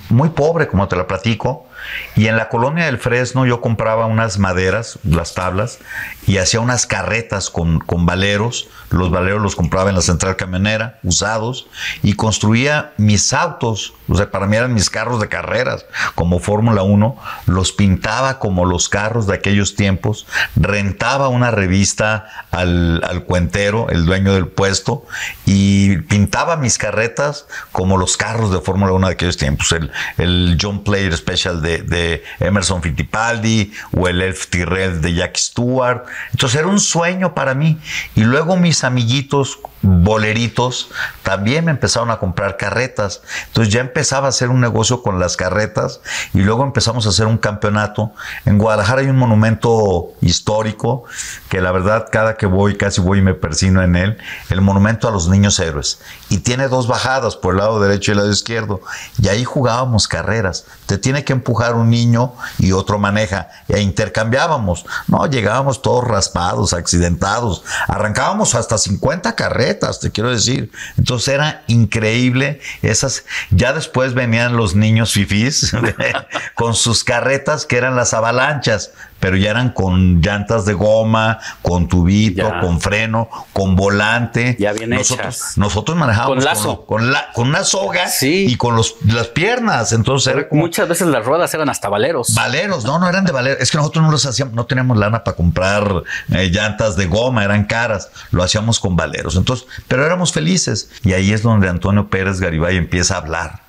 [0.09, 1.68] muy pobre, como te la platico,
[2.17, 5.79] y en la colonia del Fresno yo compraba unas maderas, las tablas,
[6.27, 8.69] y hacía unas carretas con, con valeros.
[8.91, 11.67] Los valeros los compraba en la central camionera, usados,
[12.03, 13.95] y construía mis autos.
[14.09, 15.85] O sea, para mí eran mis carros de carreras,
[16.15, 17.17] como Fórmula 1.
[17.47, 20.27] Los pintaba como los carros de aquellos tiempos.
[20.57, 25.05] Rentaba una revista al, al cuentero, el dueño del puesto,
[25.45, 29.73] y pintaba mis carretas como los carros de Fórmula 1 de aquellos tiempos.
[29.73, 35.37] El, el John Player Special de, de Emerson Fittipaldi o el Elf Tyrrell de Jack
[35.37, 36.05] Stewart.
[36.33, 37.79] Entonces era un sueño para mí.
[38.15, 40.91] Y luego mis amiguitos boleritos
[41.23, 43.23] también me empezaron a comprar carretas.
[43.47, 46.01] Entonces ya empezaba a hacer un negocio con las carretas
[46.35, 48.13] y luego empezamos a hacer un campeonato.
[48.45, 51.05] En Guadalajara hay un monumento histórico
[51.49, 54.19] que la verdad cada que voy, casi voy me persino en él,
[54.51, 56.01] el monumento a los niños héroes.
[56.29, 58.81] Y tiene dos bajadas por el lado derecho y el lado izquierdo.
[59.21, 60.67] Y ahí jugábamos carreras.
[60.87, 63.49] Te tiene que empujar un niño y otro maneja.
[63.69, 64.87] E intercambiábamos.
[65.07, 67.65] No, llegábamos todos raspados, accidentados.
[67.87, 70.71] Arrancábamos hasta 50 carretas, te quiero decir.
[70.99, 72.61] Entonces era increíble.
[72.83, 75.73] Esas, ya después venían los niños fifís
[76.55, 78.91] con sus carretas que eran las avalanchas,
[79.21, 82.61] pero ya eran con llantas de goma, con tubito, Ya.
[82.61, 84.57] con freno, con volante.
[84.59, 85.59] Ya bien nosotros, hechas.
[85.59, 86.85] nosotros manejábamos Con lazo.
[86.87, 89.93] Con, con la- con una soga y con los, las piernas.
[89.93, 92.35] Entonces era como Muchas veces las ruedas eran hasta valeros.
[92.35, 93.61] Valeros, no, no eran de valeros.
[93.63, 97.43] Es que nosotros no los hacíamos, no teníamos lana para comprar eh, llantas de goma,
[97.45, 98.11] eran caras.
[98.31, 99.37] Lo hacíamos con valeros.
[99.37, 100.91] Entonces, pero éramos felices.
[101.05, 103.63] Y ahí es donde Antonio Pérez Garibay empieza a hablar.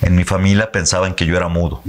[0.00, 1.82] En mi familia pensaban que yo era mudo.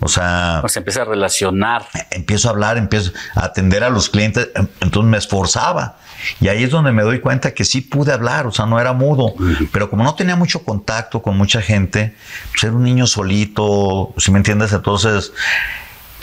[0.00, 1.84] O sea, Pues se empieza a relacionar.
[2.10, 5.96] empiezo a hablar, empiezo a atender a los clientes, em- entonces me esforzaba.
[6.40, 8.92] Y ahí es donde me doy cuenta que sí pude hablar, o sea, no era
[8.92, 9.34] mudo,
[9.72, 12.14] pero como no tenía mucho contacto con mucha gente,
[12.52, 15.32] pues era un niño solito, si me entiendes, entonces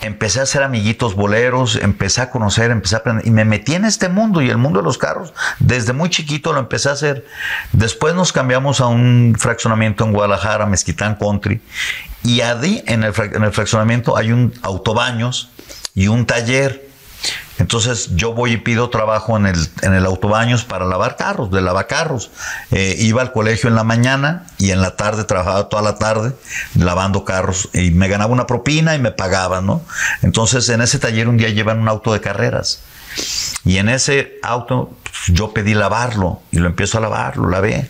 [0.01, 3.85] empecé a hacer amiguitos boleros, empecé a conocer, empecé a aprender y me metí en
[3.85, 5.33] este mundo y el mundo de los carros.
[5.59, 7.25] Desde muy chiquito lo empecé a hacer.
[7.71, 11.61] Después nos cambiamos a un fraccionamiento en Guadalajara, Mezquitán Country,
[12.23, 15.49] y ahí en el, en el fraccionamiento hay un autobaños
[15.95, 16.88] y un taller.
[17.57, 21.61] Entonces yo voy y pido trabajo en el, en el autobaños para lavar carros, de
[21.61, 22.31] lavacarros.
[22.71, 26.33] Eh, iba al colegio en la mañana y en la tarde trabajaba toda la tarde
[26.75, 29.81] lavando carros y me ganaba una propina y me pagaban, ¿no?
[30.21, 32.79] Entonces en ese taller un día llevan un auto de carreras
[33.65, 37.89] y en ese auto pues, yo pedí lavarlo y lo empiezo a lavar, lo lavé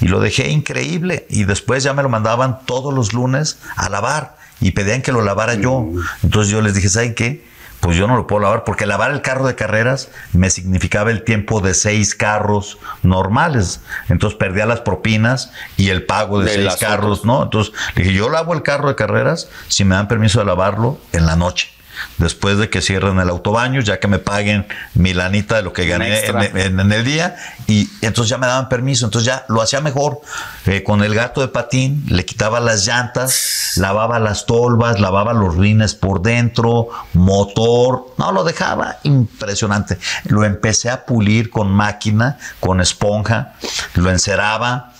[0.00, 4.36] y lo dejé increíble y después ya me lo mandaban todos los lunes a lavar
[4.60, 5.88] y pedían que lo lavara yo.
[6.22, 7.49] Entonces yo les dije, ¿saben qué?
[7.80, 11.24] Pues yo no lo puedo lavar porque lavar el carro de carreras me significaba el
[11.24, 13.80] tiempo de seis carros normales.
[14.08, 17.42] Entonces perdía las propinas y el pago de, De seis carros, ¿no?
[17.42, 20.98] Entonces le dije, yo lavo el carro de carreras si me dan permiso de lavarlo
[21.12, 21.70] en la noche.
[22.18, 25.86] Después de que cierren el autobaño, ya que me paguen mi lanita de lo que
[25.86, 26.44] gané extra.
[26.50, 27.36] en, en- en el día,
[27.66, 30.20] y entonces ya me daban permiso, entonces ya lo hacía mejor.
[30.66, 35.56] Eh, con el gato de patín, le quitaba las llantas, lavaba las tolvas, lavaba los
[35.56, 39.98] rines por dentro, motor, no, lo dejaba impresionante.
[40.24, 43.54] Lo empecé a pulir con máquina, con esponja,
[43.94, 44.92] lo enceraba.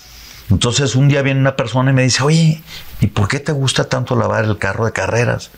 [0.50, 2.62] Entonces un día viene una persona y me dice, oye,
[3.00, 5.50] ¿y por qué te gusta tanto lavar el carro de carreras?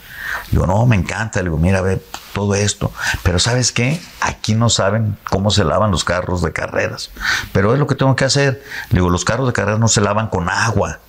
[0.50, 1.40] Digo, no, me encanta.
[1.40, 2.02] Le digo, mira, ve
[2.32, 2.92] todo esto.
[3.22, 4.00] Pero ¿sabes qué?
[4.20, 7.10] Aquí no saben cómo se lavan los carros de carreras.
[7.52, 8.62] Pero es lo que tengo que hacer.
[8.90, 11.00] Le digo, los carros de carreras no se lavan con agua.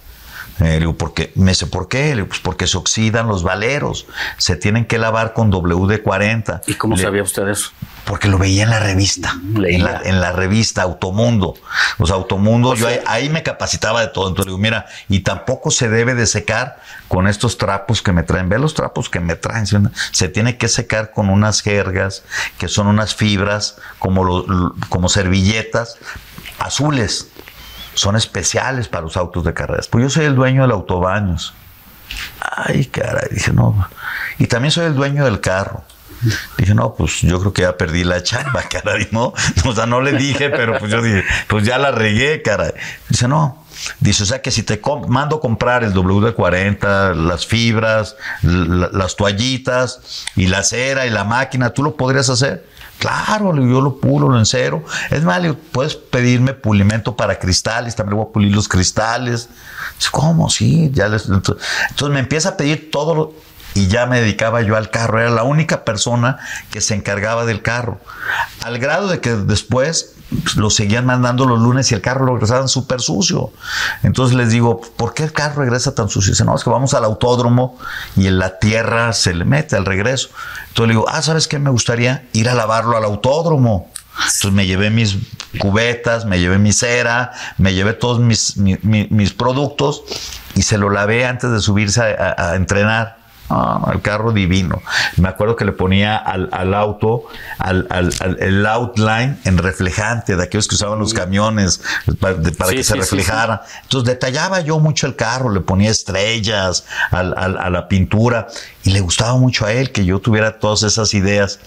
[0.60, 1.32] Eh, le digo, ¿por qué?
[1.36, 2.10] Me dice, ¿por qué?
[2.10, 4.06] Le digo, pues porque se oxidan los valeros,
[4.38, 6.62] se tienen que lavar con WD-40.
[6.68, 7.72] ¿Y cómo Le- sabía usted eso?
[8.06, 11.54] Porque lo veía en la revista, en la, en la revista Automundo.
[12.00, 14.28] O sea, Automundo, yo ahí, ahí me capacitaba de todo.
[14.28, 18.50] Entonces digo, mira, y tampoco se debe de secar con estos trapos que me traen.
[18.50, 19.66] Ve los trapos que me traen.
[20.12, 22.24] Se tiene que secar con unas jergas,
[22.58, 25.96] que son unas fibras, como, lo- lo- como servilletas
[26.60, 27.30] azules.
[27.94, 29.88] Son especiales para los autos de carreras.
[29.88, 31.54] Pues yo soy el dueño del autobaños.
[32.42, 33.88] Ay, caray, dije, no.
[34.40, 35.84] Y también soy el dueño del carro.
[36.58, 39.34] Dije, no, pues yo creo que ya perdí la chamba, caray, ¿no?
[39.66, 42.72] O sea, no le dije, pero pues yo dije, pues ya la regué, caray.
[43.10, 43.64] Dice, no.
[44.00, 49.16] Dice, o sea que si te com- mando comprar el WD-40, las fibras, la- las
[49.16, 50.00] toallitas
[50.36, 52.66] y la cera y la máquina, ¿tú lo podrías hacer?
[53.00, 54.86] Claro, yo lo pulo, lo encero.
[55.10, 55.42] Es más,
[55.74, 59.50] puedes pedirme pulimento para cristales, también voy a pulir los cristales.
[59.98, 60.50] Dice, ¿cómo?
[60.50, 61.28] Sí, ya les.
[61.28, 63.34] Entonces me empieza a pedir todo lo-
[63.76, 65.20] y ya me dedicaba yo al carro.
[65.20, 66.38] Era la única persona
[66.72, 68.00] que se encargaba del carro.
[68.64, 70.14] Al grado de que después
[70.44, 73.52] pues, lo seguían mandando los lunes y el carro lo regresaban súper sucio.
[74.04, 76.32] Entonces les digo, ¿por qué el carro regresa tan sucio?
[76.32, 77.78] Dice, no, es que vamos al autódromo
[78.16, 80.30] y en la tierra se le mete al regreso.
[80.70, 81.60] Entonces le digo, ah, ¿sabes qué?
[81.60, 83.92] Me gustaría ir a lavarlo al autódromo.
[84.16, 85.18] Entonces me llevé mis
[85.60, 90.04] cubetas, me llevé mi cera, me llevé todos mis, mi- mi- mis productos
[90.56, 93.23] y se lo lavé antes de subirse a entrenar.
[93.56, 94.82] Ah, el carro divino.
[95.18, 97.26] Me acuerdo que le ponía al, al auto
[97.60, 101.82] al, al- al- el outline en reflejante de aquellos que usaban los camiones
[102.20, 103.62] para, de- para Sí, que se sí, sí, reflejara.
[103.84, 107.22] Entonces detallaba yo mucho el carro, le ponía estrellas a
[107.70, 108.48] la pintura
[108.84, 111.60] y le gustaba mucho a él que yo tuviera todas esas ideas.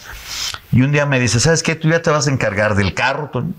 [0.73, 1.77] Y un día me dice, ¿sabes qué?
[1.77, 3.53] Tú ya te vas a encargar del carro, Toño.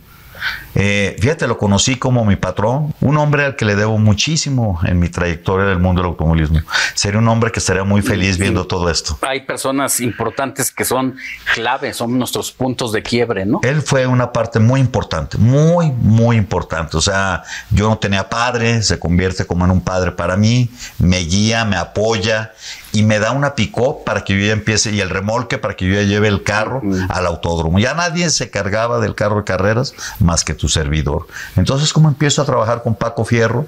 [0.75, 4.99] Eh, fíjate, lo conocí como mi patrón, un hombre al que le debo muchísimo en
[4.99, 6.61] mi trayectoria del mundo del automovilismo.
[6.93, 9.17] Sería un hombre que estaría muy feliz viendo todo esto.
[9.21, 11.15] Hay personas importantes que son
[11.53, 13.59] clave, son nuestros puntos de quiebre, ¿no?
[13.63, 16.97] Él fue una parte muy importante, muy, muy importante.
[16.97, 20.69] O sea, yo no tenía padre, se convierte como en un padre para mí,
[20.99, 22.53] me guía, me apoya
[22.97, 25.85] y me da una picó para que yo ya empiece y el remolque para que
[25.85, 27.77] yo ya lleve el carro al autódromo.
[27.77, 31.27] Ya nadie se cargaba del carro de carreras más que tu servidor.
[31.57, 33.67] Entonces, como empiezo a trabajar con Paco Fierro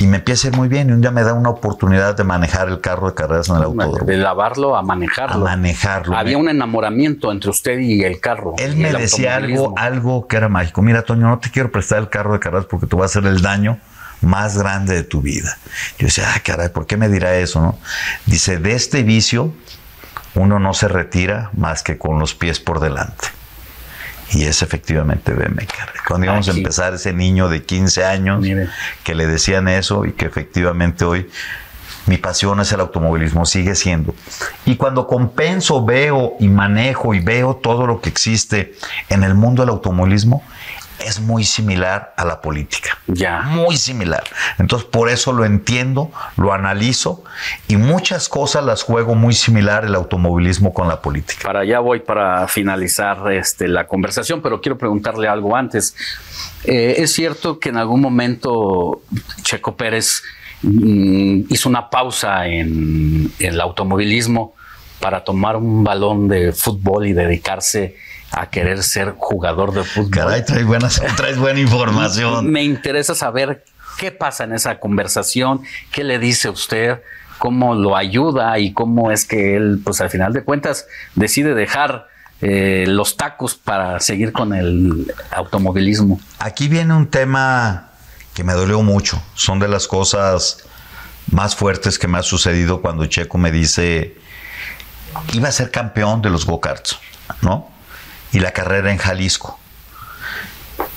[0.00, 2.24] y me empieza a ir muy bien y un día me da una oportunidad de
[2.24, 4.04] manejar el carro de carreras en el autódromo.
[4.04, 5.46] De lavarlo a manejarlo.
[5.46, 6.16] A manejarlo.
[6.16, 8.54] Había un enamoramiento entre usted y el carro.
[8.58, 10.82] Él me decía algo, algo que era mágico.
[10.82, 13.24] Mira, Toño, no te quiero prestar el carro de carreras porque te va a hacer
[13.26, 13.78] el daño
[14.20, 15.58] más grande de tu vida.
[15.98, 17.60] Yo decía, ah, caray, ¿por qué me dirá eso?
[17.60, 17.78] No?
[18.26, 19.52] Dice, de este vicio
[20.34, 23.28] uno no se retira más que con los pies por delante.
[24.32, 26.04] Y es efectivamente BMK.
[26.06, 28.44] Cuando íbamos a empezar ese niño de 15 años
[29.04, 31.30] que le decían eso y que efectivamente hoy
[32.06, 34.14] mi pasión es el automovilismo, sigue siendo.
[34.64, 38.74] Y cuando compenso, veo y manejo y veo todo lo que existe
[39.08, 40.42] en el mundo del automovilismo,
[41.04, 42.98] es muy similar a la política.
[43.06, 43.42] Ya.
[43.42, 44.24] Muy similar.
[44.58, 47.22] Entonces, por eso lo entiendo, lo analizo
[47.68, 51.42] y muchas cosas las juego muy similar el automovilismo con la política.
[51.44, 55.94] Para allá voy para finalizar este, la conversación, pero quiero preguntarle algo antes.
[56.64, 59.02] Eh, ¿Es cierto que en algún momento
[59.42, 60.22] Checo Pérez
[60.62, 64.54] mm, hizo una pausa en, en el automovilismo
[65.00, 67.96] para tomar un balón de fútbol y dedicarse
[68.36, 70.10] a querer ser jugador de fútbol?
[70.10, 72.52] Caray, traes, buenas, traes buena información.
[72.52, 73.64] Me interesa saber
[73.98, 77.00] qué pasa en esa conversación, qué le dice usted,
[77.38, 82.08] cómo lo ayuda y cómo es que él, pues al final de cuentas, decide dejar
[82.42, 86.20] eh, los tacos para seguir con el automovilismo.
[86.38, 87.88] Aquí viene un tema
[88.34, 89.22] que me dolió mucho.
[89.34, 90.66] Son de las cosas
[91.32, 94.18] más fuertes que me ha sucedido cuando Checo me dice,
[95.32, 96.98] iba a ser campeón de los go-karts,
[97.40, 97.74] ¿no?
[98.36, 99.58] Y la carrera en Jalisco.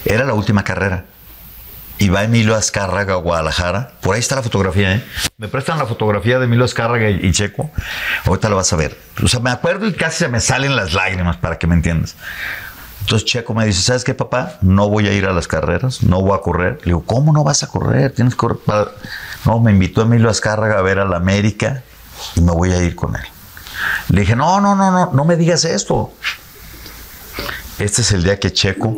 [0.04, 1.06] Era la última carrera.
[1.98, 3.94] Y va Emilio Azcárraga a Guadalajara.
[4.02, 5.06] Por ahí está la fotografía, ¿eh?
[5.38, 7.72] Me prestan la fotografía de Emilio Azcárraga y Checo.
[8.26, 9.00] Ahorita la vas a ver.
[9.24, 12.18] O sea, me acuerdo y casi se me salen las lágrimas para que me entiendas.
[13.00, 14.58] Entonces Checo me dice, ¿sabes qué, papá?
[14.60, 16.80] No voy a ir a las carreras, no voy a correr.
[16.82, 18.12] Le digo, ¿cómo no vas a correr?
[18.12, 18.90] Tienes que correr.
[19.46, 21.84] No, me invitó Emilio Azcárraga a ver a la América
[22.36, 23.24] y me voy a ir con él.
[24.10, 26.12] Le dije, no, no, no, no, no me digas esto.
[27.80, 28.90] Este es el día que Checo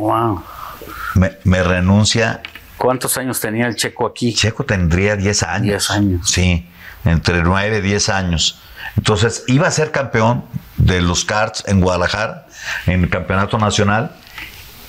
[1.16, 2.42] me, me renuncia.
[2.78, 4.34] ¿Cuántos años tenía el Checo aquí?
[4.34, 5.64] Checo tendría 10 años.
[5.68, 6.30] 10 años.
[6.32, 6.68] Sí,
[7.06, 8.60] entre 9 y 10 años.
[8.98, 10.44] Entonces iba a ser campeón
[10.78, 12.48] de los karts en Guadalajara,
[12.88, 14.16] en el campeonato nacional,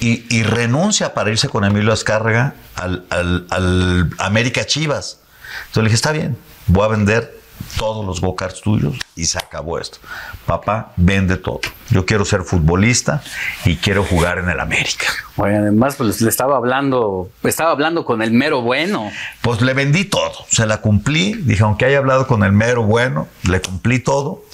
[0.01, 5.21] y, y renuncia para irse con Emilio Azcárraga al, al- al América Chivas.
[5.67, 6.37] Entonces le dije, está bien,
[6.67, 7.42] voy a vender
[7.77, 9.99] todos los go-karts tuyos y se acabó esto.
[10.47, 11.61] Papá, vende todo.
[11.91, 13.23] Yo quiero ser futbolista
[13.65, 15.07] y quiero jugar en el América.
[15.37, 19.11] Oye, además, pues le estaba hablando, estaba hablando con el mero bueno.
[19.41, 21.35] Pues le vendí todo, se la cumplí.
[21.35, 24.45] Dije, aunque haya hablado con el mero bueno, le cumplí todo.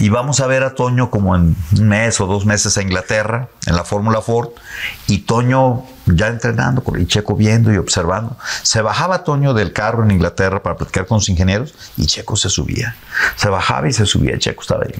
[0.00, 3.48] Y vamos a ver a Toño como en un mes o dos meses a Inglaterra,
[3.66, 4.50] en la Fórmula Ford.
[5.08, 5.84] Y Toño
[6.14, 8.36] ya entrenando, y Checo viendo y observando.
[8.62, 12.48] Se bajaba Toño del carro en Inglaterra para platicar con sus ingenieros y Checo se
[12.48, 12.96] subía.
[13.36, 14.94] Se bajaba y se subía, Checo estaba ahí.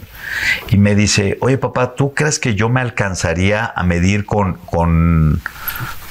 [0.68, 5.40] Y me dice, oye papá, ¿tú crees que yo me alcanzaría a medir con, con,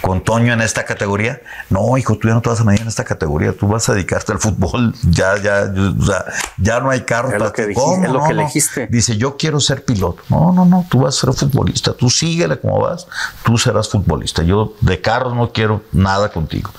[0.01, 1.41] con Toño en esta categoría.
[1.69, 3.93] No, hijo, tú ya no te vas a medir en esta categoría, tú vas a
[3.93, 4.93] dedicarte al fútbol.
[5.17, 6.25] Ya, ya, o sea,
[6.57, 8.87] ya no hay carro Es lo que dijiste, es lo que elegiste.
[8.87, 10.21] Dice, yo quiero ser piloto.
[10.29, 11.93] No, no, no, tú vas a ser futbolista.
[11.93, 13.07] Tú síguele como vas,
[13.43, 14.43] tú serás futbolista.
[14.43, 16.71] Yo de carros no quiero nada contigo.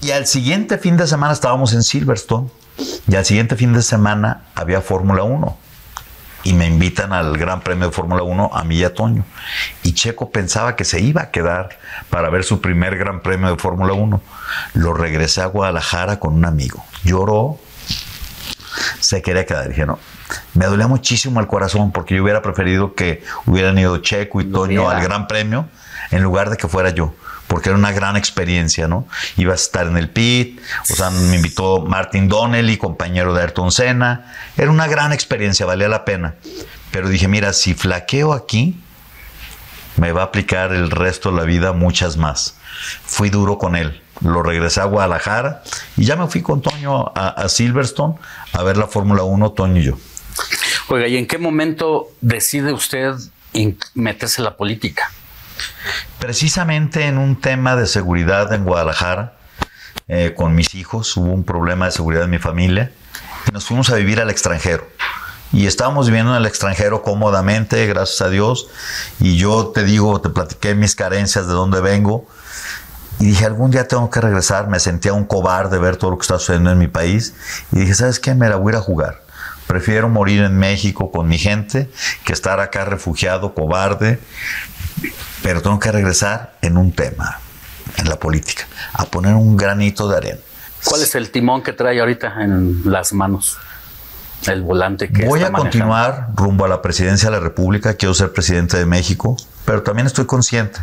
[0.00, 2.48] Y al siguiente fin de semana estábamos en Silverstone
[3.08, 5.56] y al siguiente fin de semana había Fórmula 1
[6.42, 9.24] y me invitan al Gran Premio de Fórmula 1 a mí y a Toño.
[9.82, 11.78] Y Checo pensaba que se iba a quedar
[12.10, 14.20] para ver su primer Gran Premio de Fórmula 1.
[14.74, 16.84] Lo regresé a Guadalajara con un amigo.
[17.04, 17.58] Lloró,
[19.00, 19.68] se quería quedar.
[19.68, 19.98] Dije, no.
[20.52, 24.90] Me dolía muchísimo el corazón porque yo hubiera preferido que hubieran ido Checo y Toño
[24.90, 25.68] al Gran Premio
[26.10, 27.14] en lugar de que fuera yo.
[27.46, 29.06] Porque era una gran experiencia, ¿no?
[29.36, 30.60] Iba a estar en el pit,
[30.90, 34.32] o sea, me invitó Martin Donnelly, compañero de Ayrton Senna.
[34.56, 36.36] Era una gran experiencia, valía la pena.
[36.90, 38.80] Pero dije, mira, si flaqueo aquí,
[39.96, 42.56] me va a aplicar el resto de la vida muchas más.
[43.04, 44.00] Fui duro con él.
[44.20, 45.62] Lo regresé a Guadalajara
[45.96, 48.14] y ya me fui con Toño a, a Silverstone
[48.52, 49.98] a ver la Fórmula 1, Toño y yo.
[50.88, 53.14] Oiga, ¿y en qué momento decide usted
[53.94, 55.10] meterse en la política?
[56.18, 59.34] Precisamente en un tema de seguridad en Guadalajara,
[60.08, 62.92] eh, con mis hijos, hubo un problema de seguridad en mi familia
[63.48, 64.86] y nos fuimos a vivir al extranjero.
[65.52, 68.66] Y estábamos viviendo en el extranjero cómodamente, gracias a Dios.
[69.20, 72.26] Y yo te digo, te platiqué mis carencias, de dónde vengo.
[73.20, 74.66] Y dije, algún día tengo que regresar.
[74.66, 77.34] Me sentía un cobarde ver todo lo que está sucediendo en mi país.
[77.70, 78.34] Y dije, ¿sabes qué?
[78.34, 79.22] Me la voy a ir a jugar.
[79.68, 81.88] Prefiero morir en México con mi gente
[82.24, 84.18] que estar acá refugiado, cobarde.
[85.44, 87.38] Pero tengo que regresar en un tema,
[87.98, 90.40] en la política, a poner un granito de arena.
[90.82, 93.58] ¿Cuál es el timón que trae ahorita en las manos?
[94.46, 95.60] El volante que Voy está a manejando.
[95.60, 97.92] continuar rumbo a la presidencia de la República.
[97.92, 100.80] Quiero ser presidente de México, pero también estoy consciente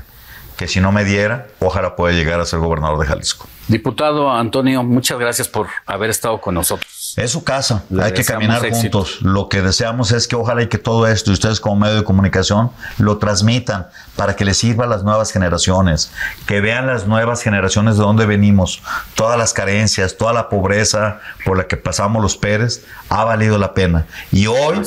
[0.57, 3.47] que si no me diera, ojalá pueda llegar a ser gobernador de Jalisco.
[3.67, 7.00] Diputado Antonio, muchas gracias por haber estado con nosotros.
[7.17, 9.03] Es su casa, Le hay que caminar éxito.
[9.03, 9.21] juntos.
[9.21, 12.03] Lo que deseamos es que ojalá y que todo esto, y ustedes como medio de
[12.03, 16.11] comunicación, lo transmitan para que les sirva a las nuevas generaciones,
[16.47, 18.81] que vean las nuevas generaciones de dónde venimos,
[19.15, 23.73] todas las carencias, toda la pobreza por la que pasamos los Pérez, ha valido la
[23.73, 24.05] pena.
[24.31, 24.81] Y hoy,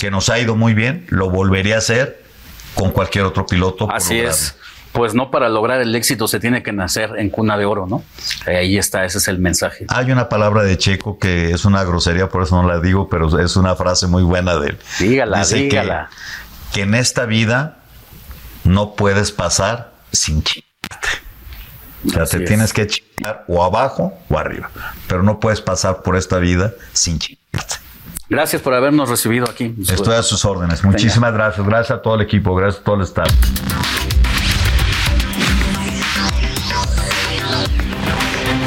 [0.00, 2.22] que nos ha ido muy bien, lo volvería a hacer
[2.74, 3.90] con cualquier otro piloto.
[3.90, 4.56] Así es.
[4.98, 8.02] Pues no para lograr el éxito se tiene que nacer en cuna de oro, ¿no?
[8.46, 9.86] Ahí está, ese es el mensaje.
[9.86, 13.38] Hay una palabra de Checo que es una grosería, por eso no la digo, pero
[13.40, 14.78] es una frase muy buena de él.
[14.98, 16.10] Dígala, Dice que- dígala.
[16.72, 17.78] Que, en esta vida
[18.64, 21.08] no puedes pasar sin chingarte.
[22.04, 22.48] O sea, te es.
[22.48, 24.68] tienes que chingar o abajo o arriba,
[25.06, 27.76] pero no puedes pasar por esta vida sin chingarte.
[28.28, 29.74] Gracias por habernos recibido aquí.
[29.88, 30.82] Estoy a sus órdenes.
[30.82, 31.64] Muchísimas gracias.
[31.64, 32.54] Gracias a todo el equipo.
[32.56, 33.28] Gracias a todo el staff.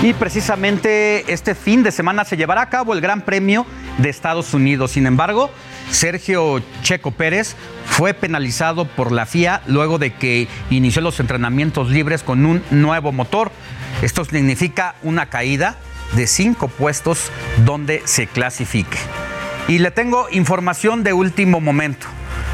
[0.04, 3.68] Y precisamente este fin de semana se llevará a cabo el Gran Premio
[4.00, 4.92] de Estados Unidos.
[4.92, 5.52] Sin embargo,
[5.92, 7.56] Sergio Checo Pérez
[7.86, 13.12] fue penalizado por la FIA luego de que inició los entrenamientos libres con un nuevo
[13.12, 13.52] motor.
[14.02, 15.78] Esto significa una caída
[16.14, 17.32] de cinco puestos
[17.64, 18.98] donde se clasifique.
[19.68, 22.08] Y le tengo información de último momento.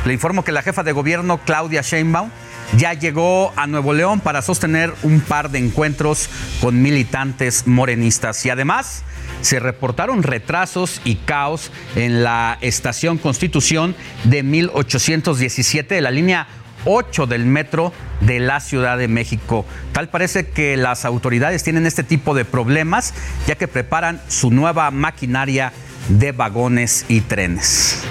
[0.06, 2.30] Le informo que la jefa de gobierno, Claudia Sheinbaum,
[2.76, 6.30] ya llegó a Nuevo León para sostener un par de encuentros
[6.60, 8.45] con militantes morenistas.
[8.45, 9.03] Y además
[9.41, 13.95] se reportaron retrasos y caos en la estación Constitución
[14.26, 16.48] de 1817 de la línea
[16.85, 19.65] 8 del metro de la Ciudad de México.
[19.91, 23.14] Tal parece que las autoridades tienen este tipo de problemas
[23.45, 25.73] ya que preparan su nueva maquinaria
[26.10, 28.03] de vagones y trenes.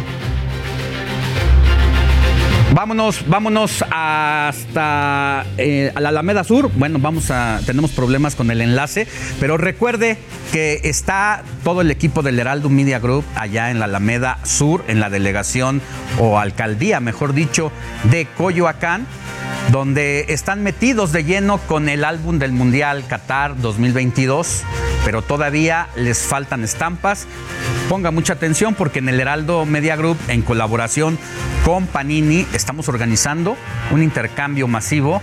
[2.75, 6.71] Vámonos, vámonos hasta eh, a la Alameda Sur.
[6.75, 9.07] Bueno, vamos a, tenemos problemas con el enlace,
[9.41, 10.19] pero recuerde
[10.53, 15.01] que está todo el equipo del Heraldo Media Group allá en la Alameda Sur, en
[15.01, 15.81] la delegación
[16.19, 17.73] o alcaldía, mejor dicho,
[18.11, 19.07] de Coyoacán
[19.71, 24.63] donde están metidos de lleno con el álbum del Mundial Qatar 2022
[25.07, 27.28] pero todavía les faltan estampas.
[27.89, 31.16] Ponga mucha atención porque en el Heraldo Media Group, en colaboración
[31.65, 33.57] con Panini, estamos organizando
[33.93, 35.23] un intercambio masivo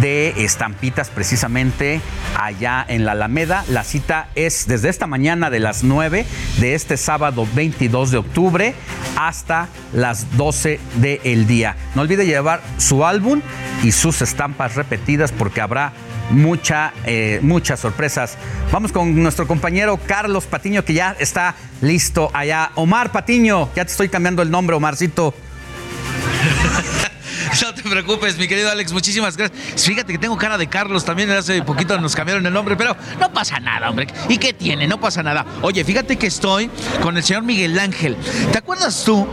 [0.00, 2.00] de estampitas precisamente
[2.40, 3.66] allá en la Alameda.
[3.68, 6.24] La cita es desde esta mañana de las 9
[6.60, 8.74] de este sábado 22 de octubre
[9.18, 11.76] hasta las 12 del día.
[11.94, 13.42] No olvide llevar su álbum
[13.82, 15.92] y sus estampas repetidas porque habrá
[16.30, 18.36] mucha, eh, muchas sorpresas.
[18.72, 22.70] Vamos con nuestro compañero Carlos Patiño que ya está listo allá.
[22.74, 25.34] Omar Patiño, ya te estoy cambiando el nombre, Omarcito.
[27.62, 29.84] No te preocupes, mi querido Alex, muchísimas gracias.
[29.84, 33.32] Fíjate que tengo cara de Carlos también, hace poquito nos cambiaron el nombre, pero no
[33.32, 34.06] pasa nada, hombre.
[34.28, 34.86] ¿Y qué tiene?
[34.86, 35.44] No pasa nada.
[35.62, 36.70] Oye, fíjate que estoy
[37.02, 38.16] con el señor Miguel Ángel.
[38.52, 39.26] ¿Te acuerdas tú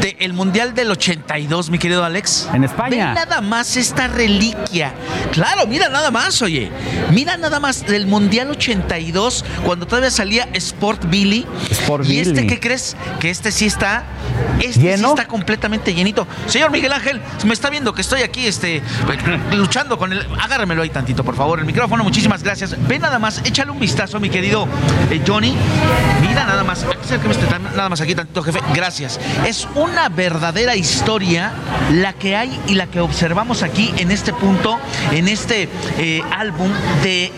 [0.00, 2.48] del Mundial del 82, mi querido Alex?
[2.52, 3.08] En España.
[3.08, 4.92] Ve nada más esta reliquia.
[5.32, 6.70] Claro, mira nada más, oye.
[7.10, 11.46] Mira nada más del Mundial 82, cuando todavía salía Sport Billy.
[11.70, 12.46] Sport ¿Y este Billy.
[12.46, 12.96] qué crees?
[13.20, 14.04] Que este sí está...
[14.60, 15.08] Este ¿Lleno?
[15.08, 16.26] sí está completamente llenito.
[16.46, 18.82] Señor Miguel Ángel, me está viendo que estoy aquí este,
[19.52, 20.26] luchando con el...
[20.40, 22.04] Agárramelo ahí tantito, por favor, el micrófono.
[22.04, 22.76] Muchísimas gracias.
[22.88, 24.66] Ve nada más, échale un vistazo, mi querido
[25.10, 25.54] eh, Johnny.
[26.22, 27.18] Mira nada más, este
[27.76, 28.60] nada más aquí tantito, jefe.
[28.74, 29.20] Gracias.
[29.46, 31.52] Es una verdadera historia
[31.92, 34.78] la que hay y la que observamos aquí en este punto,
[35.12, 35.68] en este
[35.98, 36.70] eh, álbum
[37.02, 37.32] de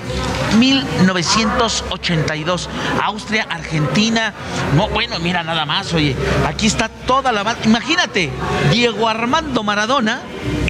[0.58, 2.68] 1982.
[3.02, 4.32] Austria, Argentina.
[4.74, 6.16] No, bueno, mira nada más, oye.
[6.46, 7.44] Aquí está toda la...
[7.44, 8.30] ma- Imagínate,
[8.70, 10.20] Diego Armando Maradona persona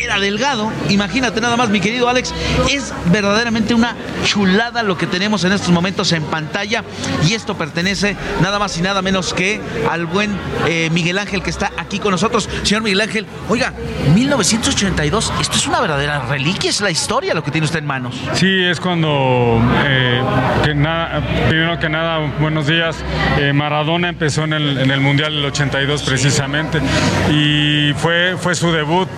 [0.07, 0.73] era delgado.
[0.89, 2.33] Imagínate nada más, mi querido Alex.
[2.71, 6.85] Es verdaderamente una chulada lo que tenemos en estos momentos en pantalla.
[7.27, 9.61] Y esto pertenece nada más y nada menos que
[9.91, 12.49] al buen eh, Miguel Ángel que está aquí con nosotros.
[12.63, 13.73] Señor Miguel Ángel, oiga,
[14.15, 18.15] 1982, esto es una verdadera reliquia, es la historia lo que tiene usted en manos.
[18.35, 20.23] Sí, es cuando, eh,
[20.65, 22.97] que nada, primero que nada, buenos días.
[23.39, 26.81] Eh, Maradona empezó en el, en el Mundial del 82 precisamente
[27.31, 29.09] y fue, fue su debut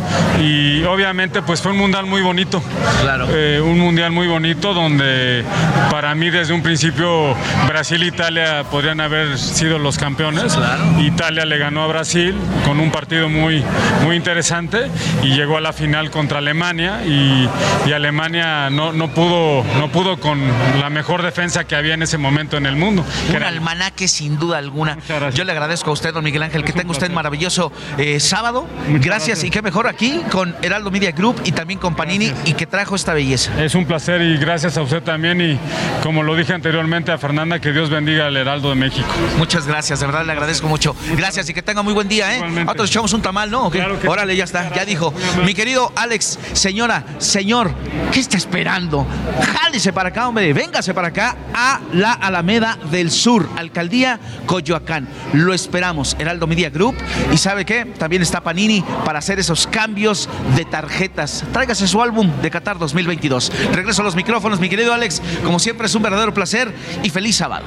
[0.41, 2.63] y obviamente pues fue un Mundial muy bonito.
[3.03, 3.27] Claro.
[3.31, 5.45] Eh, un Mundial muy bonito donde
[5.91, 7.35] para mí desde un principio
[7.67, 10.59] Brasil e Italia podrían haber sido los campeones.
[11.01, 12.35] Italia le ganó a Brasil
[12.65, 13.65] con un partido muy,
[14.05, 14.89] muy interesante
[15.23, 17.49] y llegó a la final contra Alemania y,
[17.87, 20.41] y Alemania no, no, pudo, no pudo con
[20.81, 23.05] la mejor defensa que había en ese momento en el mundo.
[23.31, 24.99] Un era- almanaque sin duda alguna.
[25.35, 28.67] Yo le agradezco a usted, don Miguel Ángel, que tenga usted maravilloso eh, sábado.
[28.89, 32.67] Gracias y qué mejor aquí con Heraldo Media Group y también con Panini y que
[32.67, 33.63] trajo esta belleza.
[33.63, 35.59] Es un placer y gracias a usted también y
[36.03, 39.09] como lo dije anteriormente a Fernanda, que Dios bendiga al Heraldo de México.
[39.37, 40.95] Muchas gracias, de verdad le agradezco mucho.
[41.17, 42.43] Gracias y que tenga muy buen día, ¿eh?
[42.49, 43.67] Nosotros echamos un tamal, ¿no?
[43.67, 43.85] ¿O qué?
[44.07, 45.13] Órale, ya está, ya dijo.
[45.45, 47.73] Mi querido Alex, señora, señor,
[48.13, 49.07] ¿qué está esperando?
[49.41, 55.09] Jálese para acá, hombre, véngase para acá a la Alameda del Sur, Alcaldía Coyoacán.
[55.33, 56.97] Lo esperamos, Heraldo Media Group.
[57.33, 57.85] Y ¿sabe qué?
[57.85, 61.45] También está Panini para hacer esos cambios de tarjetas.
[61.53, 63.53] Tráigase su álbum de Qatar 2022.
[63.73, 65.23] Regreso a los micrófonos, mi querido Alex.
[65.45, 66.73] Como siempre, es un verdadero placer
[67.03, 67.65] y feliz sábado.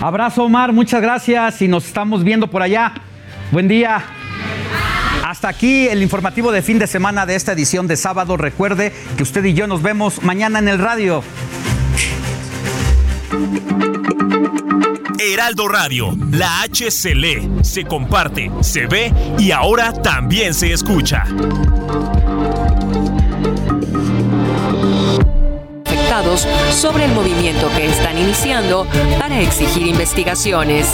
[0.00, 2.92] Abrazo, Omar, muchas gracias y nos estamos viendo por allá.
[3.50, 4.02] Buen día.
[5.24, 8.36] Hasta aquí el informativo de fin de semana de esta edición de sábado.
[8.36, 11.22] Recuerde que usted y yo nos vemos mañana en el radio.
[15.18, 21.24] Heraldo Radio, la H se lee, se comparte, se ve y ahora también se escucha.
[25.86, 28.86] afectados sobre el movimiento que están iniciando
[29.18, 30.86] para exigir investigaciones.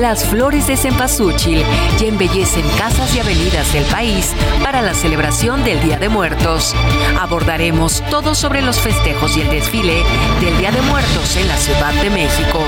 [0.00, 1.62] Las flores de cempasúchil
[1.98, 6.74] ya embellecen casas y avenidas del país para la celebración del Día de Muertos.
[7.20, 10.02] Abordaremos todo sobre los festejos y el desfile
[10.40, 12.60] del Día de Muertos en la Ciudad de México.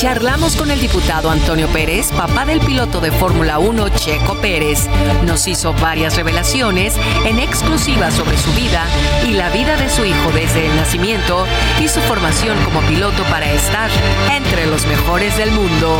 [0.00, 4.86] Charlamos con el diputado Antonio Pérez, papá del piloto de Fórmula 1 Checo Pérez.
[5.26, 6.94] Nos hizo varias revelaciones
[7.26, 8.86] en exclusiva sobre su vida
[9.28, 11.44] y la vida de su hijo desde el nacimiento
[11.84, 13.90] y su formación como piloto para estar
[14.34, 15.98] entre los mejores del mundo.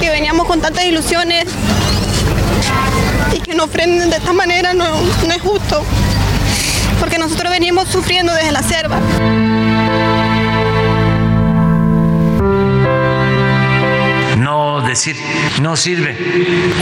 [0.00, 1.46] que veníamos con tantas ilusiones
[3.32, 5.84] y que nos frenen de esta manera no es justo,
[7.00, 9.00] porque nosotros venimos sufriendo desde la selva.
[14.36, 15.16] no decir
[15.60, 16.16] no sirve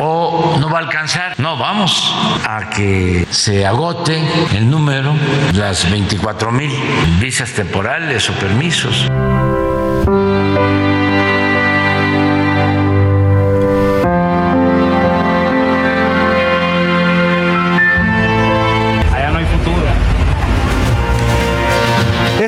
[0.01, 1.39] o no va a alcanzar.
[1.39, 2.15] No, vamos
[2.45, 4.23] a que se agote
[4.55, 5.15] el número,
[5.55, 6.73] las 24 mil
[7.21, 9.09] visas temporales o permisos.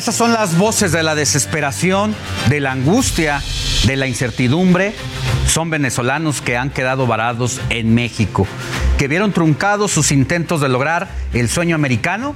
[0.04, 2.14] Son las voces de la desesperación,
[2.48, 3.42] de la angustia,
[3.86, 4.94] de la incertidumbre.
[5.46, 8.46] Son venezolanos que han quedado varados en México,
[8.98, 12.34] que vieron truncados sus intentos de lograr el sueño americano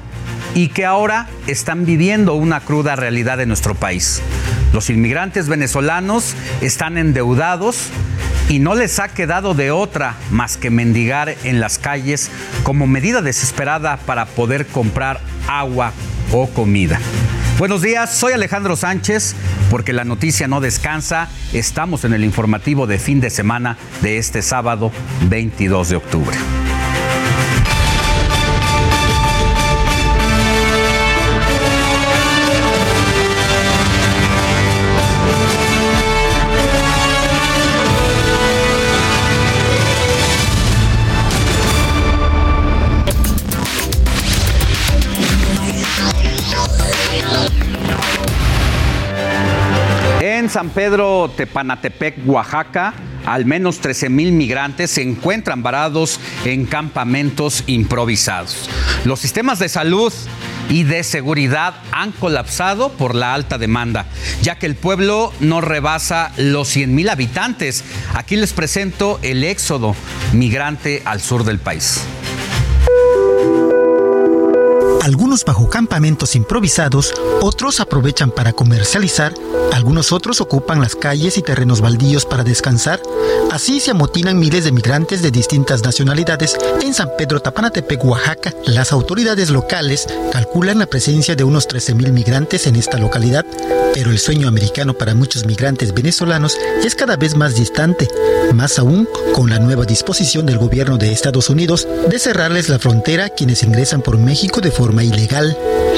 [0.54, 4.20] y que ahora están viviendo una cruda realidad en nuestro país.
[4.72, 7.88] Los inmigrantes venezolanos están endeudados
[8.48, 12.30] y no les ha quedado de otra más que mendigar en las calles
[12.62, 15.92] como medida desesperada para poder comprar agua
[16.32, 17.00] o comida.
[17.58, 19.36] Buenos días, soy Alejandro Sánchez,
[19.70, 21.28] porque la noticia no descansa.
[21.52, 24.90] Estamos en el informativo de fin de semana de este sábado
[25.28, 26.36] 22 de octubre.
[50.54, 52.94] San Pedro Tepanatepec, Oaxaca,
[53.26, 58.70] al menos 13 mil migrantes se encuentran varados en campamentos improvisados.
[59.04, 60.12] Los sistemas de salud
[60.68, 64.06] y de seguridad han colapsado por la alta demanda,
[64.42, 67.82] ya que el pueblo no rebasa los 100 mil habitantes.
[68.14, 69.96] Aquí les presento el éxodo
[70.32, 72.04] migrante al sur del país.
[75.04, 77.12] Algunos bajo campamentos improvisados,
[77.42, 79.34] otros aprovechan para comercializar,
[79.70, 83.02] algunos otros ocupan las calles y terrenos baldíos para descansar.
[83.54, 88.52] Así se amotinan miles de migrantes de distintas nacionalidades en San Pedro Tapanatepec, Oaxaca.
[88.66, 93.46] Las autoridades locales calculan la presencia de unos 13.000 migrantes en esta localidad,
[93.94, 98.08] pero el sueño americano para muchos migrantes venezolanos es cada vez más distante,
[98.52, 103.26] más aún con la nueva disposición del gobierno de Estados Unidos de cerrarles la frontera
[103.26, 105.56] a quienes ingresan por México de forma ilegal.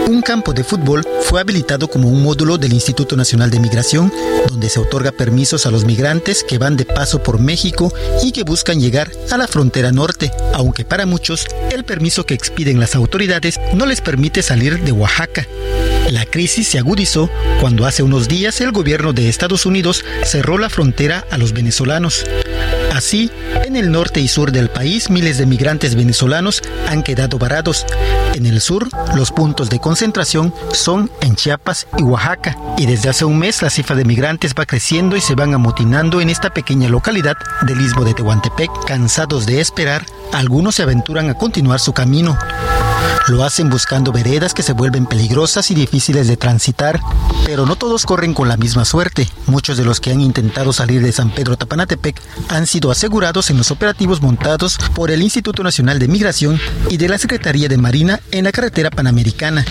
[0.09, 4.12] Un campo de fútbol fue habilitado como un módulo del Instituto Nacional de Migración,
[4.49, 7.93] donde se otorga permisos a los migrantes que van de paso por México
[8.23, 12.78] y que buscan llegar a la frontera norte, aunque para muchos el permiso que expiden
[12.78, 15.45] las autoridades no les permite salir de Oaxaca.
[16.11, 17.28] La crisis se agudizó
[17.61, 22.24] cuando hace unos días el gobierno de Estados Unidos cerró la frontera a los venezolanos.
[22.95, 23.31] Así,
[23.65, 27.85] en el norte y sur del país, miles de migrantes venezolanos han quedado varados.
[28.35, 32.57] En el sur, los puntos de concentración son en Chiapas y Oaxaca.
[32.78, 36.20] Y desde hace un mes la cifra de migrantes va creciendo y se van amotinando
[36.20, 38.70] en esta pequeña localidad del istmo de Tehuantepec.
[38.87, 42.39] Cansados de esperar, algunos se aventuran a continuar su camino.
[43.28, 47.01] Lo hacen buscando veredas que se vuelven peligrosas y difíciles de transitar,
[47.44, 49.28] pero no todos corren con la misma suerte.
[49.47, 53.57] Muchos de los que han intentado salir de San Pedro Tapanatepec han sido asegurados en
[53.57, 58.20] los operativos montados por el Instituto Nacional de Migración y de la Secretaría de Marina
[58.31, 59.65] en la carretera panamericana.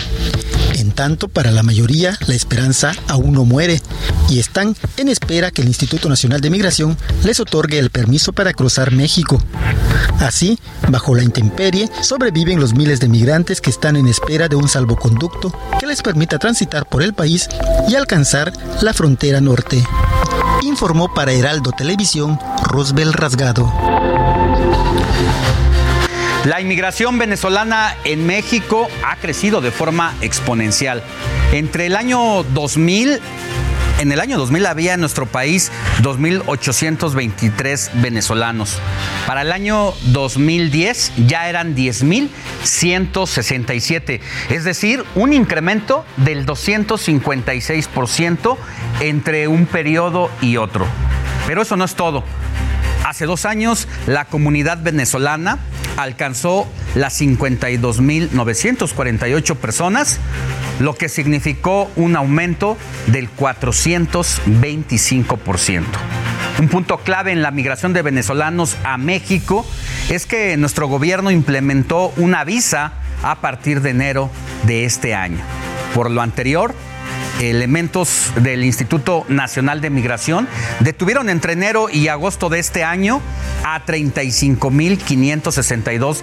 [0.86, 3.82] En tanto, para la mayoría, la esperanza aún no muere
[4.28, 8.52] y están en espera que el Instituto Nacional de Migración les otorgue el permiso para
[8.52, 9.42] cruzar México.
[10.20, 14.68] Así, bajo la intemperie, sobreviven los miles de migrantes que están en espera de un
[14.68, 17.48] salvoconducto que les permita transitar por el país
[17.88, 19.84] y alcanzar la frontera norte.
[20.62, 23.72] Informó para Heraldo Televisión Rosbel Rasgado.
[26.46, 31.02] La inmigración venezolana en México ha crecido de forma exponencial.
[31.52, 33.20] Entre el año 2000
[33.98, 38.78] en el año 2000 había en nuestro país 2.823 venezolanos.
[39.26, 44.20] Para el año 2010 ya eran 10.167,
[44.50, 48.56] es decir, un incremento del 256%
[49.00, 50.86] entre un periodo y otro.
[51.48, 52.22] Pero eso no es todo.
[53.06, 55.60] Hace dos años la comunidad venezolana
[55.96, 56.66] alcanzó
[56.96, 60.18] las 52.948 personas,
[60.80, 62.76] lo que significó un aumento
[63.06, 65.84] del 425%.
[66.58, 69.64] Un punto clave en la migración de venezolanos a México
[70.08, 74.30] es que nuestro gobierno implementó una visa a partir de enero
[74.64, 75.38] de este año.
[75.94, 76.74] Por lo anterior,
[77.40, 80.46] elementos del Instituto Nacional de Migración
[80.80, 83.20] detuvieron entre enero y agosto de este año
[83.64, 86.22] a 35.562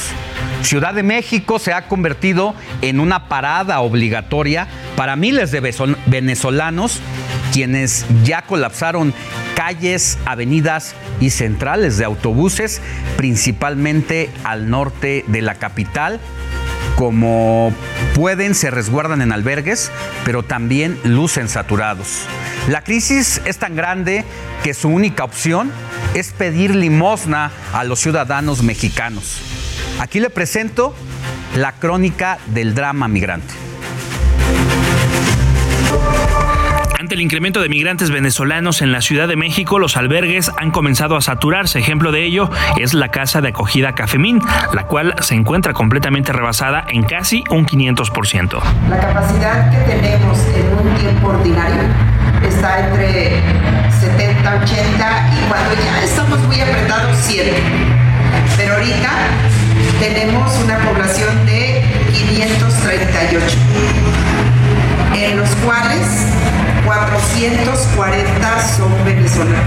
[0.62, 5.74] Ciudad de México se ha convertido en una parada obligatoria para miles de
[6.08, 7.00] venezolanos
[7.52, 9.14] quienes ya colapsaron
[9.56, 12.82] calles, avenidas y centrales de autobuses,
[13.16, 16.20] principalmente al norte de la capital,
[16.98, 17.72] como
[18.16, 19.92] pueden se resguardan en albergues,
[20.26, 22.24] pero también lucen saturados.
[22.70, 24.26] La crisis es tan grande
[24.64, 25.72] que su única opción
[26.16, 29.40] es pedir limosna a los ciudadanos mexicanos.
[30.00, 30.96] Aquí le presento
[31.56, 33.54] la crónica del drama migrante.
[37.00, 41.16] Ante el incremento de migrantes venezolanos en la Ciudad de México, los albergues han comenzado
[41.16, 41.78] a saturarse.
[41.78, 42.50] Ejemplo de ello
[42.80, 44.42] es la casa de acogida Cafemín,
[44.74, 48.64] la cual se encuentra completamente rebasada en casi un 500%.
[48.90, 51.84] La capacidad que tenemos en un tiempo ordinario
[52.44, 53.42] está entre
[54.00, 57.46] 70, 80 y cuando ya estamos muy apretados 100.
[58.58, 59.12] Pero ahorita
[60.00, 63.46] tenemos una población de 538,
[65.16, 66.26] en los cuales
[66.88, 69.60] 440 son venezolanos.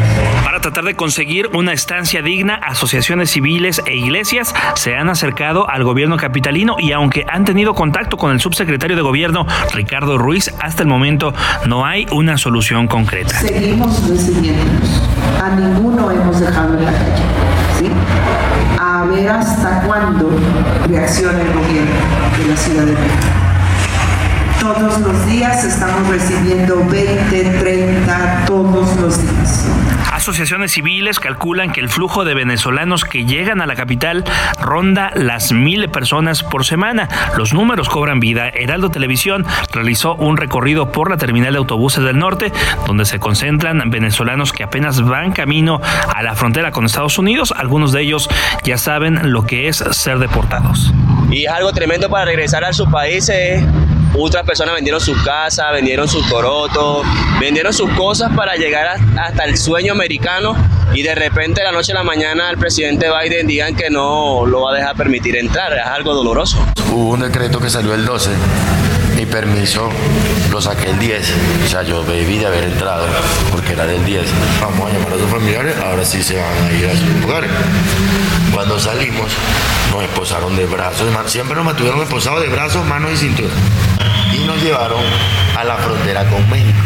[0.43, 5.85] Para tratar de conseguir una estancia digna, asociaciones civiles e iglesias se han acercado al
[5.85, 10.83] gobierno capitalino y aunque han tenido contacto con el subsecretario de gobierno Ricardo Ruiz, hasta
[10.83, 11.35] el momento
[11.67, 13.39] no hay una solución concreta.
[13.39, 15.03] Seguimos recibiéndonos.
[15.43, 17.23] A ninguno hemos dejado en la calle.
[17.79, 17.91] ¿sí?
[18.79, 20.31] A ver hasta cuándo
[20.89, 21.91] reacciona el gobierno
[22.39, 23.40] de la Ciudad de México.
[24.61, 29.67] Todos los días estamos recibiendo 20, 30, todos los días.
[30.13, 34.23] Asociaciones civiles calculan que el flujo de venezolanos que llegan a la capital
[34.61, 37.09] ronda las mil personas por semana.
[37.39, 38.51] Los números cobran vida.
[38.51, 42.53] Heraldo Televisión realizó un recorrido por la terminal de autobuses del norte,
[42.87, 45.81] donde se concentran venezolanos que apenas van camino
[46.15, 47.55] a la frontera con Estados Unidos.
[47.57, 48.29] Algunos de ellos
[48.63, 50.93] ya saben lo que es ser deportados.
[51.31, 53.65] Y es algo tremendo para regresar a sus países.
[54.17, 57.07] Otras personas vendieron su casa, vendieron sus corotos,
[57.39, 60.57] vendieron sus cosas para llegar hasta el sueño americano
[60.93, 64.63] y de repente la noche a la mañana el presidente Biden digan que no lo
[64.63, 65.73] va a dejar permitir entrar.
[65.73, 66.59] Es algo doloroso.
[66.93, 68.31] Hubo un decreto que salió el 12.
[69.17, 69.89] Mi permiso
[70.51, 71.35] lo saqué el 10.
[71.65, 73.07] O sea, yo debí de haber entrado
[73.53, 74.25] porque era del 10.
[74.61, 77.51] Vamos a llamar a sus familiares, ahora sí se van a ir a sus lugares.
[78.53, 79.31] Cuando salimos,
[79.93, 81.09] nos esposaron de brazos.
[81.27, 83.51] Siempre nos mantuvieron esposados de brazos, manos y cintura.
[84.33, 85.01] Y nos llevaron
[85.57, 86.79] a la frontera con México.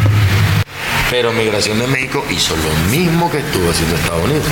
[1.09, 4.45] Pero Migración de México hizo lo mismo que estuvo haciendo Estados Unidos.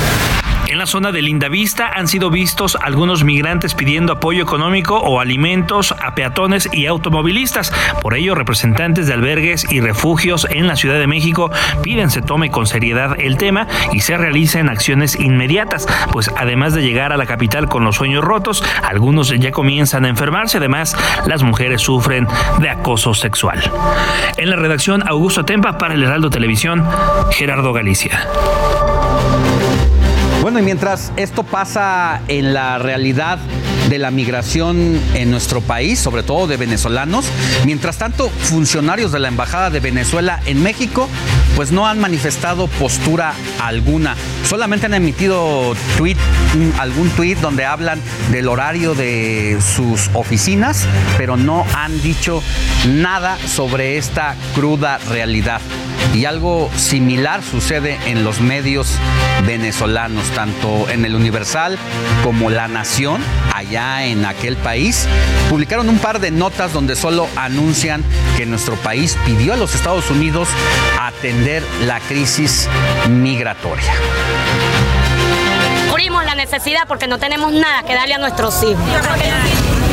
[0.83, 6.13] La zona de Lindavista han sido vistos algunos migrantes pidiendo apoyo económico o alimentos a
[6.13, 7.71] peatones y automovilistas.
[8.01, 11.49] Por ello, representantes de albergues y refugios en la Ciudad de México
[11.83, 16.81] piden se tome con seriedad el tema y se realicen acciones inmediatas, pues además de
[16.81, 20.57] llegar a la capital con los sueños rotos, algunos ya comienzan a enfermarse.
[20.57, 22.27] Además, las mujeres sufren
[22.59, 23.63] de acoso sexual.
[24.35, 26.85] En la redacción, Augusto Tempa para el Heraldo Televisión,
[27.31, 28.27] Gerardo Galicia.
[30.53, 33.39] Bueno, y mientras esto pasa en la realidad
[33.89, 37.25] de la migración en nuestro país, sobre todo de venezolanos,
[37.65, 41.09] mientras tanto, funcionarios de la Embajada de Venezuela en México,
[41.55, 44.15] pues no han manifestado postura alguna.
[44.47, 45.73] Solamente han emitido
[46.77, 47.99] algún tweet donde hablan
[48.31, 50.85] del horario de sus oficinas,
[51.17, 52.43] pero no han dicho
[52.87, 55.61] nada sobre esta cruda realidad.
[56.13, 58.95] Y algo similar sucede en los medios
[59.45, 61.77] venezolanos, tanto en el Universal
[62.23, 63.21] como La Nación,
[63.53, 65.07] allá en aquel país.
[65.49, 68.03] Publicaron un par de notas donde solo anuncian
[68.37, 70.47] que nuestro país pidió a los Estados Unidos
[70.99, 72.69] atender la crisis
[73.09, 73.93] migratoria.
[76.25, 78.79] La necesidad porque no tenemos nada que darle a nuestros hijos.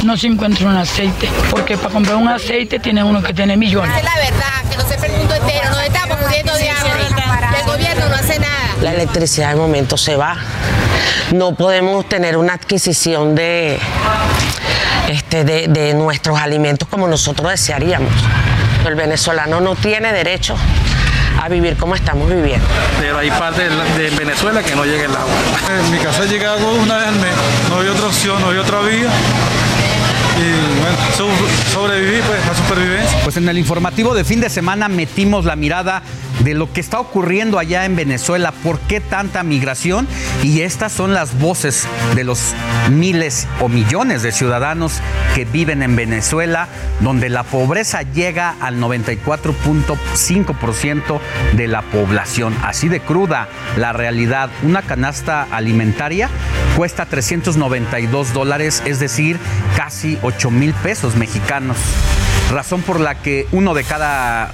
[0.05, 3.97] No se encuentra un aceite, porque para comprar un aceite tiene uno que tener millones.
[3.98, 7.59] Es la verdad, que no sepa el mundo entero, nos estamos muriendo de hambre.
[7.60, 8.59] El gobierno no hace nada.
[8.81, 10.36] La electricidad de momento se va.
[11.32, 13.78] No podemos tener una adquisición de,
[15.10, 18.12] este, de, de nuestros alimentos como nosotros desearíamos.
[18.86, 20.56] El venezolano no tiene derecho
[21.40, 22.66] a vivir como estamos viviendo.
[22.98, 25.35] Pero hay partes de Venezuela que no llega el agua.
[25.78, 27.32] En mi casa llega agua una vez al mes.
[27.68, 29.09] No había otra opción, no había otra vía.
[30.40, 31.28] Y bueno, so-
[31.72, 33.18] sobreviví pues a supervivencia.
[33.24, 36.02] Pues en el informativo de fin de semana metimos la mirada
[36.42, 40.08] de lo que está ocurriendo allá en Venezuela, por qué tanta migración
[40.42, 42.54] y estas son las voces de los
[42.90, 45.00] miles o millones de ciudadanos
[45.34, 46.68] que viven en Venezuela,
[47.00, 51.20] donde la pobreza llega al 94.5%
[51.52, 52.56] de la población.
[52.62, 54.48] Así de cruda la realidad.
[54.62, 56.30] Una canasta alimentaria
[56.76, 59.38] cuesta 392 dólares, es decir,
[59.76, 61.77] casi 8 mil pesos mexicanos.
[62.51, 64.52] Razón por la que uno de cada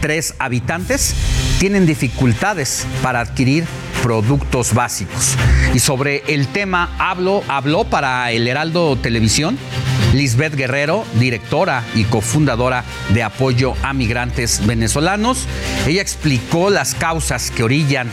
[0.00, 1.14] tres habitantes
[1.58, 3.64] tienen dificultades para adquirir
[4.02, 5.36] productos básicos.
[5.74, 9.58] Y sobre el tema hablo, habló para el Heraldo Televisión
[10.14, 15.46] Lisbeth Guerrero, directora y cofundadora de Apoyo a Migrantes Venezolanos.
[15.86, 18.08] Ella explicó las causas que orillan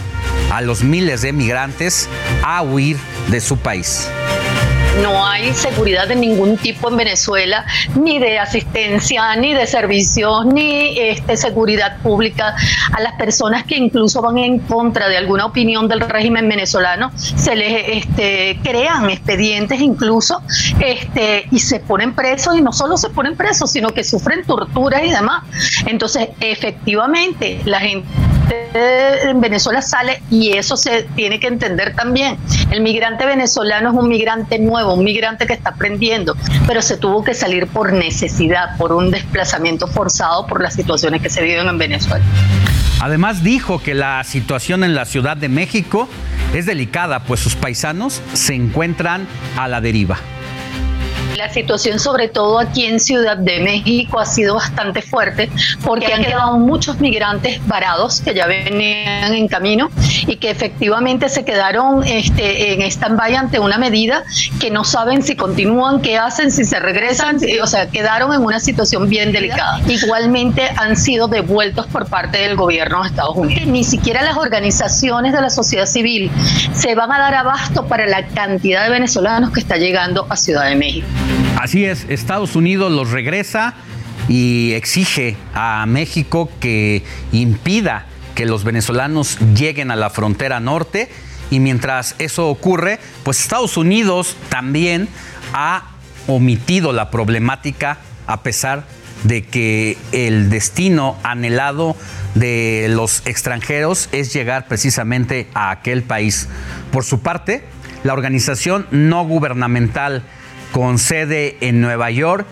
[0.52, 2.10] a los miles de migrantes
[2.44, 2.98] a huir
[3.30, 4.10] de su país
[5.02, 7.66] no hay seguridad de ningún tipo en Venezuela,
[7.96, 12.56] ni de asistencia, ni de servicios, ni este, seguridad pública
[12.92, 17.56] a las personas que incluso van en contra de alguna opinión del régimen venezolano, se
[17.56, 20.42] les este, crean expedientes incluso
[20.80, 25.02] este, y se ponen presos y no solo se ponen presos, sino que sufren torturas
[25.04, 25.44] y demás.
[25.86, 28.08] Entonces, efectivamente, la gente
[28.76, 32.38] en Venezuela sale y eso se tiene que entender también.
[32.72, 36.36] El migrante venezolano es un migrante nuevo, un migrante que está aprendiendo,
[36.68, 41.30] pero se tuvo que salir por necesidad, por un desplazamiento forzado por las situaciones que
[41.30, 42.24] se viven en Venezuela.
[43.02, 46.08] Además dijo que la situación en la Ciudad de México
[46.54, 49.28] es delicada, pues sus paisanos se encuentran
[49.58, 50.18] a la deriva.
[51.36, 55.50] La situación, sobre todo aquí en Ciudad de México, ha sido bastante fuerte
[55.84, 59.90] porque han quedado muchos migrantes varados que ya venían en camino
[60.28, 64.24] y que efectivamente se quedaron este, en stand-by ante una medida
[64.62, 68.62] que no saben si continúan, qué hacen, si se regresan, o sea, quedaron en una
[68.62, 69.82] situación bien delicada.
[69.88, 73.68] Igualmente han sido devueltos por parte del gobierno de Estados Unidos.
[73.68, 76.32] Ni siquiera las organizaciones de la sociedad civil
[76.74, 80.70] se van a dar abasto para la cantidad de venezolanos que está llegando a Ciudad
[80.70, 81.08] de México.
[81.60, 83.76] Así es, Estados Unidos los regresa
[84.28, 91.10] y exige a México que impida que los venezolanos lleguen a la frontera norte
[91.50, 95.08] y mientras eso ocurre, pues Estados Unidos también
[95.54, 95.92] ha
[96.28, 98.84] omitido la problemática a pesar
[99.24, 101.96] de que el destino anhelado
[102.36, 106.50] de los extranjeros es llegar precisamente a aquel país.
[106.92, 107.64] Por su parte,
[108.04, 110.24] la organización no gubernamental
[110.76, 112.46] con sede en Nueva York,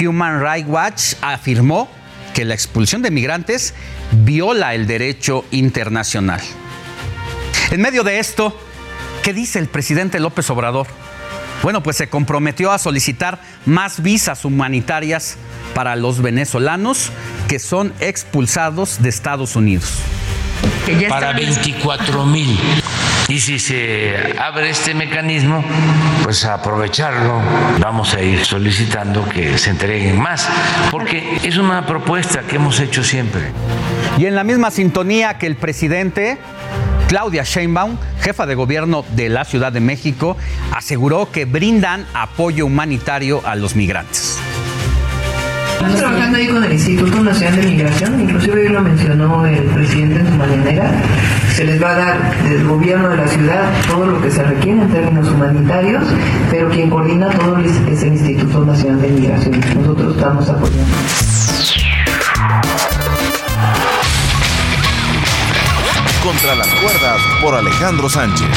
[0.00, 1.88] Human Rights Watch afirmó
[2.34, 3.72] que la expulsión de migrantes
[4.10, 6.40] viola el derecho internacional.
[7.70, 8.58] En medio de esto,
[9.22, 10.88] ¿qué dice el presidente López Obrador?
[11.62, 15.36] Bueno, pues se comprometió a solicitar más visas humanitarias
[15.72, 17.12] para los venezolanos
[17.46, 20.02] que son expulsados de Estados Unidos.
[21.08, 22.58] Para 24 mil
[23.28, 25.62] y si se abre este mecanismo,
[26.24, 27.42] pues aprovecharlo.
[27.78, 30.48] Vamos a ir solicitando que se entreguen más,
[30.90, 33.52] porque es una propuesta que hemos hecho siempre.
[34.16, 36.38] Y en la misma sintonía que el presidente,
[37.06, 40.38] Claudia Sheinbaum, jefa de gobierno de la Ciudad de México,
[40.72, 44.37] aseguró que brindan apoyo humanitario a los migrantes.
[45.78, 50.18] Estamos trabajando ahí con el Instituto Nacional de Migración, inclusive hoy lo mencionó el presidente
[50.18, 50.90] en su mañanera,
[51.54, 54.82] se les va a dar del gobierno de la ciudad todo lo que se requiere
[54.82, 56.02] en términos humanitarios,
[56.50, 59.60] pero quien coordina todo es, el Instituto Nacional de Migración.
[59.76, 60.96] Nosotros estamos apoyando.
[66.24, 68.48] Contra las cuerdas por Alejandro Sánchez.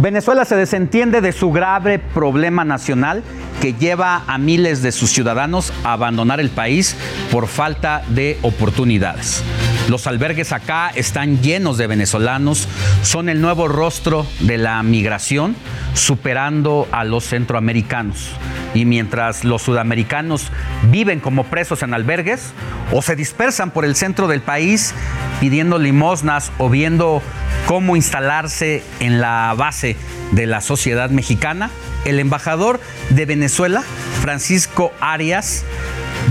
[0.00, 3.24] Venezuela se desentiende de su grave problema nacional
[3.60, 6.96] que lleva a miles de sus ciudadanos a abandonar el país
[7.30, 9.42] por falta de oportunidades.
[9.90, 12.68] Los albergues acá están llenos de venezolanos,
[13.02, 15.56] son el nuevo rostro de la migración,
[15.94, 18.28] superando a los centroamericanos.
[18.72, 20.52] Y mientras los sudamericanos
[20.92, 22.52] viven como presos en albergues
[22.92, 24.94] o se dispersan por el centro del país
[25.40, 27.20] pidiendo limosnas o viendo
[27.66, 29.96] cómo instalarse en la base
[30.30, 31.68] de la sociedad mexicana,
[32.04, 33.82] el embajador de Venezuela,
[34.22, 35.64] Francisco Arias,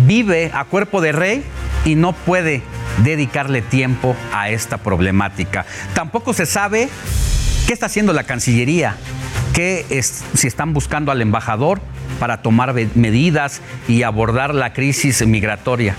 [0.05, 1.43] vive a cuerpo de rey
[1.85, 2.61] y no puede
[3.03, 5.65] dedicarle tiempo a esta problemática.
[5.93, 6.89] Tampoco se sabe
[7.67, 8.95] qué está haciendo la Cancillería,
[9.53, 11.81] qué es, si están buscando al embajador
[12.19, 15.95] para tomar medidas y abordar la crisis migratoria.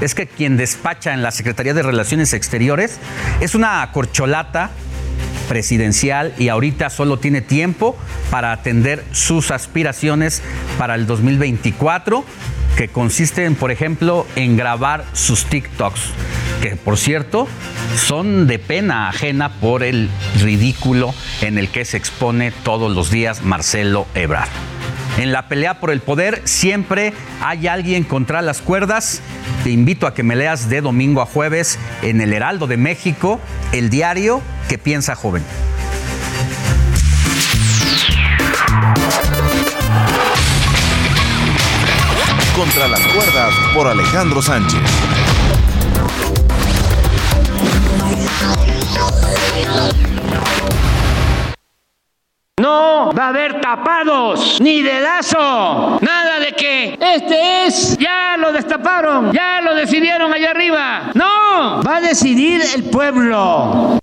[0.00, 2.98] Es que quien despacha en la Secretaría de Relaciones Exteriores
[3.40, 4.70] es una corcholata
[5.48, 7.96] presidencial y ahorita solo tiene tiempo
[8.30, 10.42] para atender sus aspiraciones
[10.78, 12.24] para el 2024
[12.76, 16.10] que consisten, por ejemplo, en grabar sus TikToks,
[16.62, 17.48] que por cierto
[17.96, 20.10] son de pena ajena por el
[20.40, 24.48] ridículo en el que se expone todos los días Marcelo Ebrard.
[25.18, 29.22] En la pelea por el poder siempre hay alguien contra las cuerdas.
[29.62, 33.40] Te invito a que me leas de domingo a jueves en el Heraldo de México,
[33.72, 35.44] el diario que piensa joven.
[42.64, 44.80] Contra las cuerdas por Alejandro Sánchez.
[52.58, 55.98] No va a haber tapados ni dedazo.
[56.00, 61.10] Nada de que este es, ya lo destaparon, ya lo decidieron allá arriba.
[61.12, 63.98] No, va a decidir el pueblo.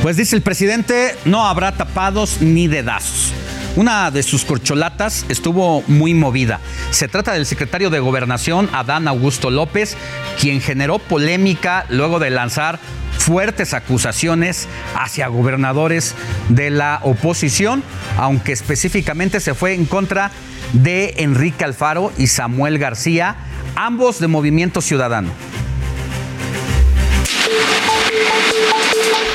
[0.00, 3.34] Pues dice el presidente, no habrá tapados ni dedazos.
[3.76, 6.60] Una de sus corcholatas estuvo muy movida.
[6.90, 9.96] Se trata del secretario de Gobernación, Adán Augusto López,
[10.40, 12.80] quien generó polémica luego de lanzar
[13.16, 14.66] fuertes acusaciones
[14.96, 16.16] hacia gobernadores
[16.48, 17.84] de la oposición,
[18.16, 20.32] aunque específicamente se fue en contra
[20.72, 23.36] de Enrique Alfaro y Samuel García,
[23.76, 25.30] ambos de Movimiento Ciudadano.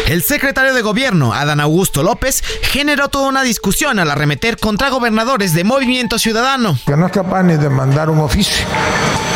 [0.07, 5.56] El secretario de Gobierno, Adán Augusto López, generó toda una discusión al arremeter contra gobernadores
[5.56, 6.77] de Movimiento Ciudadano.
[6.86, 8.68] Que no es capaz ni de mandar un oficio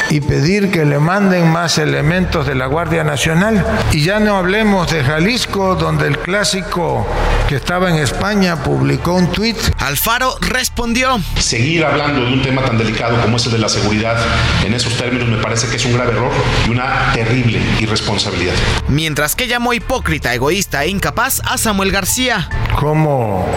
[0.09, 3.65] y pedir que le manden más elementos de la Guardia Nacional.
[3.91, 7.07] Y ya no hablemos de Jalisco, donde el clásico
[7.47, 9.57] que estaba en España publicó un tuit.
[9.79, 11.19] Alfaro respondió.
[11.39, 14.17] Seguir hablando de un tema tan delicado como ese de la seguridad
[14.65, 16.31] en esos términos me parece que es un grave error
[16.67, 18.53] y una terrible irresponsabilidad.
[18.87, 22.49] Mientras que llamó hipócrita, egoísta e incapaz a Samuel García.
[22.77, 23.47] Como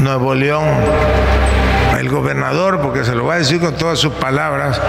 [0.00, 0.66] Nuevo León,
[2.02, 4.80] el gobernador, porque se lo va a decir con todas sus palabras,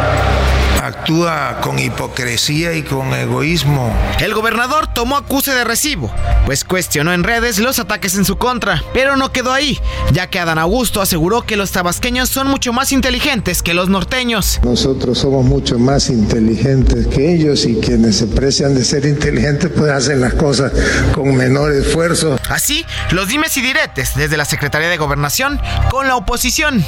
[0.82, 3.94] actúa con hipocresía y con egoísmo.
[4.20, 6.12] El gobernador tomó acuse de recibo,
[6.46, 9.80] pues cuestionó en redes los ataques en su contra, pero no quedó ahí,
[10.12, 14.60] ya que Adán Augusto aseguró que los tabasqueños son mucho más inteligentes que los norteños.
[14.64, 19.92] Nosotros somos mucho más inteligentes que ellos y quienes se precian de ser inteligentes pues
[19.92, 20.72] hacen las cosas
[21.14, 22.38] con menor esfuerzo.
[22.50, 26.84] Así, los dimes y diretes desde la Secretaría de Gobernación con la oposición.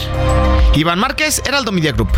[0.76, 2.10] Iván Márquez, Heraldo Media Group.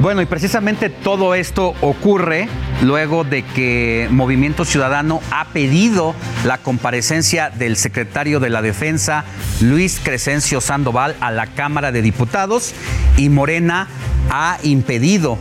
[0.00, 2.48] Bueno, y precisamente todo esto ocurre
[2.82, 6.14] luego de que Movimiento Ciudadano ha pedido
[6.44, 9.24] la comparecencia del secretario de la Defensa,
[9.60, 12.74] Luis Crescencio Sandoval, a la Cámara de Diputados
[13.16, 13.88] y Morena
[14.30, 15.38] ha impedido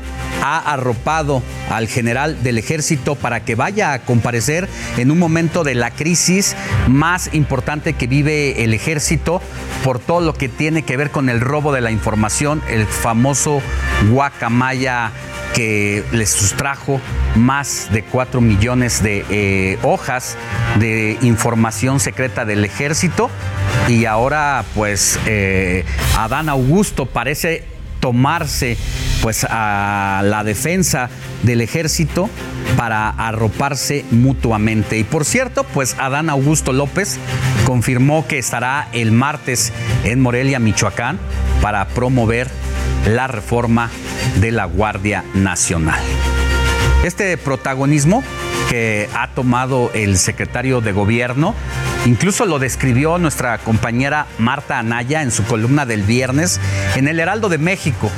[0.56, 4.68] ha arropado al general del ejército para que vaya a comparecer
[4.98, 6.56] en un momento de la crisis
[6.88, 9.42] más importante que vive el ejército
[9.84, 13.62] por todo lo que tiene que ver con el robo de la información, el famoso
[14.10, 15.12] guacamaya
[15.54, 17.02] que les sustrajo
[17.36, 20.38] más de 4 millones de eh, hojas
[20.80, 23.30] de información secreta del ejército.
[23.88, 25.84] Y ahora pues eh,
[26.18, 27.64] Adán Augusto parece
[28.00, 28.78] tomarse
[29.22, 31.10] pues a la defensa
[31.44, 32.30] del ejército
[32.76, 34.98] para arroparse mutuamente.
[34.98, 37.18] Y por cierto, pues Adán Augusto López
[37.66, 39.74] confirmó que estará el martes
[40.04, 41.20] en Morelia, Michoacán,
[41.62, 42.48] para promover
[43.08, 43.90] la reforma
[44.40, 46.00] de la Guardia Nacional.
[47.04, 48.24] Este protagonismo
[48.68, 51.56] que ha tomado el secretario de gobierno.
[52.06, 56.60] Incluso lo describió nuestra compañera Marta Anaya en su columna del viernes
[56.96, 58.12] en el Heraldo de México.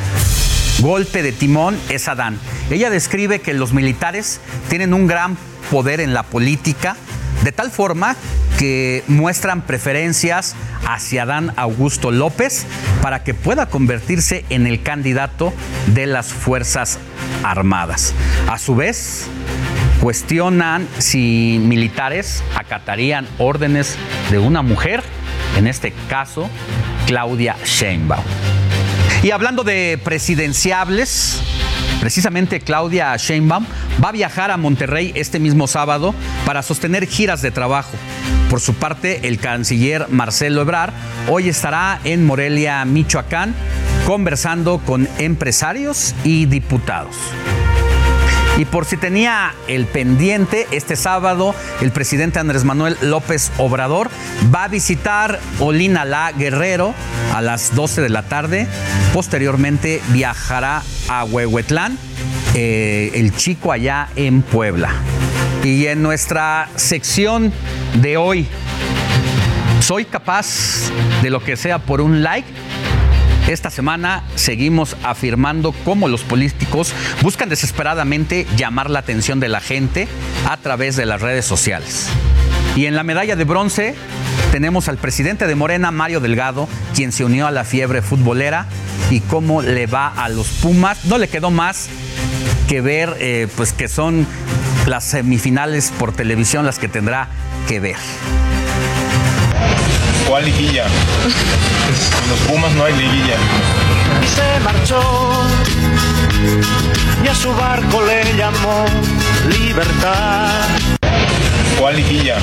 [0.82, 2.40] Golpe de timón es Adán.
[2.70, 4.40] Ella describe que los militares
[4.70, 5.38] tienen un gran
[5.70, 6.96] poder en la política,
[7.44, 8.16] de tal forma
[8.58, 10.56] que muestran preferencias
[10.88, 12.66] hacia Adán Augusto López
[13.02, 15.54] para que pueda convertirse en el candidato
[15.94, 16.98] de las Fuerzas
[17.44, 18.14] Armadas.
[18.48, 19.28] A su vez,
[20.00, 23.98] cuestionan si militares acatarían órdenes
[24.32, 25.04] de una mujer,
[25.58, 26.50] en este caso,
[27.06, 28.24] Claudia Sheinbaum.
[29.22, 31.42] Y hablando de presidenciables,
[32.00, 33.66] precisamente Claudia Sheinbaum
[34.02, 36.16] va a viajar a Monterrey este mismo sábado
[36.46, 37.92] para sostener giras de trabajo.
[38.50, 40.94] Por su parte, el canciller Marcelo Ebrard
[41.28, 43.54] hoy estará en Morelia, Michoacán,
[44.08, 47.16] conversando con empresarios y diputados.
[48.60, 54.10] Y por si tenía el pendiente, este sábado el presidente Andrés Manuel López Obrador
[54.54, 56.94] va a visitar Olina La Guerrero
[57.34, 58.68] a las 12 de la tarde.
[59.14, 61.98] Posteriormente viajará a Huehuetlán,
[62.54, 64.90] eh, el chico allá en Puebla.
[65.64, 67.54] Y en nuestra sección
[68.02, 68.46] de hoy,
[69.80, 70.92] soy capaz
[71.22, 72.48] de lo que sea por un like.
[73.50, 76.94] Esta semana seguimos afirmando cómo los políticos
[77.24, 80.08] buscan desesperadamente llamar la atención de la gente
[80.48, 82.10] a través de las redes sociales.
[82.76, 83.96] Y en la medalla de bronce
[84.52, 88.68] tenemos al presidente de Morena, Mario Delgado, quien se unió a la fiebre futbolera
[89.10, 91.06] y cómo le va a los Pumas.
[91.06, 91.90] No le quedó más
[92.68, 94.28] que ver, eh, pues que son
[94.86, 97.30] las semifinales por televisión las que tendrá
[97.68, 97.98] que ver.
[100.30, 100.86] ¿Cuál liguilla?
[100.86, 103.36] En los Pumas no hay liguilla.
[104.36, 105.02] Se marchó
[107.24, 108.86] y a su barco le llamó
[109.50, 110.52] libertad.
[111.80, 112.38] ¿Cuál liguilla?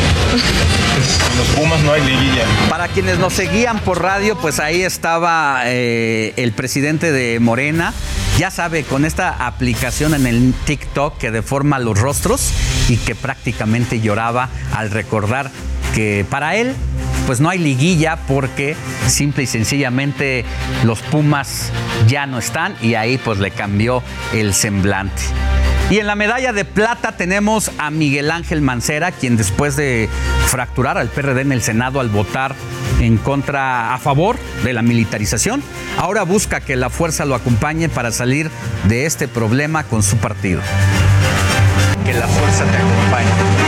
[1.39, 2.45] los Pumas no hay liguilla.
[2.69, 7.95] Para quienes nos seguían por radio, pues ahí estaba eh, el presidente de Morena.
[8.37, 12.51] Ya sabe, con esta aplicación en el TikTok que deforma los rostros
[12.89, 15.53] y que prácticamente lloraba al recordar
[15.95, 16.75] que para él
[17.27, 18.77] pues no hay liguilla porque
[19.09, 20.45] simple y sencillamente
[20.85, 21.71] los Pumas
[22.07, 25.23] ya no están y ahí pues le cambió el semblante.
[25.91, 30.09] Y en la medalla de plata tenemos a Miguel Ángel Mancera, quien después de
[30.49, 32.57] fracturar al PRD en el Senado al votar
[33.01, 35.63] en contra, a favor de la militarización,
[35.97, 38.51] ahora busca que la fuerza lo acompañe para salir
[38.89, 40.61] de este problema con su partido.
[42.05, 43.66] Que la fuerza te acompañe.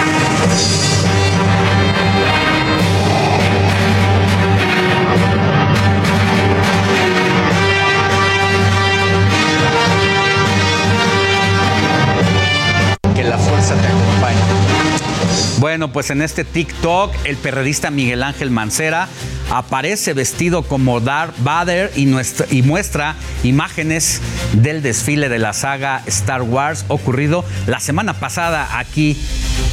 [15.59, 19.09] Bueno, pues en este TikTok, el periodista Miguel Ángel Mancera
[19.51, 24.21] aparece vestido como Darth Vader y, muestra imágenes
[24.53, 29.19] del desfile de la saga Star Wars ocurrido la semana pasada aquí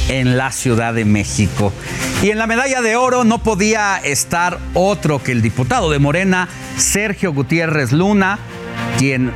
[0.08, 1.72] en la Ciudad de México.
[2.20, 6.48] Y en la medalla de oro no podía estar otro que el diputado de Morena,
[6.76, 8.40] Sergio Gutiérrez Luna,
[8.98, 9.30] quien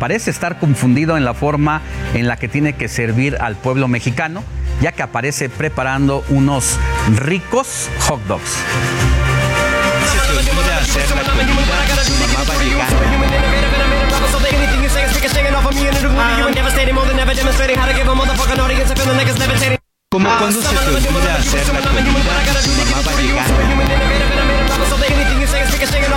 [0.00, 1.80] parece estar confundido en la forma
[2.14, 4.42] en la que tiene que servir al pueblo mexicano
[4.80, 6.78] ya que aparece preparando unos
[7.16, 8.58] ricos hot dogs.
[20.10, 22.20] Como cuando se te olvida hacer la comida, mamá
[23.06, 23.12] va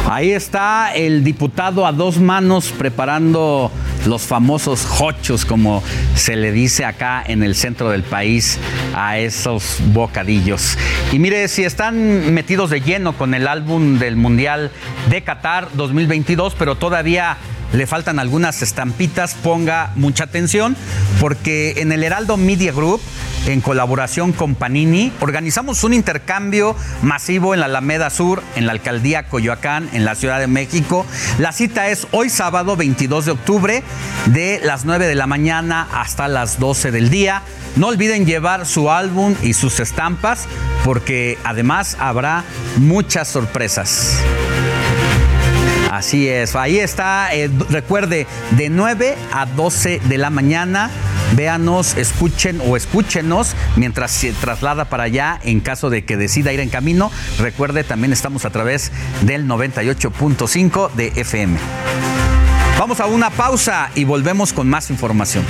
[0.10, 3.72] Ahí está el diputado a dos manos preparando
[4.06, 5.84] los famosos hochos, como
[6.16, 8.58] se le dice acá en el centro del país
[8.96, 10.78] a esos bocadillos.
[11.12, 14.72] Y mire, si están metidos de lleno con el álbum del Mundial
[15.10, 17.38] de Qatar 2022, pero todavía
[17.74, 20.76] le faltan algunas estampitas, ponga mucha atención,
[21.20, 23.02] porque en el Heraldo Media Group
[23.46, 29.24] en colaboración con Panini, organizamos un intercambio masivo en la Alameda Sur, en la alcaldía
[29.24, 31.06] Coyoacán, en la Ciudad de México.
[31.40, 33.84] La cita es hoy sábado 22 de octubre,
[34.28, 37.42] de las 9 de la mañana hasta las 12 del día.
[37.76, 40.48] No olviden llevar su álbum y sus estampas,
[40.84, 42.44] porque además habrá
[42.78, 44.20] muchas sorpresas.
[45.92, 50.90] Así es, ahí está, eh, recuerde, de 9 a 12 de la mañana
[51.36, 56.60] véanos, escuchen o escúchenos mientras se traslada para allá en caso de que decida ir
[56.60, 57.12] en camino.
[57.40, 58.92] Recuerde, también estamos a través
[59.22, 61.58] del 98.5 de FM.
[62.80, 65.46] Vamos a una pausa y volvemos con más información.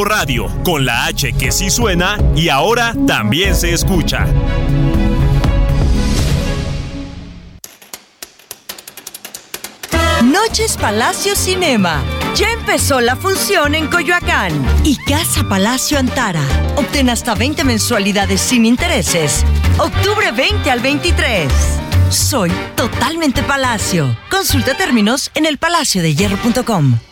[0.00, 4.26] Radio, con la H que sí suena y ahora también se escucha.
[10.24, 12.02] Noches Palacio Cinema.
[12.34, 14.52] Ya empezó la función en Coyoacán
[14.82, 16.42] y Casa Palacio Antara.
[16.76, 19.44] Obtén hasta 20 mensualidades sin intereses.
[19.78, 21.52] Octubre 20 al 23.
[22.08, 24.16] Soy totalmente Palacio.
[24.30, 27.11] Consulta términos en elpalaciodehierro.com.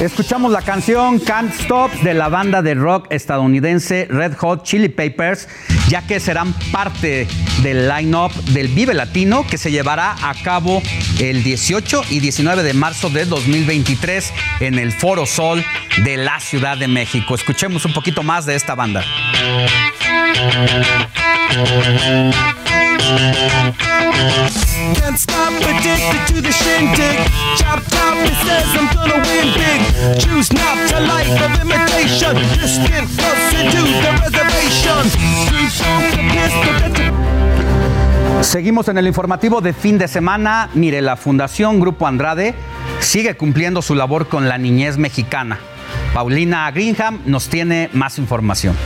[0.00, 5.48] Escuchamos la canción Can't Stop de la banda de rock estadounidense Red Hot Chili Peppers,
[5.88, 7.28] ya que serán parte
[7.62, 10.82] del line-up del Vive Latino que se llevará a cabo
[11.20, 15.64] el 18 y 19 de marzo de 2023 en el Foro Sol
[16.04, 17.34] de la Ciudad de México.
[17.34, 19.04] Escuchemos un poquito más de esta banda.
[38.42, 40.68] Seguimos en el informativo de fin de semana.
[40.74, 42.54] Mire, la Fundación Grupo Andrade
[43.00, 45.58] sigue cumpliendo su labor con la niñez mexicana.
[46.12, 48.76] Paulina Greenham nos tiene más información.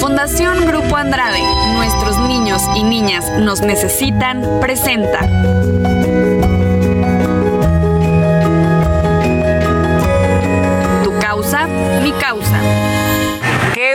[0.00, 1.42] Fundación Grupo Andrade,
[1.74, 5.20] nuestros niños y niñas nos necesitan, presenta.
[11.04, 11.66] Tu causa,
[12.02, 12.89] mi causa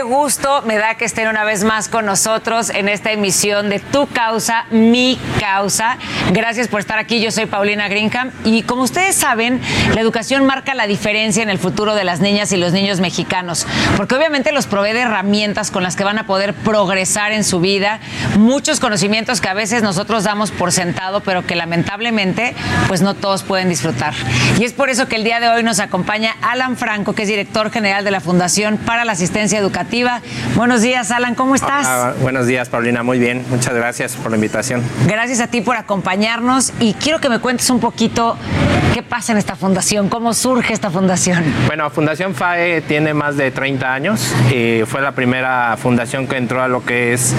[0.06, 4.06] gusto me da que estén una vez más con nosotros en esta emisión de Tu
[4.06, 5.98] Causa, Mi Causa.
[6.32, 7.20] Gracias por estar aquí.
[7.20, 9.60] Yo soy Paulina Greenham y como ustedes saben,
[9.94, 13.66] la educación marca la diferencia en el futuro de las niñas y los niños mexicanos,
[13.96, 17.60] porque obviamente los provee de herramientas con las que van a poder progresar en su
[17.60, 18.00] vida,
[18.38, 22.54] muchos conocimientos que a veces nosotros damos por sentado, pero que lamentablemente
[22.88, 24.14] pues no todos pueden disfrutar.
[24.58, 27.28] Y es por eso que el día de hoy nos acompaña Alan Franco, que es
[27.28, 29.95] director general de la Fundación para la Asistencia Educativa
[30.54, 31.86] Buenos días, Alan, ¿cómo estás?
[31.86, 33.44] Ah, buenos días, Paulina, muy bien.
[33.48, 34.82] Muchas gracias por la invitación.
[35.06, 38.36] Gracias a ti por acompañarnos y quiero que me cuentes un poquito
[38.92, 41.44] qué pasa en esta fundación, cómo surge esta fundación.
[41.66, 46.62] Bueno, Fundación FAE tiene más de 30 años y fue la primera fundación que entró
[46.62, 47.34] a lo que es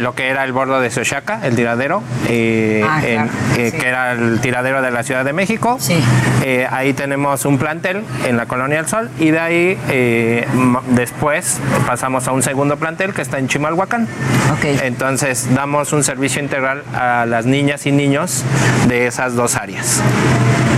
[0.00, 4.40] lo que era el bordo de Sochaca, el tiradero, eh, ah, eh, que era el
[4.40, 5.76] tiradero de la Ciudad de México.
[5.80, 5.98] Sí.
[6.44, 9.78] Eh, ahí tenemos un plantel en la Colonia del Sol y de ahí
[10.88, 11.60] después
[11.96, 14.06] pasamos a un segundo plantel que está en Chimalhuacán.
[14.58, 14.78] Okay.
[14.82, 18.44] Entonces damos un servicio integral a las niñas y niños
[18.86, 20.02] de esas dos áreas.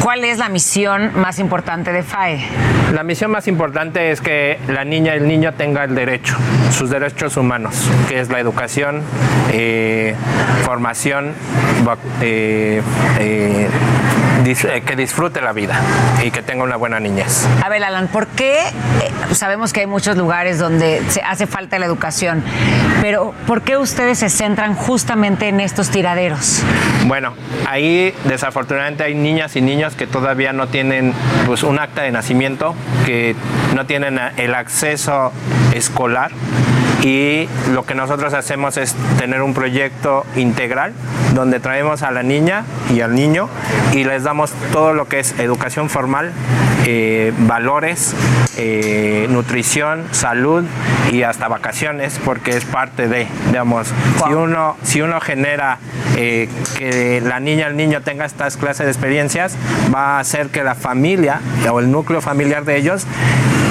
[0.00, 2.38] ¿Cuál es la misión más importante de FAE?
[2.94, 6.36] La misión más importante es que la niña y el niño tenga el derecho,
[6.70, 9.02] sus derechos humanos, que es la educación,
[9.50, 10.14] eh,
[10.62, 11.34] formación,
[12.22, 12.80] eh,
[13.18, 13.68] eh,
[14.54, 15.80] que disfrute la vida
[16.24, 17.46] y que tenga una buena niñez.
[17.64, 18.58] A ver, Alan, ¿por qué
[19.32, 22.42] sabemos que hay muchos lugares donde se hace falta la educación,
[23.00, 26.62] pero ¿por qué ustedes se centran justamente en estos tiraderos?
[27.06, 27.34] Bueno,
[27.66, 31.12] ahí desafortunadamente hay niñas y niños que todavía no tienen
[31.46, 33.34] pues, un acta de nacimiento, que
[33.74, 35.32] no tienen el acceso
[35.74, 36.32] escolar
[37.02, 40.92] y lo que nosotros hacemos es tener un proyecto integral
[41.34, 43.48] donde traemos a la niña y al niño
[43.92, 46.32] y les damos todo lo que es educación formal,
[46.86, 48.14] eh, valores,
[48.56, 50.64] eh, nutrición, salud
[51.12, 53.88] y hasta vacaciones porque es parte de, digamos,
[54.26, 55.78] si, uno, si uno genera
[56.16, 59.56] eh, que la niña el niño tenga estas clases de experiencias,
[59.94, 63.06] va a hacer que la familia o el núcleo familiar de ellos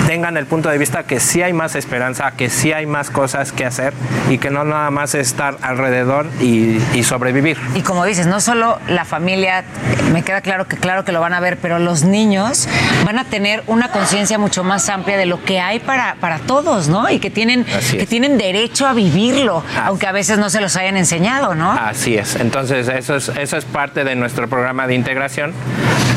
[0.08, 3.52] tengan el punto de vista que sí hay más esperanza, que sí hay más cosas
[3.52, 3.94] que hacer
[4.30, 7.58] y que no nada más estar alrededor y, sobrevivir.
[7.76, 9.66] Y como dices, no solo la familia,
[10.14, 12.68] me queda claro que claro que lo van a ver, pero los niños
[13.06, 16.88] van a tener una conciencia mucho más amplia de lo que hay para, para todos,
[16.88, 17.10] ¿no?
[17.10, 20.98] Y que tienen, que tienen derecho a vivirlo, aunque a veces no se los hayan
[20.98, 21.72] enseñado, ¿no?
[21.72, 22.36] Así es.
[22.36, 25.54] Entonces, eso es, eso es parte de nuestro programa de integración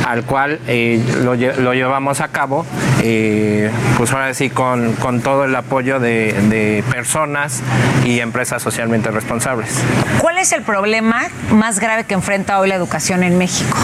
[0.07, 2.67] al cual eh, lo, lo, llevamos a cabo
[3.03, 7.63] eh, pues ahora sí, con, todo el apoyo de, personas
[8.05, 9.83] y empresas socialmente responsables.
[10.19, 13.77] ¿Cuál es el problema más grave que enfrenta hoy la educación en México?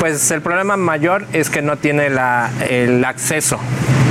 [0.00, 3.58] Pues el problema mayor es que no tiene el acceso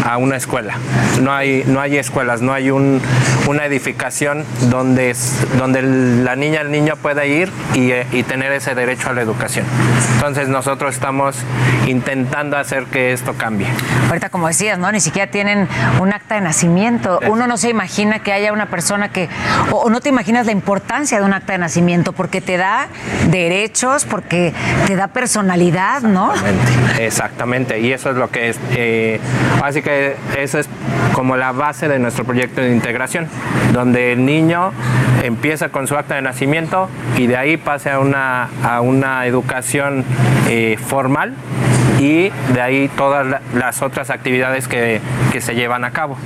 [0.05, 0.75] a una escuela.
[1.21, 3.01] No hay, no hay escuelas, no hay un,
[3.47, 5.15] una edificación donde,
[5.57, 9.65] donde la niña, el niño pueda ir y, y, tener ese derecho a la educación.
[10.15, 11.35] Entonces nosotros estamos
[11.87, 13.67] intentando hacer que esto cambie.
[14.07, 14.91] Ahorita como decías, ¿no?
[14.91, 15.67] Ni siquiera tienen
[15.99, 17.19] un acta de nacimiento.
[17.27, 19.27] Uno no se imagina que haya una persona que,
[19.71, 22.87] o, no te imaginas la importancia de un acta de nacimiento porque te da
[23.29, 24.53] derechos, porque
[24.85, 26.31] te da personalidad, ¿no?
[26.33, 27.79] Exactamente, exactamente.
[27.79, 28.59] y eso es lo que es.
[28.75, 29.19] Eh,
[29.63, 29.94] así que
[30.37, 30.69] eso es
[31.13, 33.27] como la base de nuestro proyecto de integración,
[33.73, 34.71] donde el niño
[35.23, 40.03] empieza con su acta de nacimiento y de ahí pase a una, a una educación
[40.47, 41.33] eh, formal
[41.99, 45.01] y de ahí todas las otras actividades que,
[45.31, 46.17] que se llevan a cabo.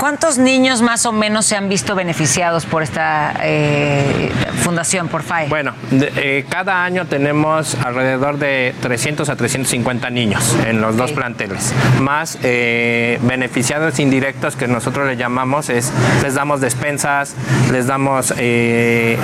[0.00, 4.30] ¿Cuántos niños más o menos se han visto beneficiados por esta eh,
[4.62, 5.48] fundación, por FAE?
[5.48, 11.74] Bueno, eh, cada año tenemos alrededor de 300 a 350 niños en los dos planteles,
[12.00, 15.92] más eh, beneficiados indirectos que nosotros le llamamos, es
[16.22, 17.34] les damos despensas,
[17.72, 18.32] les damos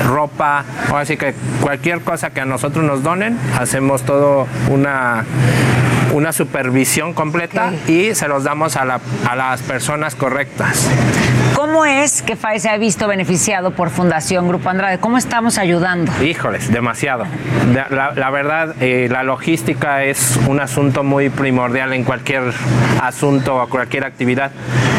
[0.07, 5.25] ropa, o así que cualquier cosa que a nosotros nos donen, hacemos todo una
[6.15, 10.64] una supervisión completa y se los damos a, las personas correctas.
[11.55, 14.99] ¿Cómo es que FAE se ha visto beneficiado por Fundación Grupo Andrade?
[14.99, 16.13] ¿Cómo estamos ayudando?
[16.23, 17.27] Híjoles, demasiado.
[17.91, 22.53] La, verdad, eh, la logística es un asunto muy primordial en cualquier
[23.01, 24.51] asunto o cualquier actividad.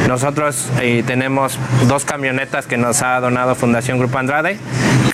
[0.08, 1.58] Nosotros eh, tenemos
[1.88, 4.60] dos camionetas que nos ha donado Fundación Grupo Andrade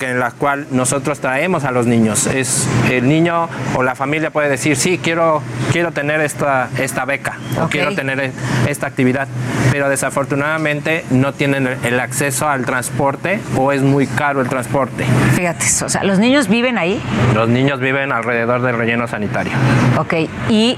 [0.04, 2.26] en la cual nosotros traemos a los niños.
[2.26, 7.38] Es el niño o la familia puede decir, sí, quiero, quiero tener esta, esta beca
[7.60, 8.32] o quiero tener
[8.66, 9.28] esta actividad,
[9.70, 15.04] pero desafortunadamente no tienen el acceso al transporte o es muy caro el transporte.
[15.34, 17.00] Fíjate, o sea, ¿los niños viven ahí?
[17.34, 19.52] Los niños viven alrededor del relleno sanitario.
[19.98, 20.14] Ok,
[20.48, 20.76] y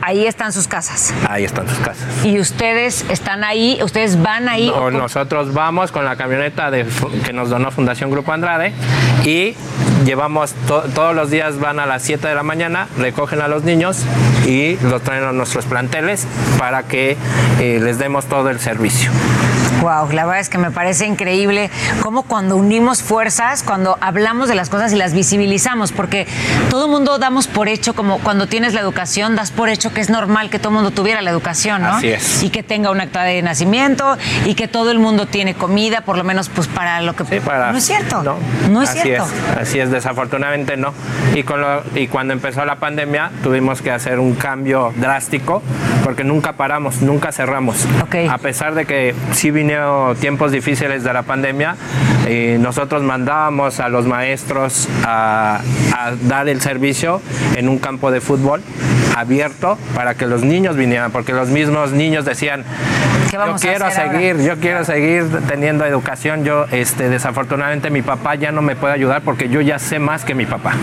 [0.00, 1.14] ahí están sus casas.
[1.28, 2.24] Ahí están sus casas.
[2.24, 4.68] Y ustedes están ahí, ustedes van ahí.
[4.70, 6.86] No, nosotros vamos con la camioneta de,
[7.24, 8.72] que nos donó Fundación Grupo Andrade
[9.24, 9.54] y
[10.04, 14.04] llevamos todos los días van a las 7 de la mañana, recogen a los niños
[14.46, 16.26] y los traen a nuestros planteles
[16.58, 17.16] para que
[17.60, 19.10] eh, les demos todo el servicio.
[19.82, 21.68] Wow, la verdad es que me parece increíble
[22.02, 26.28] cómo cuando unimos fuerzas, cuando hablamos de las cosas y las visibilizamos, porque
[26.70, 30.00] todo el mundo damos por hecho, como cuando tienes la educación, das por hecho que
[30.00, 31.96] es normal que todo el mundo tuviera la educación, ¿no?
[31.96, 32.44] Así es.
[32.44, 36.16] Y que tenga un acta de nacimiento y que todo el mundo tiene comida, por
[36.16, 37.24] lo menos pues para lo que...
[37.24, 37.72] Sí, para...
[37.72, 38.22] No es cierto.
[38.22, 38.36] No,
[38.70, 39.24] no es así cierto.
[39.24, 40.94] Es, así es, desafortunadamente no.
[41.34, 45.60] Y, con lo, y cuando empezó la pandemia tuvimos que hacer un cambio drástico
[46.04, 47.84] porque nunca paramos, nunca cerramos.
[48.04, 48.28] Okay.
[48.28, 49.50] A pesar de que sí
[50.20, 51.76] tiempos difíciles de la pandemia,
[52.28, 55.60] y nosotros mandábamos a los maestros a,
[56.28, 57.20] dar el servicio
[57.56, 58.60] en un campo de fútbol
[59.16, 62.64] abierto para que los niños vinieran, porque los mismos niños decían,
[63.32, 66.44] yo quiero seguir, yo quiero seguir teniendo educación.
[66.44, 70.24] Yo, este, desafortunadamente, mi papá ya no me puede ayudar porque yo ya sé más
[70.24, 70.74] que mi papá.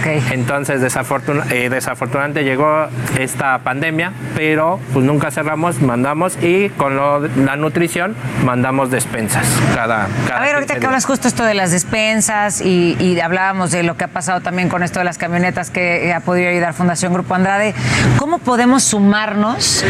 [0.00, 0.22] Okay.
[0.32, 2.88] Entonces, eh, desafortunadamente llegó
[3.18, 10.40] esta pandemia, pero pues nunca cerramos, mandamos y con la nutrición mandamos despensas cada, cada
[10.40, 14.04] A ver, ahorita que hablas justo esto de las despensas y, hablábamos de lo que
[14.04, 17.73] ha pasado también con esto de las camionetas que ha podido ayudar Fundación Grupo Andrade,
[18.18, 19.84] ¿cómo podemos sumarnos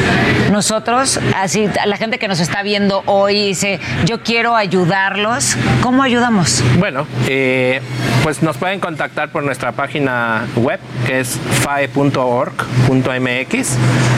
[0.51, 6.62] nosotros, así la gente que nos está viendo hoy dice, yo quiero ayudarlos, ¿cómo ayudamos?
[6.78, 7.81] Bueno, eh,
[8.24, 12.16] pues nos pueden contactar por nuestra página web, que es fae.org.mx.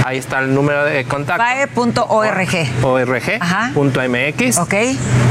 [0.04, 1.42] Ahí está el número de contacto.
[1.42, 2.48] fae.org.
[2.84, 4.58] org.mx.
[4.58, 4.74] Ok.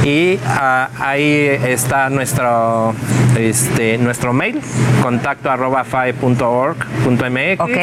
[0.03, 2.93] Y ah, ahí está nuestro,
[3.37, 4.61] este, nuestro mail,
[5.01, 7.61] contacto arroba fae.org.mx.
[7.61, 7.77] Ok.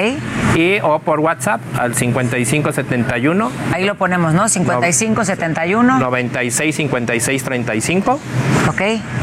[0.56, 3.51] Y o por WhatsApp al 5571.
[3.73, 4.47] Ahí lo ponemos, ¿no?
[4.47, 5.98] 5571.
[6.01, 8.20] 96 56 35.
[8.69, 8.82] Ok.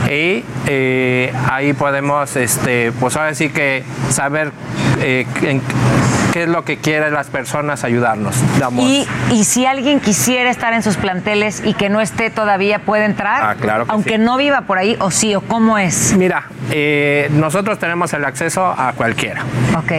[0.09, 4.51] Y eh, ahí podemos, este, pues ahora sí que saber
[5.01, 5.25] eh,
[6.33, 8.35] qué es lo que quieren las personas ayudarnos.
[8.77, 13.05] Y, y, si alguien quisiera estar en sus planteles y que no esté todavía, ¿puede
[13.05, 13.41] entrar?
[13.43, 13.85] Ah, claro.
[13.87, 16.15] Aunque no viva por ahí, o sí, o cómo es.
[16.17, 19.43] Mira, eh, nosotros tenemos el acceso a cualquiera.
[19.79, 19.91] Ok.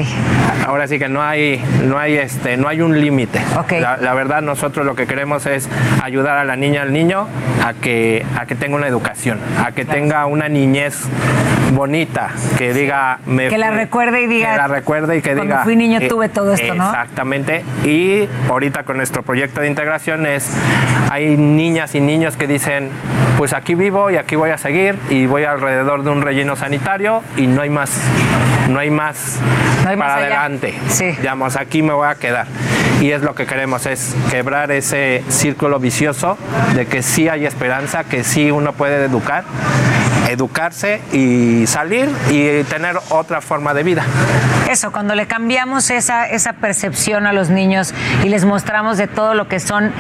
[0.66, 3.40] Ahora sí que no hay, no hay, este, no hay un límite.
[3.59, 3.73] Ok.
[3.81, 5.69] La, la, verdad, nosotros lo que queremos es
[6.02, 7.27] ayudar a la niña, al niño,
[7.65, 11.09] a que, a que tenga una educación, a que tenga una niñez
[11.70, 13.19] bonita, que diga...
[13.27, 14.53] Me que la recuerde y diga...
[14.53, 15.64] Que la recuerde y que cuando diga...
[15.64, 16.87] fui niño tuve todo esto, ¿no?
[16.87, 17.64] Exactamente.
[17.85, 20.56] Y ahorita con nuestro proyecto de integración es...
[21.11, 22.90] Hay niñas y niños que dicen,
[23.37, 27.22] pues aquí vivo y aquí voy a seguir y voy alrededor de un relleno sanitario
[27.37, 28.01] y no hay más,
[28.69, 29.40] no hay más
[29.85, 30.74] no para adelante.
[30.89, 31.07] Sí.
[31.13, 32.47] Digamos, aquí me voy a quedar.
[33.01, 36.37] Y es lo que queremos, es quebrar ese círculo vicioso
[36.74, 39.45] de que sí hay esperanza, que sí uno puede educar,
[40.30, 44.04] educarse y salir y tener otra forma de vida.
[44.70, 47.92] Eso, cuando le cambiamos esa, esa percepción a los niños
[48.24, 49.92] y les mostramos de todo lo que son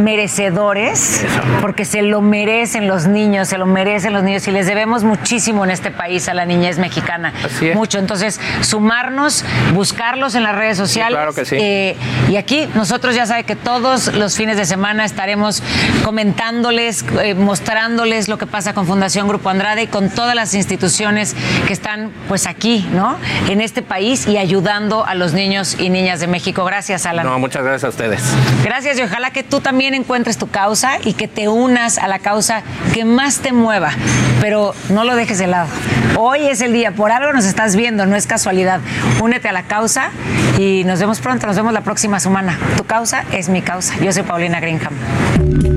[0.00, 1.24] merecedores,
[1.60, 5.64] porque se lo merecen los niños, se lo merecen los niños y les debemos muchísimo
[5.64, 7.32] en este país a la niñez mexicana.
[7.44, 7.76] Así es.
[7.76, 7.98] Mucho.
[7.98, 11.16] Entonces, sumarnos, buscarlos en las redes sociales.
[11.16, 11.56] claro que sí.
[11.58, 11.96] Eh,
[12.30, 15.62] y aquí nosotros ya sabe que todos los fines de semana estaremos
[16.04, 21.34] comentándoles, eh, mostrándoles lo que pasa con Fundación Grupo Andrade y con todas las instituciones
[21.66, 23.16] que están pues aquí, ¿no?
[23.48, 26.64] En este país y ayudando a los niños y niñas de México.
[26.64, 27.26] Gracias, Alan.
[27.26, 28.22] No, muchas gracias a ustedes.
[28.64, 32.18] Gracias y ojalá que tú también encuentres tu causa y que te unas a la
[32.18, 32.62] causa
[32.92, 33.90] que más te mueva,
[34.40, 35.68] pero no lo dejes de lado.
[36.16, 38.80] Hoy es el día, por algo nos estás viendo, no es casualidad.
[39.20, 40.10] Únete a la causa
[40.58, 42.58] y nos vemos pronto, nos vemos la próxima semana.
[42.76, 43.94] Tu causa es mi causa.
[44.00, 45.73] Yo soy Paulina Greenham.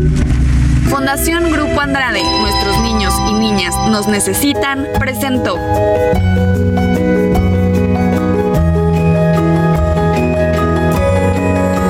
[0.90, 5.56] Fundación Grupo Andrade, nuestros niños y niñas nos necesitan, presentó.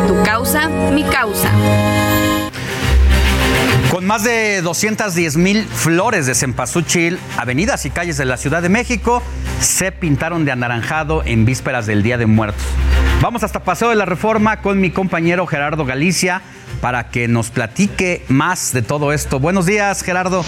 [0.08, 1.50] Tu causa, mi causa.
[3.92, 8.70] Con más de 210 mil flores de cempasúchil, avenidas y calles de la Ciudad de
[8.70, 9.22] México
[9.60, 12.64] se pintaron de anaranjado en vísperas del Día de Muertos.
[13.22, 16.42] Vamos hasta Paseo de la Reforma con mi compañero Gerardo Galicia
[16.82, 19.40] para que nos platique más de todo esto.
[19.40, 20.44] Buenos días, Gerardo.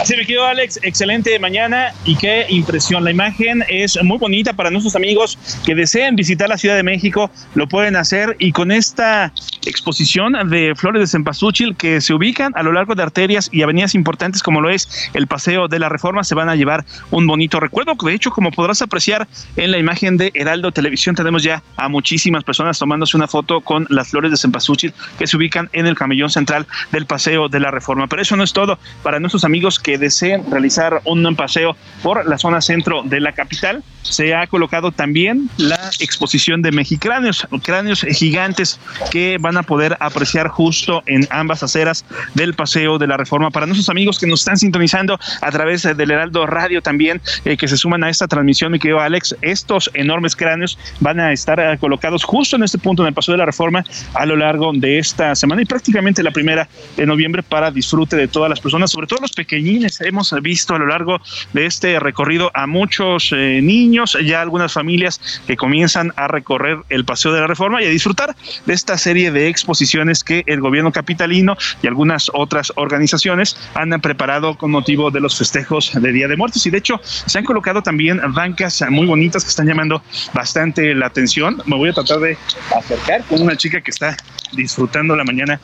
[0.00, 0.80] Así me quedo, Alex.
[0.82, 3.04] Excelente mañana y qué impresión.
[3.04, 7.30] La imagen es muy bonita para nuestros amigos que deseen visitar la Ciudad de México.
[7.54, 9.30] Lo pueden hacer y con esta
[9.66, 13.94] exposición de flores de cempasúchil que se ubican a lo largo de arterias y avenidas
[13.94, 17.60] importantes como lo es el Paseo de la Reforma se van a llevar un bonito
[17.60, 17.94] recuerdo.
[18.02, 22.42] De hecho, como podrás apreciar en la imagen de Heraldo Televisión, tenemos ya a muchísimas
[22.42, 26.30] personas tomándose una foto con las flores de cempasúchil que se ubican en el camellón
[26.30, 28.06] central del Paseo de la Reforma.
[28.06, 28.78] Pero eso no es todo.
[29.02, 33.82] Para nuestros amigos que deseen realizar un paseo por la zona centro de la capital,
[34.02, 40.48] se ha colocado también la exposición de mexicráneos, cráneos gigantes que van a poder apreciar
[40.48, 42.04] justo en ambas aceras
[42.34, 43.50] del Paseo de la Reforma.
[43.50, 47.68] Para nuestros amigos que nos están sintonizando a través del Heraldo Radio también, eh, que
[47.68, 51.78] se suman a esta transmisión, mi querido Alex, estos enormes cráneos van a estar eh,
[51.78, 54.98] colocados justo en este punto en el Paseo de la Reforma a lo largo de
[54.98, 59.06] esta semana y prácticamente la primera de noviembre para disfrute de todas las personas, sobre
[59.06, 59.32] todo los
[59.80, 60.00] pequeñines.
[60.00, 61.20] Hemos visto a lo largo
[61.52, 67.04] de este recorrido a muchos eh, niños, ya algunas familias que comienzan a recorrer el
[67.04, 68.36] Paseo de la Reforma y a disfrutar
[68.66, 74.56] de esta serie de exposiciones que el gobierno capitalino y algunas otras organizaciones han preparado
[74.56, 76.66] con motivo de los festejos de Día de Muertos.
[76.66, 80.02] Y de hecho, se han colocado también bancas muy bonitas que están llamando
[80.34, 81.62] bastante la atención.
[81.66, 82.36] Me voy a tratar de
[82.76, 84.16] acercar con una chica que está
[84.52, 85.60] disfrutando la mañana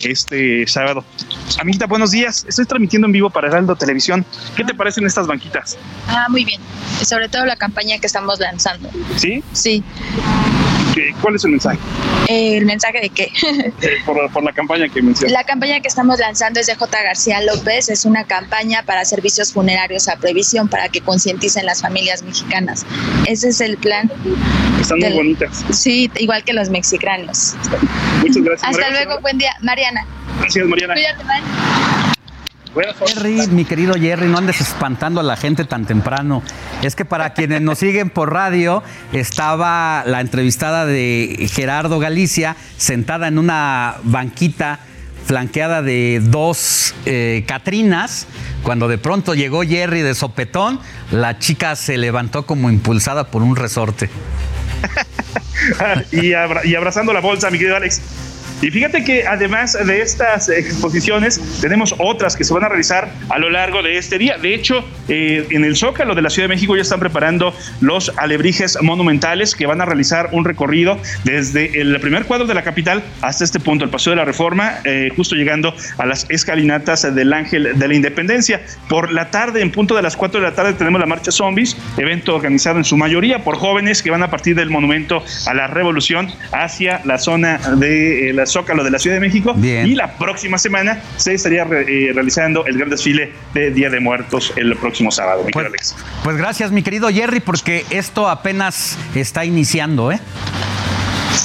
[0.00, 1.04] este sábado.
[1.60, 2.44] Amita, buenos días.
[2.48, 4.24] Estoy transmitiendo en vivo para Heraldo Televisión.
[4.56, 5.76] ¿Qué te parecen estas banquitas?
[6.06, 6.60] Ah, muy bien.
[7.02, 8.90] Sobre todo la campaña que estamos lanzando.
[9.16, 9.42] ¿Sí?
[9.52, 9.82] Sí.
[11.20, 11.78] ¿Cuál es el mensaje?
[12.28, 13.32] ¿El mensaje de qué?
[13.80, 15.32] Eh, por, la campaña que mencioné.
[15.32, 17.02] La campaña que estamos lanzando es de J.
[17.02, 17.88] García López.
[17.88, 22.84] Es una campaña para servicios funerarios a previsión para que concienticen las familias mexicanas.
[23.26, 24.10] Ese es el plan.
[24.80, 25.64] Están muy bonitas.
[25.70, 27.54] Sí, igual que los mexicanos.
[28.20, 28.62] Muchas gracias.
[28.70, 29.52] Hasta luego, buen día.
[29.92, 30.06] Mariana.
[30.40, 30.94] Gracias, Mariana.
[30.94, 31.24] Cuídate,
[33.06, 36.42] Jerry, mi querido Jerry, no andes espantando a la gente tan temprano.
[36.82, 43.28] Es que para quienes nos siguen por radio, estaba la entrevistada de Gerardo Galicia sentada
[43.28, 44.80] en una banquita
[45.24, 48.26] flanqueada de dos eh, Catrinas.
[48.62, 50.78] Cuando de pronto llegó Jerry de sopetón,
[51.10, 54.10] la chica se levantó como impulsada por un resorte.
[56.12, 58.27] y, y abrazando la bolsa, mi querido Alex.
[58.60, 63.38] Y fíjate que además de estas exposiciones, tenemos otras que se van a realizar a
[63.38, 64.36] lo largo de este día.
[64.36, 68.12] De hecho, eh, en el Zócalo de la Ciudad de México ya están preparando los
[68.16, 73.02] alebrijes monumentales que van a realizar un recorrido desde el primer cuadro de la capital
[73.22, 77.32] hasta este punto, el Paseo de la Reforma, eh, justo llegando a las escalinatas del
[77.32, 78.60] Ángel de la Independencia.
[78.88, 81.76] Por la tarde, en punto de las 4 de la tarde, tenemos la Marcha Zombies,
[81.96, 85.68] evento organizado en su mayoría por jóvenes que van a partir del Monumento a la
[85.68, 89.54] Revolución hacia la zona de eh, la Zócalo de la Ciudad de México.
[89.62, 94.52] Y la próxima semana se estaría eh, realizando el gran desfile de Día de Muertos
[94.56, 95.44] el próximo sábado.
[95.52, 95.94] Pues,
[96.24, 100.20] pues, gracias, mi querido Jerry, porque esto apenas está iniciando, ¿eh?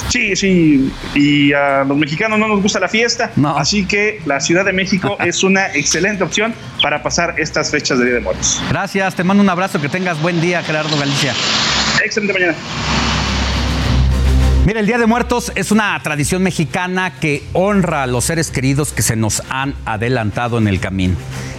[0.08, 4.64] Sí, sí, y a los mexicanos no nos gusta la fiesta, así que la Ciudad
[4.64, 8.62] de México es una excelente opción para pasar estas fechas de Día de Muertos.
[8.70, 11.34] Gracias, te mando un abrazo, que tengas buen día, Gerardo Galicia.
[12.04, 12.54] Excelente mañana.
[14.64, 18.92] Mira, el Día de Muertos es una tradición mexicana que honra a los seres queridos
[18.92, 21.16] que se nos han adelantado en el camino.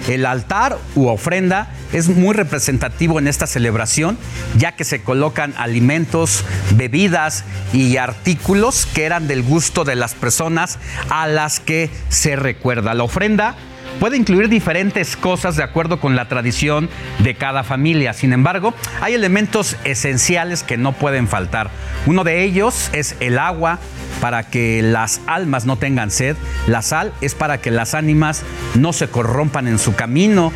[0.07, 4.17] El altar u ofrenda es muy representativo en esta celebración,
[4.57, 7.43] ya que se colocan alimentos, bebidas
[7.73, 12.95] y artículos que eran del gusto de las personas a las que se recuerda.
[12.95, 13.55] La ofrenda
[13.99, 18.13] puede incluir diferentes cosas de acuerdo con la tradición de cada familia.
[18.13, 21.69] Sin embargo, hay elementos esenciales que no pueden faltar.
[22.05, 23.79] Uno de ellos es el agua
[24.21, 26.35] para que las almas no tengan sed.
[26.67, 28.43] La sal es para que las ánimas
[28.75, 30.51] no se corrompan en su camino.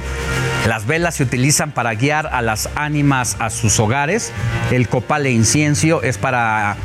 [0.67, 4.31] Las velas se utilizan para guiar a las ánimas a sus hogares.
[4.71, 6.75] El copal e incienso es para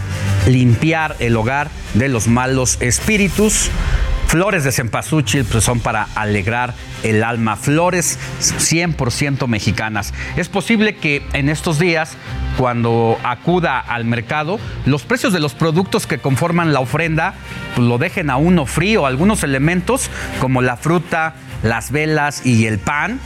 [0.46, 3.70] limpiar el hogar de los malos espíritus.
[4.34, 7.54] Flores de cempasúchil pues, son para alegrar el alma.
[7.54, 10.12] Flores 100% mexicanas.
[10.34, 12.16] Es posible que en estos días,
[12.58, 17.34] cuando acuda al mercado, los precios de los productos que conforman la ofrenda
[17.76, 19.06] pues, lo dejen a uno frío.
[19.06, 23.20] Algunos elementos como la fruta, las velas y el pan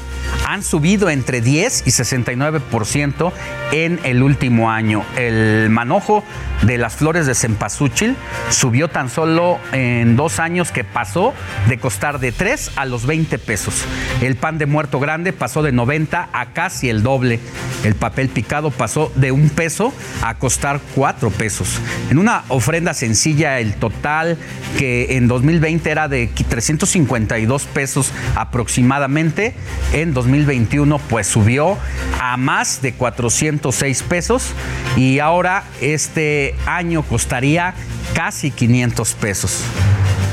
[0.47, 3.33] han subido entre 10 y 69%
[3.73, 5.05] en el último año.
[5.17, 6.25] El manojo
[6.63, 8.17] de las flores de cempasúchil
[8.51, 11.35] subió tan solo en dos años que pasó
[11.69, 13.85] de costar de 3 a los 20 pesos.
[14.21, 17.41] El pan de muerto grande pasó de 90 a casi el doble.
[17.85, 19.93] El papel picado pasó de un peso
[20.23, 21.79] a costar 4 pesos.
[22.11, 24.39] En una ofrenda sencilla, el total
[24.79, 29.55] que en 2020 era de 352 pesos aproximadamente,
[29.93, 31.79] en 2021 pues subió
[32.21, 34.53] a más de 406 pesos
[34.97, 37.75] y ahora este año costaría
[38.15, 39.63] casi 500 pesos.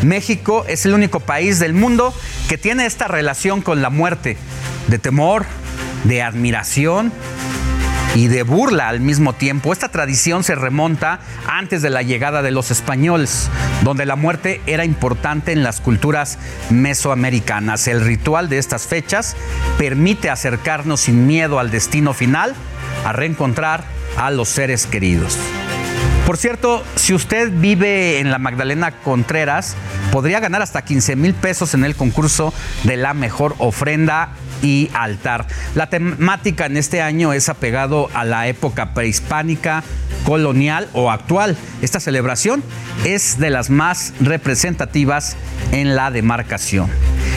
[0.02, 2.14] México es el único país del mundo
[2.50, 4.38] que tiene esta relación con la muerte,
[4.88, 5.46] de temor,
[6.04, 7.12] de admiración
[8.16, 9.74] y de burla al mismo tiempo.
[9.74, 13.50] Esta tradición se remonta antes de la llegada de los españoles,
[13.84, 17.88] donde la muerte era importante en las culturas mesoamericanas.
[17.88, 19.36] El ritual de estas fechas
[19.78, 22.56] permite acercarnos sin miedo al destino final,
[23.06, 23.84] a reencontrar
[24.18, 25.38] a los seres queridos.
[26.26, 29.76] Por cierto, si usted vive en la Magdalena Contreras,
[30.12, 32.52] podría ganar hasta 15 mil pesos en el concurso
[32.84, 34.32] de la mejor ofrenda
[34.64, 35.46] y altar.
[35.76, 39.84] La temática en este año es apegado a la época prehispánica,
[40.26, 41.56] colonial o actual.
[41.84, 42.64] Esta celebración
[43.04, 45.38] es de las más representativas
[45.72, 46.90] en la demarcación.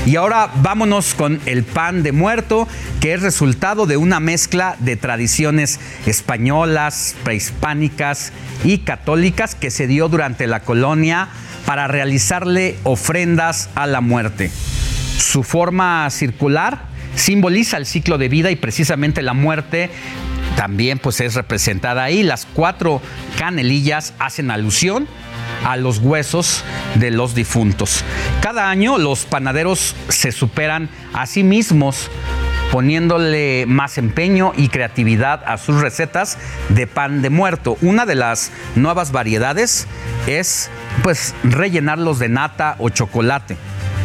[0.07, 2.67] Y ahora vámonos con el pan de muerto,
[3.01, 8.33] que es resultado de una mezcla de tradiciones españolas, prehispánicas
[8.65, 11.29] y católicas que se dio durante la colonia
[11.67, 14.51] para realizarle ofrendas a la muerte.
[15.19, 19.91] Su forma circular simboliza el ciclo de vida y precisamente la muerte
[20.57, 22.23] también pues es representada ahí.
[22.23, 23.01] Las cuatro
[23.39, 25.07] canelillas hacen alusión
[25.65, 26.65] a los huesos
[26.97, 28.05] de los difuntos.
[28.41, 32.11] Cada año los panaderos se superan a sí mismos
[32.71, 37.79] poniéndole más empeño y creatividad a sus recetas de pan de muerto.
[37.81, 39.87] Una de las nuevas variedades
[40.27, 40.71] es
[41.03, 43.57] pues rellenarlos de nata o chocolate.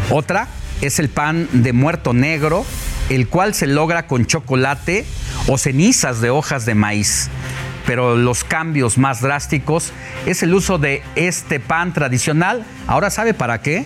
[0.09, 0.47] Otra
[0.81, 2.65] es el pan de muerto negro,
[3.15, 5.05] el cual se logra con chocolate
[5.47, 7.29] o cenizas de hojas de maíz
[7.85, 9.91] pero los cambios más drásticos
[10.25, 12.65] es el uso de este pan tradicional.
[12.87, 13.85] Ahora sabe para qué?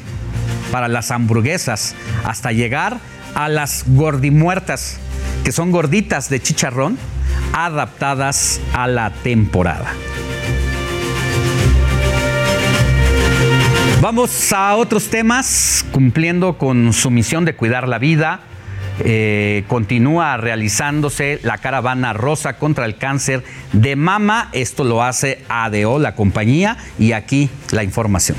[0.72, 3.00] Para las hamburguesas, hasta llegar
[3.36, 4.98] a las gordimuertas,
[5.44, 6.98] que son gorditas de chicharrón
[7.54, 9.94] adaptadas a la temporada.
[14.02, 18.42] Vamos a otros temas, cumpliendo con su misión de cuidar la vida,
[19.00, 23.44] eh, continúa realizándose la caravana rosa contra el cáncer
[23.74, 24.50] de mama.
[24.54, 28.38] Esto lo hace ADO, la compañía, y aquí la información.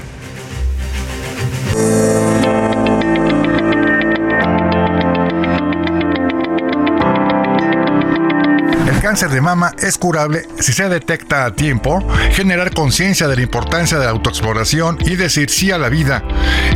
[9.19, 13.99] Cáncer de mama es curable si se detecta a tiempo, generar conciencia de la importancia
[13.99, 16.23] de la autoexploración y decir sí a la vida.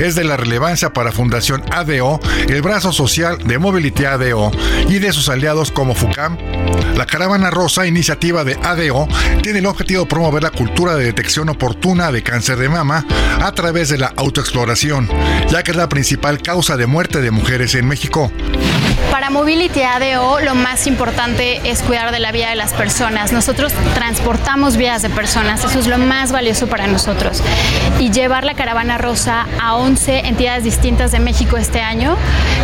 [0.00, 4.50] Es de la relevancia para Fundación ADO, el brazo social de Mobility ADO
[4.88, 6.36] y de sus aliados como FUCAM.
[6.96, 9.06] La Caravana Rosa, iniciativa de ADO,
[9.40, 13.06] tiene el objetivo de promover la cultura de detección oportuna de cáncer de mama
[13.40, 15.08] a través de la autoexploración,
[15.48, 18.32] ya que es la principal causa de muerte de mujeres en México.
[19.12, 23.32] Para Mobility ADO lo más importante es cuidar de la vida de las personas.
[23.32, 27.42] Nosotros transportamos vidas de personas, eso es lo más valioso para nosotros.
[28.00, 32.16] Y llevar la caravana rosa a 11 entidades distintas de México este año,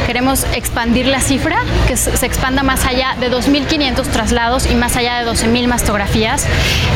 [0.06, 5.22] queremos expandir la cifra, que se expanda más allá de 2.500 traslados y más allá
[5.22, 6.46] de 12.000 mastografías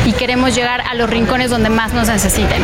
[0.05, 2.61] y queremos llegar a los rincones donde más nos necesiten.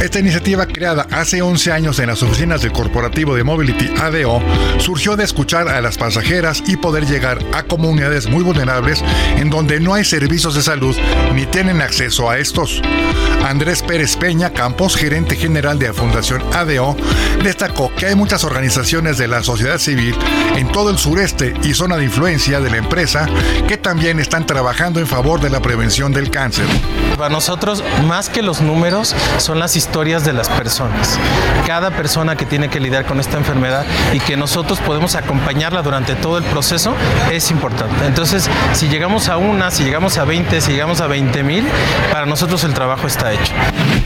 [0.00, 4.40] Esta iniciativa creada hace 11 años en las oficinas del corporativo de Mobility ADO
[4.78, 9.02] surgió de escuchar a las pasajeras y poder llegar a comunidades muy vulnerables
[9.36, 10.96] en donde no hay servicios de salud
[11.34, 12.80] ni tienen acceso a estos.
[13.44, 16.96] Andrés Pérez Peña Campos, gerente general de la Fundación ADO,
[17.42, 20.14] destacó que hay muchas organizaciones de la sociedad civil
[20.56, 23.28] en todo el sureste y zona de influencia de la empresa
[23.66, 26.66] que también están trabajando en favor de la prevención del cáncer.
[27.16, 31.18] Para nosotros, más que los números, son las historias de las personas.
[31.66, 36.14] Cada persona que tiene que lidiar con esta enfermedad y que nosotros podemos acompañarla durante
[36.14, 36.94] todo el proceso
[37.32, 38.06] es importante.
[38.06, 41.66] Entonces, si llegamos a una, si llegamos a 20, si llegamos a 20 mil,
[42.12, 43.52] para nosotros el trabajo está hecho.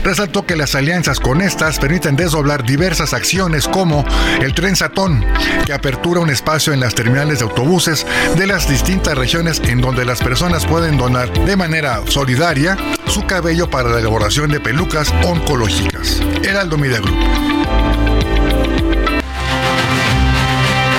[0.03, 4.03] Resaltó que las alianzas con estas permiten desdoblar diversas acciones como
[4.41, 5.23] el Tren Satón,
[5.65, 10.05] que apertura un espacio en las terminales de autobuses de las distintas regiones en donde
[10.05, 15.72] las personas pueden donar de manera solidaria su cabello para la elaboración de pelucas oncológicas.
[16.43, 16.99] Heraldo Media.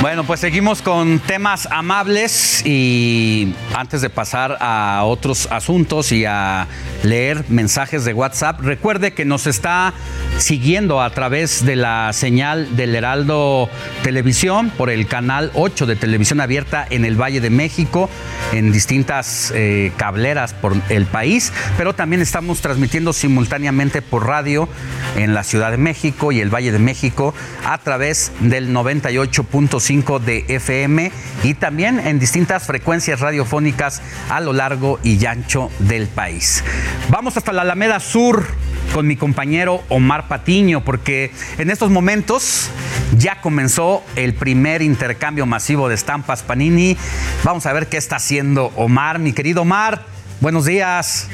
[0.00, 6.66] Bueno, Pues seguimos con temas amables y antes de pasar a otros asuntos y a
[7.02, 9.92] leer mensajes de WhatsApp, recuerde que nos está
[10.38, 13.68] siguiendo a través de la señal del Heraldo
[14.02, 18.08] Televisión por el canal 8 de televisión abierta en el Valle de México,
[18.52, 24.68] en distintas eh, cableras por el país, pero también estamos transmitiendo simultáneamente por radio
[25.16, 27.34] en la Ciudad de México y el Valle de México
[27.66, 31.10] a través del 98.5 de FM
[31.42, 36.64] y también en distintas frecuencias radiofónicas a lo largo y ancho del país.
[37.08, 38.46] Vamos hasta la Alameda Sur
[38.92, 42.70] con mi compañero Omar Patiño, porque en estos momentos
[43.18, 46.96] ya comenzó el primer intercambio masivo de estampas Panini.
[47.42, 49.18] Vamos a ver qué está haciendo Omar.
[49.18, 50.06] Mi querido Omar,
[50.40, 51.28] buenos días.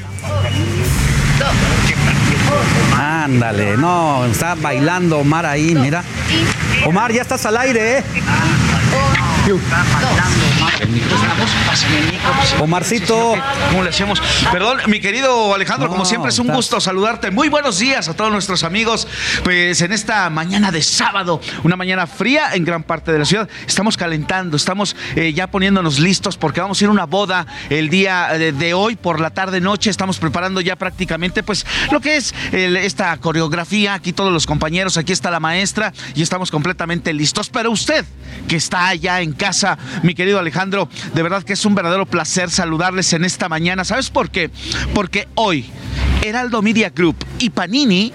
[2.97, 6.03] Ándale, no, está bailando Omar ahí, mira.
[6.85, 8.03] Omar, ya estás al aire, ¿eh?
[12.59, 13.33] Omarcito.
[13.69, 14.21] ¿Cómo le hacemos?
[14.51, 17.31] Perdón, mi querido Alejandro, como siempre es un gusto saludarte.
[17.31, 19.07] Muy buenos días a todos nuestros amigos.
[19.43, 23.49] Pues en esta mañana de sábado, una mañana fría en gran parte de la ciudad,
[23.65, 27.89] estamos calentando, estamos eh, ya poniéndonos listos porque vamos a ir a una boda el
[27.89, 29.89] día de, hoy por la tarde noche.
[29.89, 33.95] Estamos preparando ya prácticamente pues lo que es esta coreografía.
[33.95, 37.49] Aquí todos los compañeros, aquí está la maestra y estamos completamente listos.
[37.49, 38.05] Pero usted
[38.47, 42.49] que está allá en casa, mi querido Alejandro, de verdad que es un verdadero placer
[42.49, 43.83] saludarles en esta mañana.
[43.83, 44.49] ¿Sabes por qué?
[44.93, 45.69] Porque hoy
[46.23, 48.13] Heraldo Media Group y Panini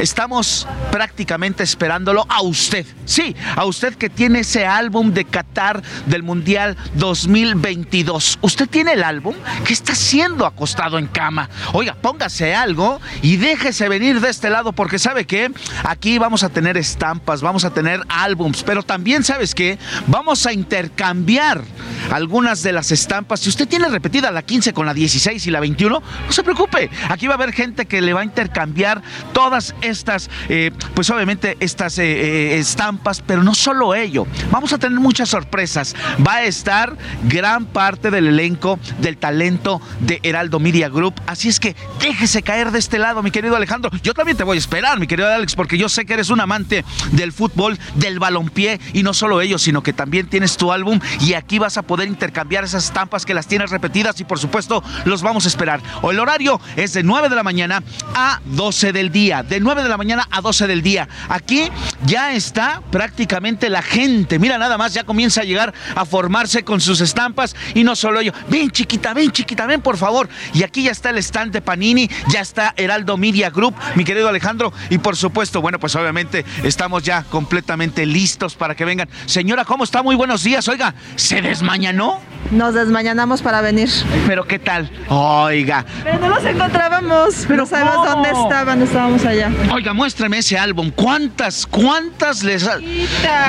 [0.00, 2.86] estamos prácticamente esperándolo a usted.
[3.04, 8.38] Sí, a usted que tiene ese álbum de Qatar del Mundial 2022.
[8.42, 9.34] ¿Usted tiene el álbum?
[9.64, 11.48] ¿Qué está haciendo acostado en cama?
[11.72, 15.50] Oiga, póngase algo y déjese venir de este lado porque sabe que
[15.82, 20.52] aquí vamos a tener estampas, vamos a tener álbums, pero también sabes que vamos a
[20.58, 21.62] intercambiar
[22.10, 23.40] algunas de las estampas.
[23.40, 26.90] Si usted tiene repetida la 15 con la 16 y la 21, no se preocupe.
[27.08, 31.56] Aquí va a haber gente que le va a intercambiar todas estas, eh, pues obviamente
[31.60, 34.26] estas eh, eh, estampas, pero no solo ello.
[34.50, 35.94] Vamos a tener muchas sorpresas.
[36.26, 41.14] Va a estar gran parte del elenco del talento de Heraldo Media Group.
[41.26, 43.90] Así es que déjese caer de este lado, mi querido Alejandro.
[44.02, 46.40] Yo también te voy a esperar, mi querido Alex, porque yo sé que eres un
[46.40, 51.00] amante del fútbol, del balompié y no solo ello, sino que también tienes tu álbum
[51.20, 54.82] y aquí vas a poder intercambiar esas estampas que las tienes repetidas y por supuesto
[55.04, 55.80] los vamos a esperar.
[56.02, 57.82] O el horario es de 9 de la mañana
[58.14, 59.42] a 12 del día.
[59.42, 61.08] De 9 de la mañana a 12 del día.
[61.28, 61.70] Aquí
[62.06, 64.38] ya está prácticamente la gente.
[64.38, 67.54] Mira, nada más, ya comienza a llegar a formarse con sus estampas.
[67.74, 68.32] Y no solo yo.
[68.48, 70.28] Ven, chiquita, ven, chiquita, ven, por favor.
[70.54, 72.08] Y aquí ya está el stand de Panini.
[72.28, 74.72] Ya está Heraldo Media Group, mi querido Alejandro.
[74.90, 79.08] Y por supuesto, bueno, pues obviamente estamos ya completamente listos para que vengan.
[79.26, 80.02] Señora, ¿cómo está?
[80.02, 80.68] Muy buenos días.
[80.68, 82.20] Oiga, ¿se desmañanó?
[82.50, 83.90] Nos desmañanamos para venir.
[84.26, 84.90] ¿Pero qué tal?
[85.08, 85.84] Oiga.
[86.02, 87.44] Pero no los encontrábamos.
[87.46, 89.50] ¿Pero no sabemos dónde estaban, estábamos allá.
[89.72, 90.90] Oiga, muéstrame ese álbum.
[90.90, 92.68] ¿Cuántas, cuántas les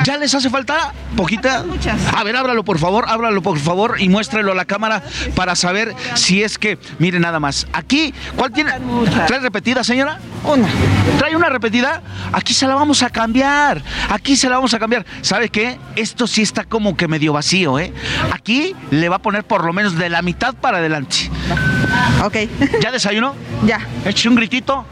[0.04, 0.92] ¿Ya les hace falta?
[1.16, 1.64] ¿Poquita?
[1.64, 1.98] Muchas.
[2.14, 5.02] A ver, ábralo por favor, ábralo por favor y muéstrelo a la cámara
[5.34, 7.66] para saber si es que, mire nada más.
[7.72, 8.72] Aquí, ¿cuál tiene?
[9.26, 10.18] ¿Trae repetida, señora?
[10.44, 10.68] Una.
[11.18, 12.02] ¿Trae una repetida?
[12.32, 13.82] Aquí se la vamos a cambiar.
[14.08, 15.04] Aquí se la vamos a cambiar.
[15.22, 15.78] ¿Sabe qué?
[15.96, 17.92] Esto sí está como que medio vacío, ¿eh?
[18.32, 21.30] Aquí le va a poner por lo menos de la mitad para adelante.
[22.24, 22.36] Ok.
[22.80, 23.34] ¿Ya desayunó?
[23.66, 23.80] Ya.
[24.04, 24.84] Eche un gritito.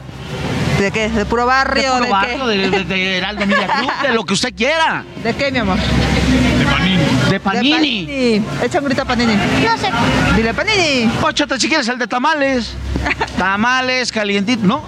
[0.78, 1.08] ¿De qué?
[1.08, 1.96] ¿De puro barrio?
[1.96, 2.56] ¿De, ¿De, barrio, qué?
[2.56, 5.04] de, de, de Heraldo Media Group, de lo que usted quiera.
[5.24, 5.76] ¿De qué, mi amor?
[5.78, 7.02] De Panini.
[7.30, 7.70] De Panini.
[7.70, 8.44] De Panini.
[8.62, 9.34] Echa un grito a Panini.
[9.34, 9.90] No sé.
[10.36, 11.10] Dile Panini.
[11.22, 12.74] Óchate si quieres el de tamales.
[13.38, 14.82] tamales, calientito, ¿no?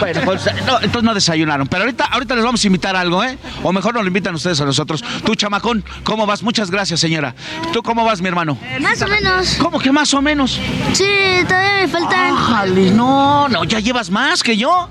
[0.00, 1.66] Bueno, pues, no, entonces no desayunaron.
[1.66, 3.38] Pero ahorita, ahorita les vamos a invitar algo, ¿eh?
[3.62, 5.02] O mejor nos lo invitan ustedes a nosotros.
[5.24, 6.42] Tú, chamacón, ¿cómo vas?
[6.42, 7.34] Muchas gracias, señora.
[7.72, 8.58] ¿Tú cómo vas, mi hermano?
[8.80, 9.56] Más o menos.
[9.60, 10.58] ¿Cómo que más o menos?
[10.92, 11.04] Sí,
[11.46, 12.32] todavía me faltan.
[12.34, 14.88] Ájale, no, no, ya llevas más que yo.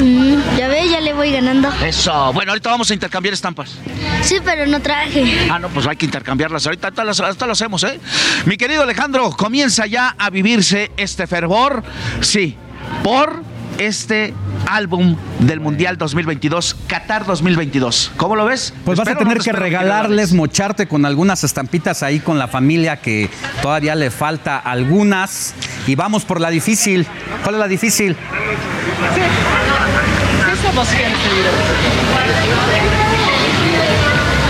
[0.00, 1.68] Mm, ya ve, ya le voy ganando.
[1.84, 2.32] Eso.
[2.32, 3.76] Bueno, ahorita vamos a intercambiar estampas.
[4.22, 5.48] Sí, pero no traje.
[5.50, 6.64] Ah, no, pues hay que intercambiarlas.
[6.66, 8.00] Ahorita, ahorita, las- ahorita lo hacemos, ¿eh?
[8.46, 11.82] Mi querido Alejandro, comienza ya a vivirse este fervor.
[12.20, 12.56] Sí,
[13.04, 13.42] por
[13.78, 14.34] este
[14.66, 18.12] álbum del Mundial 2022, Qatar 2022.
[18.16, 18.74] ¿Cómo lo ves?
[18.84, 22.96] Pues vas a tener no que regalarles, mocharte con algunas estampitas ahí con la familia
[22.98, 25.54] que todavía le falta algunas.
[25.86, 27.06] Y vamos por la difícil.
[27.42, 28.16] ¿Cuál es la difícil?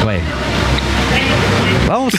[0.04, 0.24] Bueno.
[1.88, 2.14] Vamos,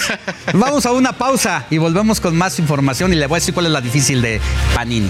[0.53, 3.65] vamos a una pausa y volvemos con más información y le voy a decir cuál
[3.65, 4.39] es la difícil de
[4.75, 5.09] Panini.